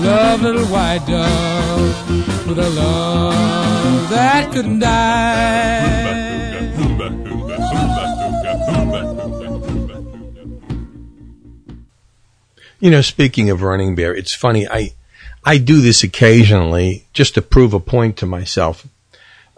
love 0.00 0.40
little 0.40 0.66
white 0.66 1.04
dove 1.06 2.46
with 2.48 2.58
a 2.58 2.70
love 2.70 4.08
that 4.08 4.50
couldn't 4.50 4.78
die 4.78 6.00
You 12.80 12.90
know, 12.90 13.02
speaking 13.02 13.50
of 13.50 13.60
running 13.60 13.94
bear, 13.94 14.14
it's 14.14 14.34
funny. 14.34 14.66
I 14.66 14.94
I 15.44 15.58
do 15.58 15.82
this 15.82 16.02
occasionally 16.02 17.04
just 17.12 17.34
to 17.34 17.42
prove 17.42 17.74
a 17.74 17.80
point 17.80 18.16
to 18.18 18.26
myself. 18.26 18.86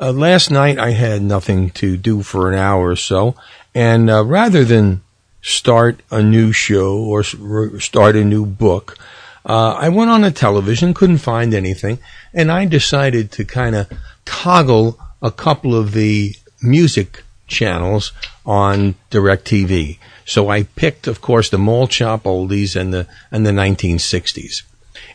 Uh, 0.00 0.10
last 0.10 0.50
night 0.50 0.76
I 0.76 0.90
had 0.90 1.22
nothing 1.22 1.70
to 1.70 1.96
do 1.96 2.22
for 2.22 2.50
an 2.50 2.58
hour 2.58 2.88
or 2.88 2.96
so, 2.96 3.36
and 3.76 4.10
uh, 4.10 4.24
rather 4.24 4.64
than 4.64 5.02
start 5.40 6.02
a 6.10 6.20
new 6.20 6.52
show 6.52 6.98
or 6.98 7.22
start 7.22 8.16
a 8.16 8.24
new 8.24 8.44
book, 8.44 8.98
uh, 9.46 9.74
I 9.78 9.88
went 9.88 10.10
on 10.10 10.22
the 10.22 10.32
television, 10.32 10.92
couldn't 10.92 11.18
find 11.18 11.54
anything, 11.54 12.00
and 12.34 12.50
I 12.50 12.64
decided 12.64 13.30
to 13.32 13.44
kind 13.44 13.76
of 13.76 13.88
toggle 14.24 14.98
a 15.20 15.30
couple 15.30 15.76
of 15.76 15.92
the 15.92 16.34
music 16.60 17.22
channels 17.46 18.12
on 18.44 18.96
DirecTV. 19.12 19.98
So 20.24 20.48
I 20.48 20.64
picked, 20.64 21.06
of 21.06 21.20
course, 21.20 21.50
the 21.50 21.58
malt 21.58 21.92
shop 21.92 22.24
oldies 22.24 22.76
and 22.76 22.92
the 22.92 23.06
and 23.30 23.44
the 23.44 23.50
1960s, 23.50 24.62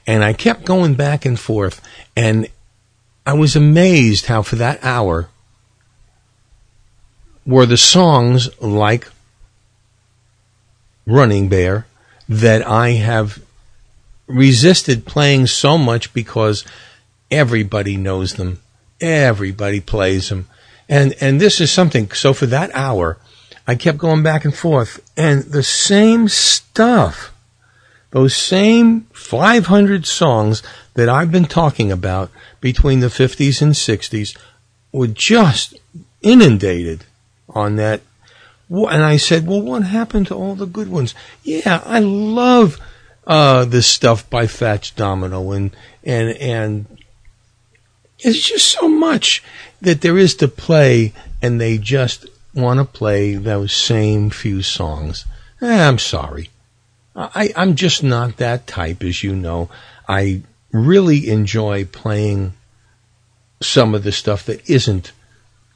and 0.06 0.24
I 0.24 0.34
kept 0.34 0.66
going 0.66 0.96
back 0.96 1.26
and 1.26 1.40
forth, 1.40 1.82
and 2.16 2.48
I 3.26 3.34
was 3.34 3.56
amazed 3.56 4.28
how 4.28 4.42
for 4.42 4.56
that 4.58 4.84
hour 4.84 5.30
were 7.46 7.66
the 7.66 7.78
songs 7.78 8.50
like 8.62 9.10
Running 11.06 11.48
Bear 11.48 11.88
that 12.28 12.68
I 12.68 12.92
have 12.92 13.42
resisted 14.28 15.06
playing 15.06 15.48
so 15.48 15.78
much 15.78 16.14
because 16.14 16.66
everybody 17.32 17.96
knows 17.96 18.34
them. 18.34 18.62
Everybody 19.00 19.80
plays 19.80 20.30
them. 20.30 20.48
And, 20.90 21.16
and 21.22 21.40
this 21.40 21.62
is 21.62 21.72
something. 21.72 22.12
So 22.12 22.34
for 22.34 22.46
that 22.48 22.72
hour, 22.74 23.18
I 23.68 23.76
kept 23.76 23.98
going 23.98 24.24
back 24.24 24.46
and 24.46 24.56
forth 24.56 25.02
and 25.18 25.44
the 25.44 25.62
same 25.62 26.30
stuff, 26.30 27.34
those 28.12 28.34
same 28.34 29.02
500 29.12 30.06
songs 30.06 30.64
that 30.94 31.10
I've 31.10 31.32
been 31.32 31.46
talking 31.46 31.92
about 31.92 32.32
between 32.62 33.02
the 33.02 33.08
50s 33.08 33.62
and 33.62 33.74
60s 33.74 34.38
were 34.94 35.08
just 35.08 35.78
inundated 36.22 37.04
on 37.50 37.76
that. 37.76 38.02
And 38.70 39.04
I 39.04 39.18
said, 39.18 39.46
well, 39.46 39.62
what 39.62 39.84
happened 39.84 40.28
to 40.28 40.36
all 40.36 40.56
the 40.56 40.66
good 40.66 40.88
ones? 40.88 41.14
Yeah, 41.44 41.82
I 41.86 42.00
love, 42.00 42.80
uh, 43.26 43.66
this 43.66 43.88
stuff 43.88 44.30
by 44.30 44.48
Fats 44.48 44.92
Domino 44.92 45.52
and, 45.52 45.76
and, 46.06 46.30
and 46.38 46.86
it's 48.20 48.48
just 48.48 48.70
so 48.70 48.88
much 48.88 49.44
that 49.82 50.00
there 50.00 50.18
is 50.18 50.36
to 50.36 50.48
play 50.48 51.12
and 51.42 51.60
they 51.60 51.78
just 51.78 52.26
want 52.58 52.80
to 52.80 52.86
play 52.86 53.36
those 53.36 53.72
same 53.74 54.30
few 54.30 54.62
songs. 54.62 55.26
Eh, 55.62 55.88
I'm 55.88 56.00
sorry. 56.00 56.50
I, 57.16 57.52
I'm 57.56 57.76
just 57.76 58.04
not 58.04 58.38
that 58.38 58.68
type, 58.68 59.04
as 59.04 59.24
you 59.24 59.36
know. 59.36 59.70
I 60.08 60.42
really 60.72 61.30
enjoy 61.30 61.86
playing 61.86 62.54
some 63.62 63.96
of 63.96 64.04
the 64.04 64.12
stuff 64.12 64.46
that 64.46 64.70
isn't 64.70 65.12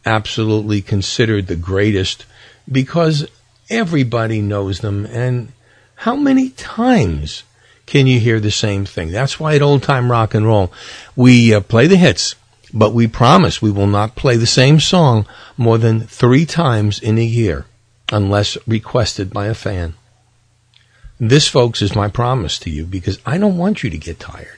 absolutely 0.05 0.81
considered 0.81 1.47
the 1.47 1.55
greatest 1.55 2.25
because 2.71 3.27
everybody 3.69 4.41
knows 4.41 4.79
them. 4.79 5.05
And 5.05 5.51
how 5.95 6.15
many 6.15 6.49
times 6.49 7.43
can 7.85 8.07
you 8.07 8.19
hear 8.19 8.39
the 8.39 8.51
same 8.51 8.85
thing? 8.85 9.11
That's 9.11 9.39
why 9.39 9.55
at 9.55 9.61
old 9.61 9.83
time 9.83 10.11
rock 10.11 10.33
and 10.33 10.45
roll, 10.45 10.71
we 11.15 11.53
uh, 11.53 11.61
play 11.61 11.87
the 11.87 11.97
hits, 11.97 12.35
but 12.73 12.93
we 12.93 13.07
promise 13.07 13.61
we 13.61 13.71
will 13.71 13.87
not 13.87 14.15
play 14.15 14.37
the 14.37 14.47
same 14.47 14.79
song 14.79 15.25
more 15.57 15.77
than 15.77 16.01
three 16.01 16.45
times 16.45 16.99
in 16.99 17.17
a 17.17 17.23
year 17.23 17.65
unless 18.11 18.57
requested 18.67 19.31
by 19.31 19.47
a 19.47 19.53
fan. 19.53 19.93
This, 21.19 21.47
folks, 21.47 21.81
is 21.81 21.95
my 21.95 22.07
promise 22.07 22.57
to 22.59 22.69
you 22.69 22.85
because 22.85 23.19
I 23.25 23.37
don't 23.37 23.57
want 23.57 23.83
you 23.83 23.89
to 23.89 23.97
get 23.97 24.19
tired. 24.19 24.57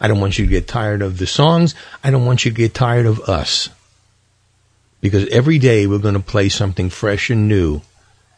I 0.00 0.08
don't 0.08 0.20
want 0.20 0.38
you 0.38 0.46
to 0.46 0.50
get 0.50 0.66
tired 0.66 1.02
of 1.02 1.18
the 1.18 1.26
songs. 1.26 1.74
I 2.02 2.10
don't 2.10 2.26
want 2.26 2.44
you 2.44 2.50
to 2.50 2.56
get 2.56 2.74
tired 2.74 3.06
of 3.06 3.20
us. 3.20 3.68
Because 5.00 5.28
every 5.28 5.58
day 5.58 5.86
we're 5.86 5.98
going 5.98 6.14
to 6.14 6.20
play 6.20 6.48
something 6.48 6.88
fresh 6.88 7.30
and 7.30 7.48
new, 7.48 7.82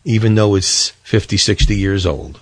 even 0.05 0.35
though 0.35 0.57
it's 0.57 0.91
50, 1.05 1.37
60 1.37 1.77
years 1.77 2.05
old. 2.05 2.41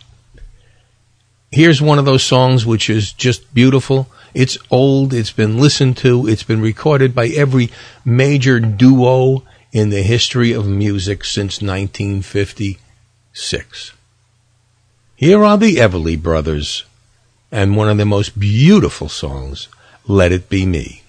Here's 1.52 1.80
one 1.80 1.98
of 1.98 2.04
those 2.04 2.24
songs 2.24 2.66
which 2.66 2.90
is 2.90 3.12
just 3.12 3.54
beautiful. 3.54 4.08
It's 4.34 4.58
old. 4.70 5.14
It's 5.14 5.32
been 5.32 5.58
listened 5.58 5.96
to. 5.98 6.26
It's 6.26 6.42
been 6.42 6.60
recorded 6.60 7.14
by 7.14 7.28
every 7.28 7.70
major 8.04 8.58
duo 8.60 9.44
in 9.72 9.90
the 9.90 10.02
history 10.02 10.50
of 10.52 10.66
music 10.66 11.24
since 11.24 11.62
1956. 11.62 13.92
Here 15.16 15.44
are 15.44 15.56
the 15.56 15.76
Everly 15.76 16.20
Brothers 16.20 16.84
and 17.52 17.76
one 17.76 17.88
of 17.88 17.96
their 17.96 18.06
most 18.06 18.36
beautiful 18.38 19.08
songs, 19.08 19.68
Let 20.08 20.32
It 20.32 20.48
Be 20.48 20.66
Me. 20.66 21.02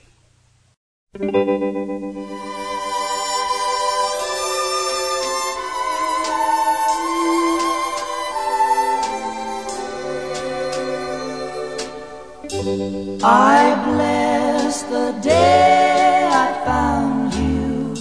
I 13.26 13.76
bless 13.86 14.84
the 14.84 15.14
day 15.24 16.30
I 16.32 16.64
found 16.66 17.34
you. 17.36 17.96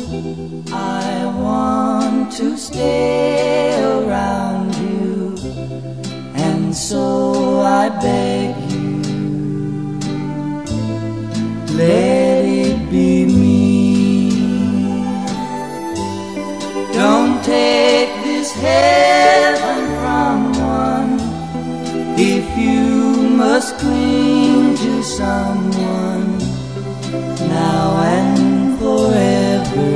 I 0.72 1.26
want 1.40 2.32
to 2.32 2.58
stay 2.58 3.82
around 3.82 4.74
you, 4.76 5.36
and 6.34 6.76
so 6.76 7.60
I 7.62 7.88
beg 8.02 8.56
you, 8.72 9.02
let 11.76 12.44
it 12.44 12.90
be 12.90 13.26
me. 13.26 14.30
Don't 16.92 17.44
take 17.44 18.10
this 18.24 18.52
heaven 18.52 19.86
from 20.00 20.52
one 20.62 21.20
if 22.18 22.46
you 22.58 23.30
must 23.30 23.78
to 23.80 24.03
someone 25.04 26.38
now 27.48 28.00
and 28.00 28.78
forever. 28.78 29.92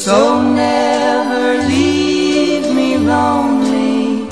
So 0.00 0.40
never 0.40 1.58
leave 1.68 2.74
me 2.74 2.96
lonely. 2.96 4.26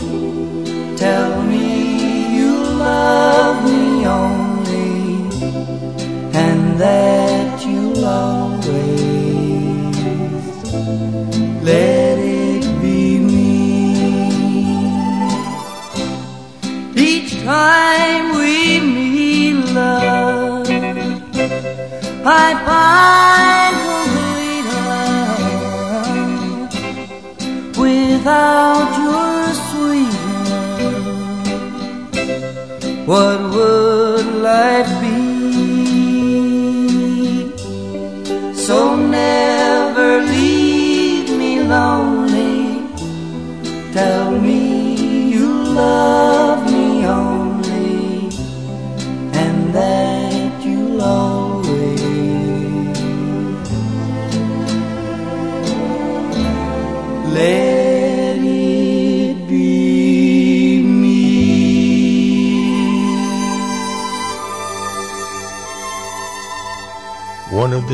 Tell 0.97 1.43
me 1.43 2.35
you 2.39 2.55
love 2.87 3.63
me 3.71 4.07
only, 4.07 5.29
and 6.33 6.81
that 6.81 7.63
you'll 7.67 8.03
always 8.03 8.65
let 11.63 12.19
it 12.19 12.65
be 12.81 13.19
me. 13.19 13.93
Each 16.97 17.33
time 17.43 18.39
we 18.39 18.81
meet, 18.81 19.67
love, 19.75 20.67
I 22.25 22.55
find 22.65 23.68
without 28.29 28.93
your 29.07 29.55
sweet 29.69 30.15
love. 30.81 31.09
What 33.07 33.39
would 33.55 34.27
life 34.43 34.93
be? 35.01 35.38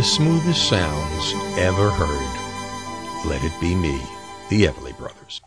smoothest 0.05 0.69
sounds 0.69 1.33
ever 1.59 1.89
heard. 1.89 3.27
Let 3.27 3.43
It 3.43 3.59
Be 3.59 3.75
Me, 3.75 3.99
the 4.51 4.65
Everly 4.65 4.97
Brothers. 4.99 5.41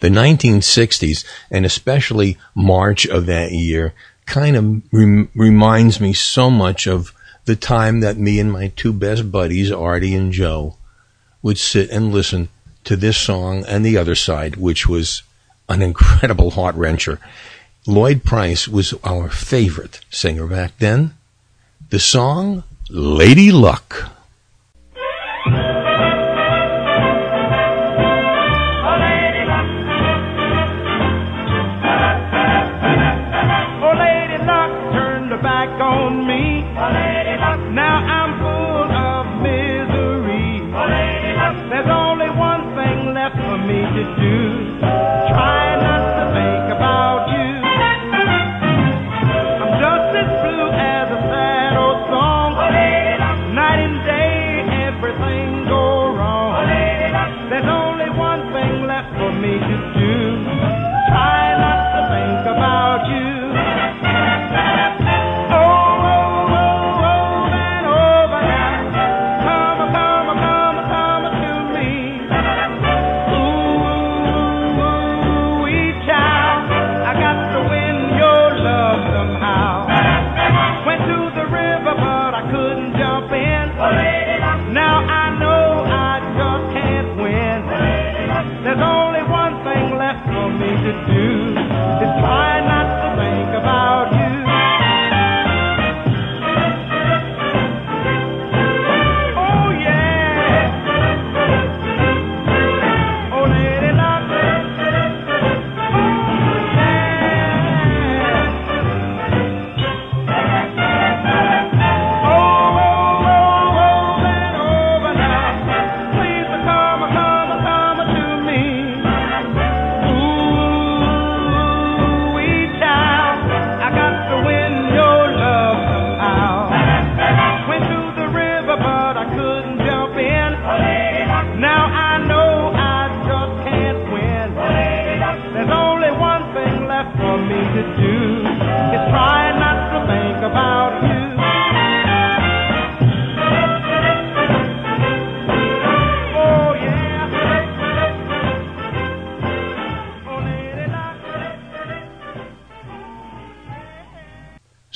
The 0.00 0.08
1960s, 0.08 1.24
and 1.48 1.64
especially 1.64 2.38
March 2.56 3.06
of 3.06 3.26
that 3.26 3.52
year, 3.52 3.94
kind 4.26 4.56
of 4.56 4.82
rem- 4.92 5.30
reminds 5.32 6.00
me 6.00 6.12
so 6.12 6.50
much 6.50 6.88
of 6.88 7.14
the 7.44 7.54
time 7.54 8.00
that 8.00 8.18
me 8.18 8.40
and 8.40 8.52
my 8.52 8.72
two 8.74 8.92
best 8.92 9.30
buddies, 9.30 9.70
Artie 9.70 10.14
and 10.14 10.32
Joe, 10.32 10.76
would 11.40 11.56
sit 11.56 11.88
and 11.90 12.12
listen 12.12 12.48
to 12.82 12.96
this 12.96 13.16
song 13.16 13.64
and 13.64 13.86
the 13.86 13.96
other 13.96 14.16
side, 14.16 14.56
which 14.56 14.88
was 14.88 15.22
an 15.68 15.82
incredible 15.82 16.50
heart 16.50 16.74
wrencher. 16.74 17.20
Lloyd 17.86 18.24
Price 18.24 18.66
was 18.66 18.92
our 19.04 19.30
favorite 19.30 20.00
singer 20.10 20.48
back 20.48 20.78
then. 20.78 21.14
The 21.90 22.00
song 22.00 22.64
Lady 22.90 23.52
Luck. 23.52 24.17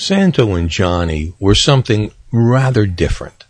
Santo 0.02 0.54
and 0.54 0.68
Johnny 0.68 1.32
were 1.38 1.54
something 1.54 2.10
rather 2.32 2.86
different, 2.86 3.44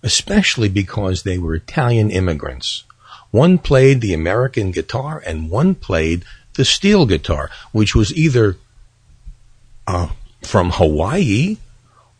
especially 0.00 0.68
because 0.68 1.24
they 1.24 1.38
were 1.38 1.56
Italian 1.56 2.08
immigrants. 2.10 2.84
One 3.32 3.58
played 3.58 4.00
the 4.00 4.14
American 4.14 4.70
guitar 4.70 5.20
and 5.26 5.50
one 5.50 5.74
played 5.74 6.24
the 6.54 6.64
steel 6.64 7.04
guitar, 7.04 7.50
which 7.72 7.96
was 7.96 8.16
either 8.16 8.56
uh, 9.88 10.10
from 10.42 10.70
Hawaii 10.70 11.56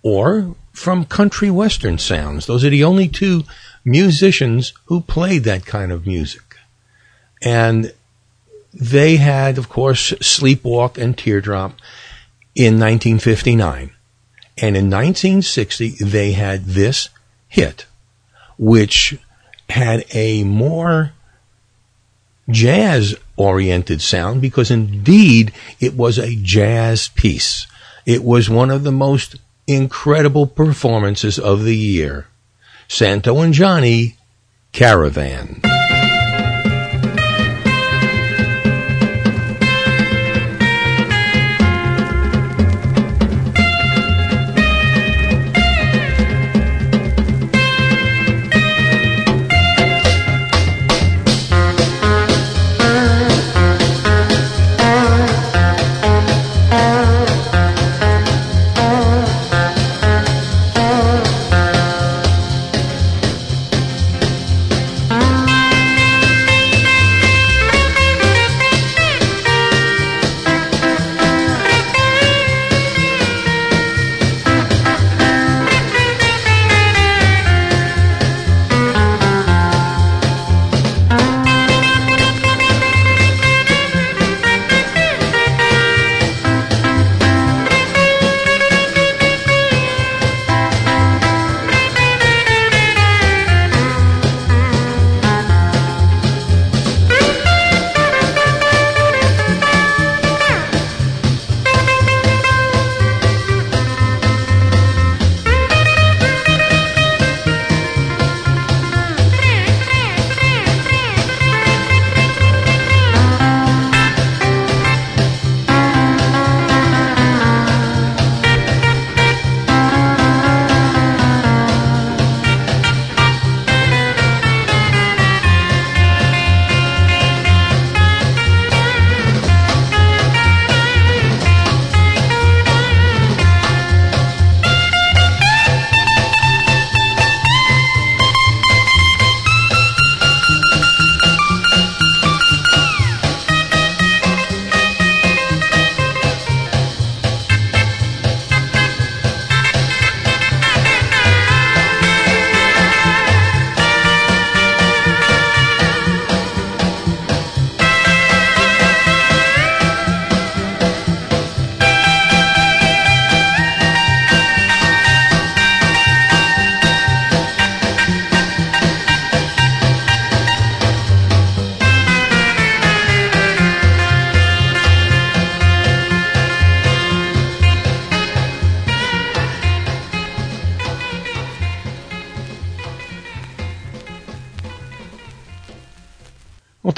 or 0.03 0.57
from 0.73 1.05
country 1.05 1.51
western 1.51 1.99
sounds. 1.99 2.47
Those 2.47 2.65
are 2.65 2.71
the 2.71 2.83
only 2.83 3.07
two 3.07 3.45
musicians 3.85 4.73
who 4.87 5.03
played 5.03 5.45
that 5.45 5.67
kind 5.67 5.93
of 5.93 6.05
music. 6.05 6.57
And 7.43 7.93
they 8.75 9.17
had, 9.17 9.57
of 9.57 9.69
course, 9.69 10.11
Sleepwalk 10.15 10.99
and 10.99 11.17
Teardrop 11.17 11.75
in 12.59 12.75
1959. 12.75 13.93
And 14.61 14.77
in 14.77 14.91
1960, 14.91 15.91
they 16.05 16.33
had 16.33 16.65
this 16.65 17.09
hit, 17.49 17.87
which 18.59 19.17
had 19.69 20.05
a 20.13 20.43
more 20.43 21.13
jazz 22.51 23.15
oriented 23.37 24.03
sound 24.03 24.41
because 24.41 24.71
indeed 24.71 25.53
it 25.79 25.95
was 25.95 26.19
a 26.19 26.35
jazz 26.35 27.09
piece. 27.09 27.69
It 28.05 28.25
was 28.25 28.51
one 28.51 28.71
of 28.71 28.83
the 28.83 28.93
most 28.93 29.37
incredible 29.69 30.47
performances 30.49 31.39
of 31.39 31.63
the 31.63 31.77
year. 31.77 32.27
Santo 32.89 33.39
and 33.41 33.55
Johnny 33.55 34.17
Caravan. 34.73 35.61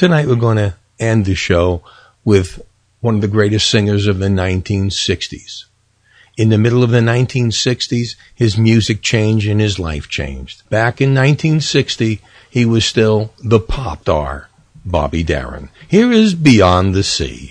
Tonight 0.00 0.26
we're 0.26 0.34
going 0.34 0.56
to 0.56 0.72
end 0.98 1.26
the 1.26 1.34
show 1.34 1.82
with 2.24 2.66
one 3.02 3.16
of 3.16 3.20
the 3.20 3.28
greatest 3.28 3.68
singers 3.68 4.06
of 4.06 4.18
the 4.18 4.28
1960s. 4.28 5.66
In 6.38 6.48
the 6.48 6.56
middle 6.56 6.82
of 6.82 6.88
the 6.88 7.00
1960s, 7.00 8.16
his 8.34 8.56
music 8.56 9.02
changed 9.02 9.46
and 9.46 9.60
his 9.60 9.78
life 9.78 10.08
changed. 10.08 10.66
Back 10.70 11.02
in 11.02 11.10
1960, 11.10 12.22
he 12.48 12.64
was 12.64 12.86
still 12.86 13.34
the 13.44 13.60
pop 13.60 14.00
star, 14.00 14.48
Bobby 14.86 15.22
Darin. 15.22 15.68
Here 15.86 16.10
is 16.10 16.34
Beyond 16.34 16.94
the 16.94 17.02
Sea. 17.02 17.50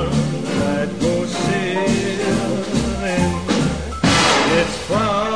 It's 4.93 5.30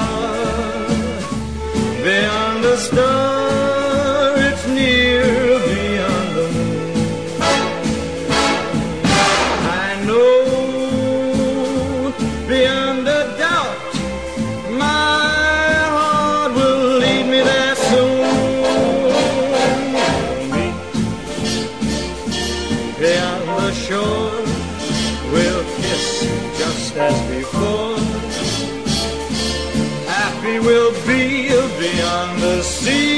beyond 32.16 32.40
the 32.42 32.64
sea, 32.64 33.15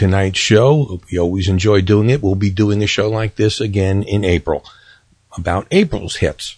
tonight's 0.00 0.38
show. 0.38 0.98
We 1.12 1.18
always 1.18 1.46
enjoy 1.46 1.82
doing 1.82 2.08
it. 2.08 2.22
We'll 2.22 2.34
be 2.34 2.48
doing 2.48 2.82
a 2.82 2.86
show 2.86 3.10
like 3.10 3.36
this 3.36 3.60
again 3.60 4.02
in 4.02 4.24
April 4.24 4.64
about 5.36 5.66
April's 5.70 6.16
hits. 6.16 6.56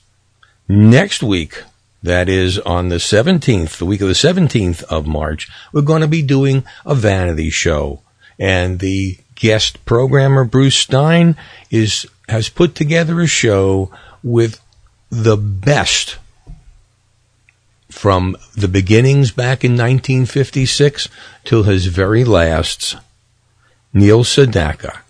Next 0.68 1.24
week, 1.24 1.64
that 2.04 2.28
is 2.28 2.60
on 2.60 2.88
the 2.88 2.96
17th, 2.96 3.78
the 3.78 3.84
week 3.84 4.00
of 4.00 4.06
the 4.06 4.14
17th 4.14 4.84
of 4.84 5.08
March, 5.08 5.50
we're 5.72 5.82
going 5.82 6.02
to 6.02 6.08
be 6.08 6.22
doing 6.22 6.64
a 6.86 6.94
vanity 6.94 7.50
show. 7.50 8.02
And 8.38 8.78
the 8.78 9.18
guest 9.34 9.84
programmer, 9.84 10.44
Bruce 10.44 10.76
Stein, 10.76 11.36
is, 11.68 12.06
has 12.28 12.48
put 12.48 12.76
together 12.76 13.20
a 13.20 13.26
show 13.26 13.90
with 14.22 14.60
the 15.10 15.36
best 15.36 16.16
from 17.90 18.36
the 18.56 18.68
beginnings 18.68 19.32
back 19.32 19.64
in 19.64 19.72
1956 19.72 21.08
till 21.44 21.64
his 21.64 21.86
very 21.86 22.24
lasts, 22.24 22.94
Neil 23.92 24.24
Sedaka. 24.24 25.00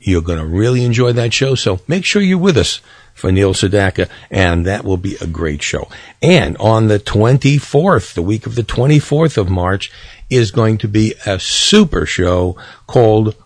You're 0.00 0.22
going 0.22 0.38
to 0.38 0.46
really 0.46 0.84
enjoy 0.84 1.12
that 1.12 1.32
show, 1.32 1.54
so 1.54 1.80
make 1.88 2.04
sure 2.04 2.20
you're 2.20 2.38
with 2.38 2.58
us 2.58 2.80
for 3.14 3.30
Neil 3.32 3.54
Sedaka, 3.54 4.08
and 4.30 4.66
that 4.66 4.84
will 4.84 4.96
be 4.96 5.16
a 5.20 5.26
great 5.26 5.62
show. 5.62 5.88
And 6.20 6.56
on 6.58 6.88
the 6.88 6.98
24th, 6.98 8.12
the 8.14 8.22
week 8.22 8.46
of 8.46 8.54
the 8.54 8.62
24th 8.62 9.38
of 9.38 9.48
March, 9.48 9.90
is 10.28 10.50
going 10.50 10.78
to 10.78 10.88
be 10.88 11.14
a 11.24 11.38
super 11.38 12.04
show 12.04 12.56
called 12.86 13.36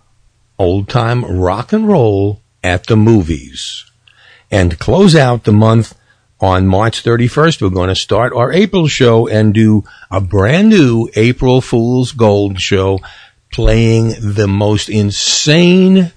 Old 0.58 0.88
Time 0.88 1.24
Rock 1.24 1.72
and 1.72 1.86
Roll 1.86 2.40
at 2.64 2.86
the 2.86 2.96
Movies. 2.96 3.84
And 4.50 4.78
close 4.78 5.14
out 5.14 5.44
the 5.44 5.52
month 5.52 5.94
on 6.40 6.66
March 6.66 7.02
31st, 7.04 7.60
we're 7.60 7.68
going 7.68 7.88
to 7.88 7.94
start 7.94 8.32
our 8.32 8.52
April 8.52 8.88
show 8.88 9.28
and 9.28 9.52
do 9.52 9.84
a 10.10 10.20
brand 10.20 10.70
new 10.70 11.08
April 11.14 11.60
Fool's 11.60 12.12
Gold 12.12 12.60
show 12.60 13.00
playing 13.52 14.14
the 14.20 14.48
most 14.48 14.88
insane 14.88 16.12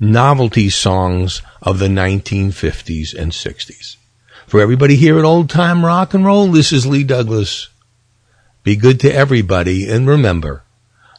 novelty 0.00 0.70
songs 0.70 1.42
of 1.62 1.78
the 1.78 1.88
1950s 1.88 3.14
and 3.14 3.32
60s. 3.32 3.96
For 4.46 4.60
everybody 4.60 4.96
here 4.96 5.18
at 5.18 5.24
Old 5.24 5.50
Time 5.50 5.84
Rock 5.84 6.14
and 6.14 6.24
Roll, 6.24 6.48
this 6.48 6.72
is 6.72 6.86
Lee 6.86 7.04
Douglas. 7.04 7.68
Be 8.62 8.76
good 8.76 9.00
to 9.00 9.12
everybody 9.12 9.88
and 9.88 10.06
remember, 10.06 10.62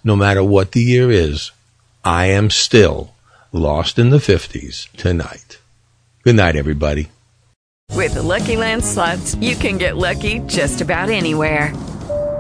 no 0.03 0.15
matter 0.15 0.43
what 0.43 0.72
the 0.72 0.81
year 0.81 1.11
is, 1.11 1.51
I 2.03 2.27
am 2.27 2.49
still 2.49 3.14
lost 3.51 3.99
in 3.99 4.10
the 4.10 4.18
50s 4.18 4.91
tonight. 4.93 5.60
Good 6.23 6.35
night, 6.35 6.56
everybody. 6.56 7.10
With 7.95 8.14
the 8.14 8.23
Lucky 8.23 8.56
Land 8.56 8.85
slots, 8.85 9.35
you 9.35 9.56
can 9.56 9.77
get 9.77 9.97
lucky 9.97 10.39
just 10.47 10.81
about 10.81 11.10
anywhere. 11.10 11.73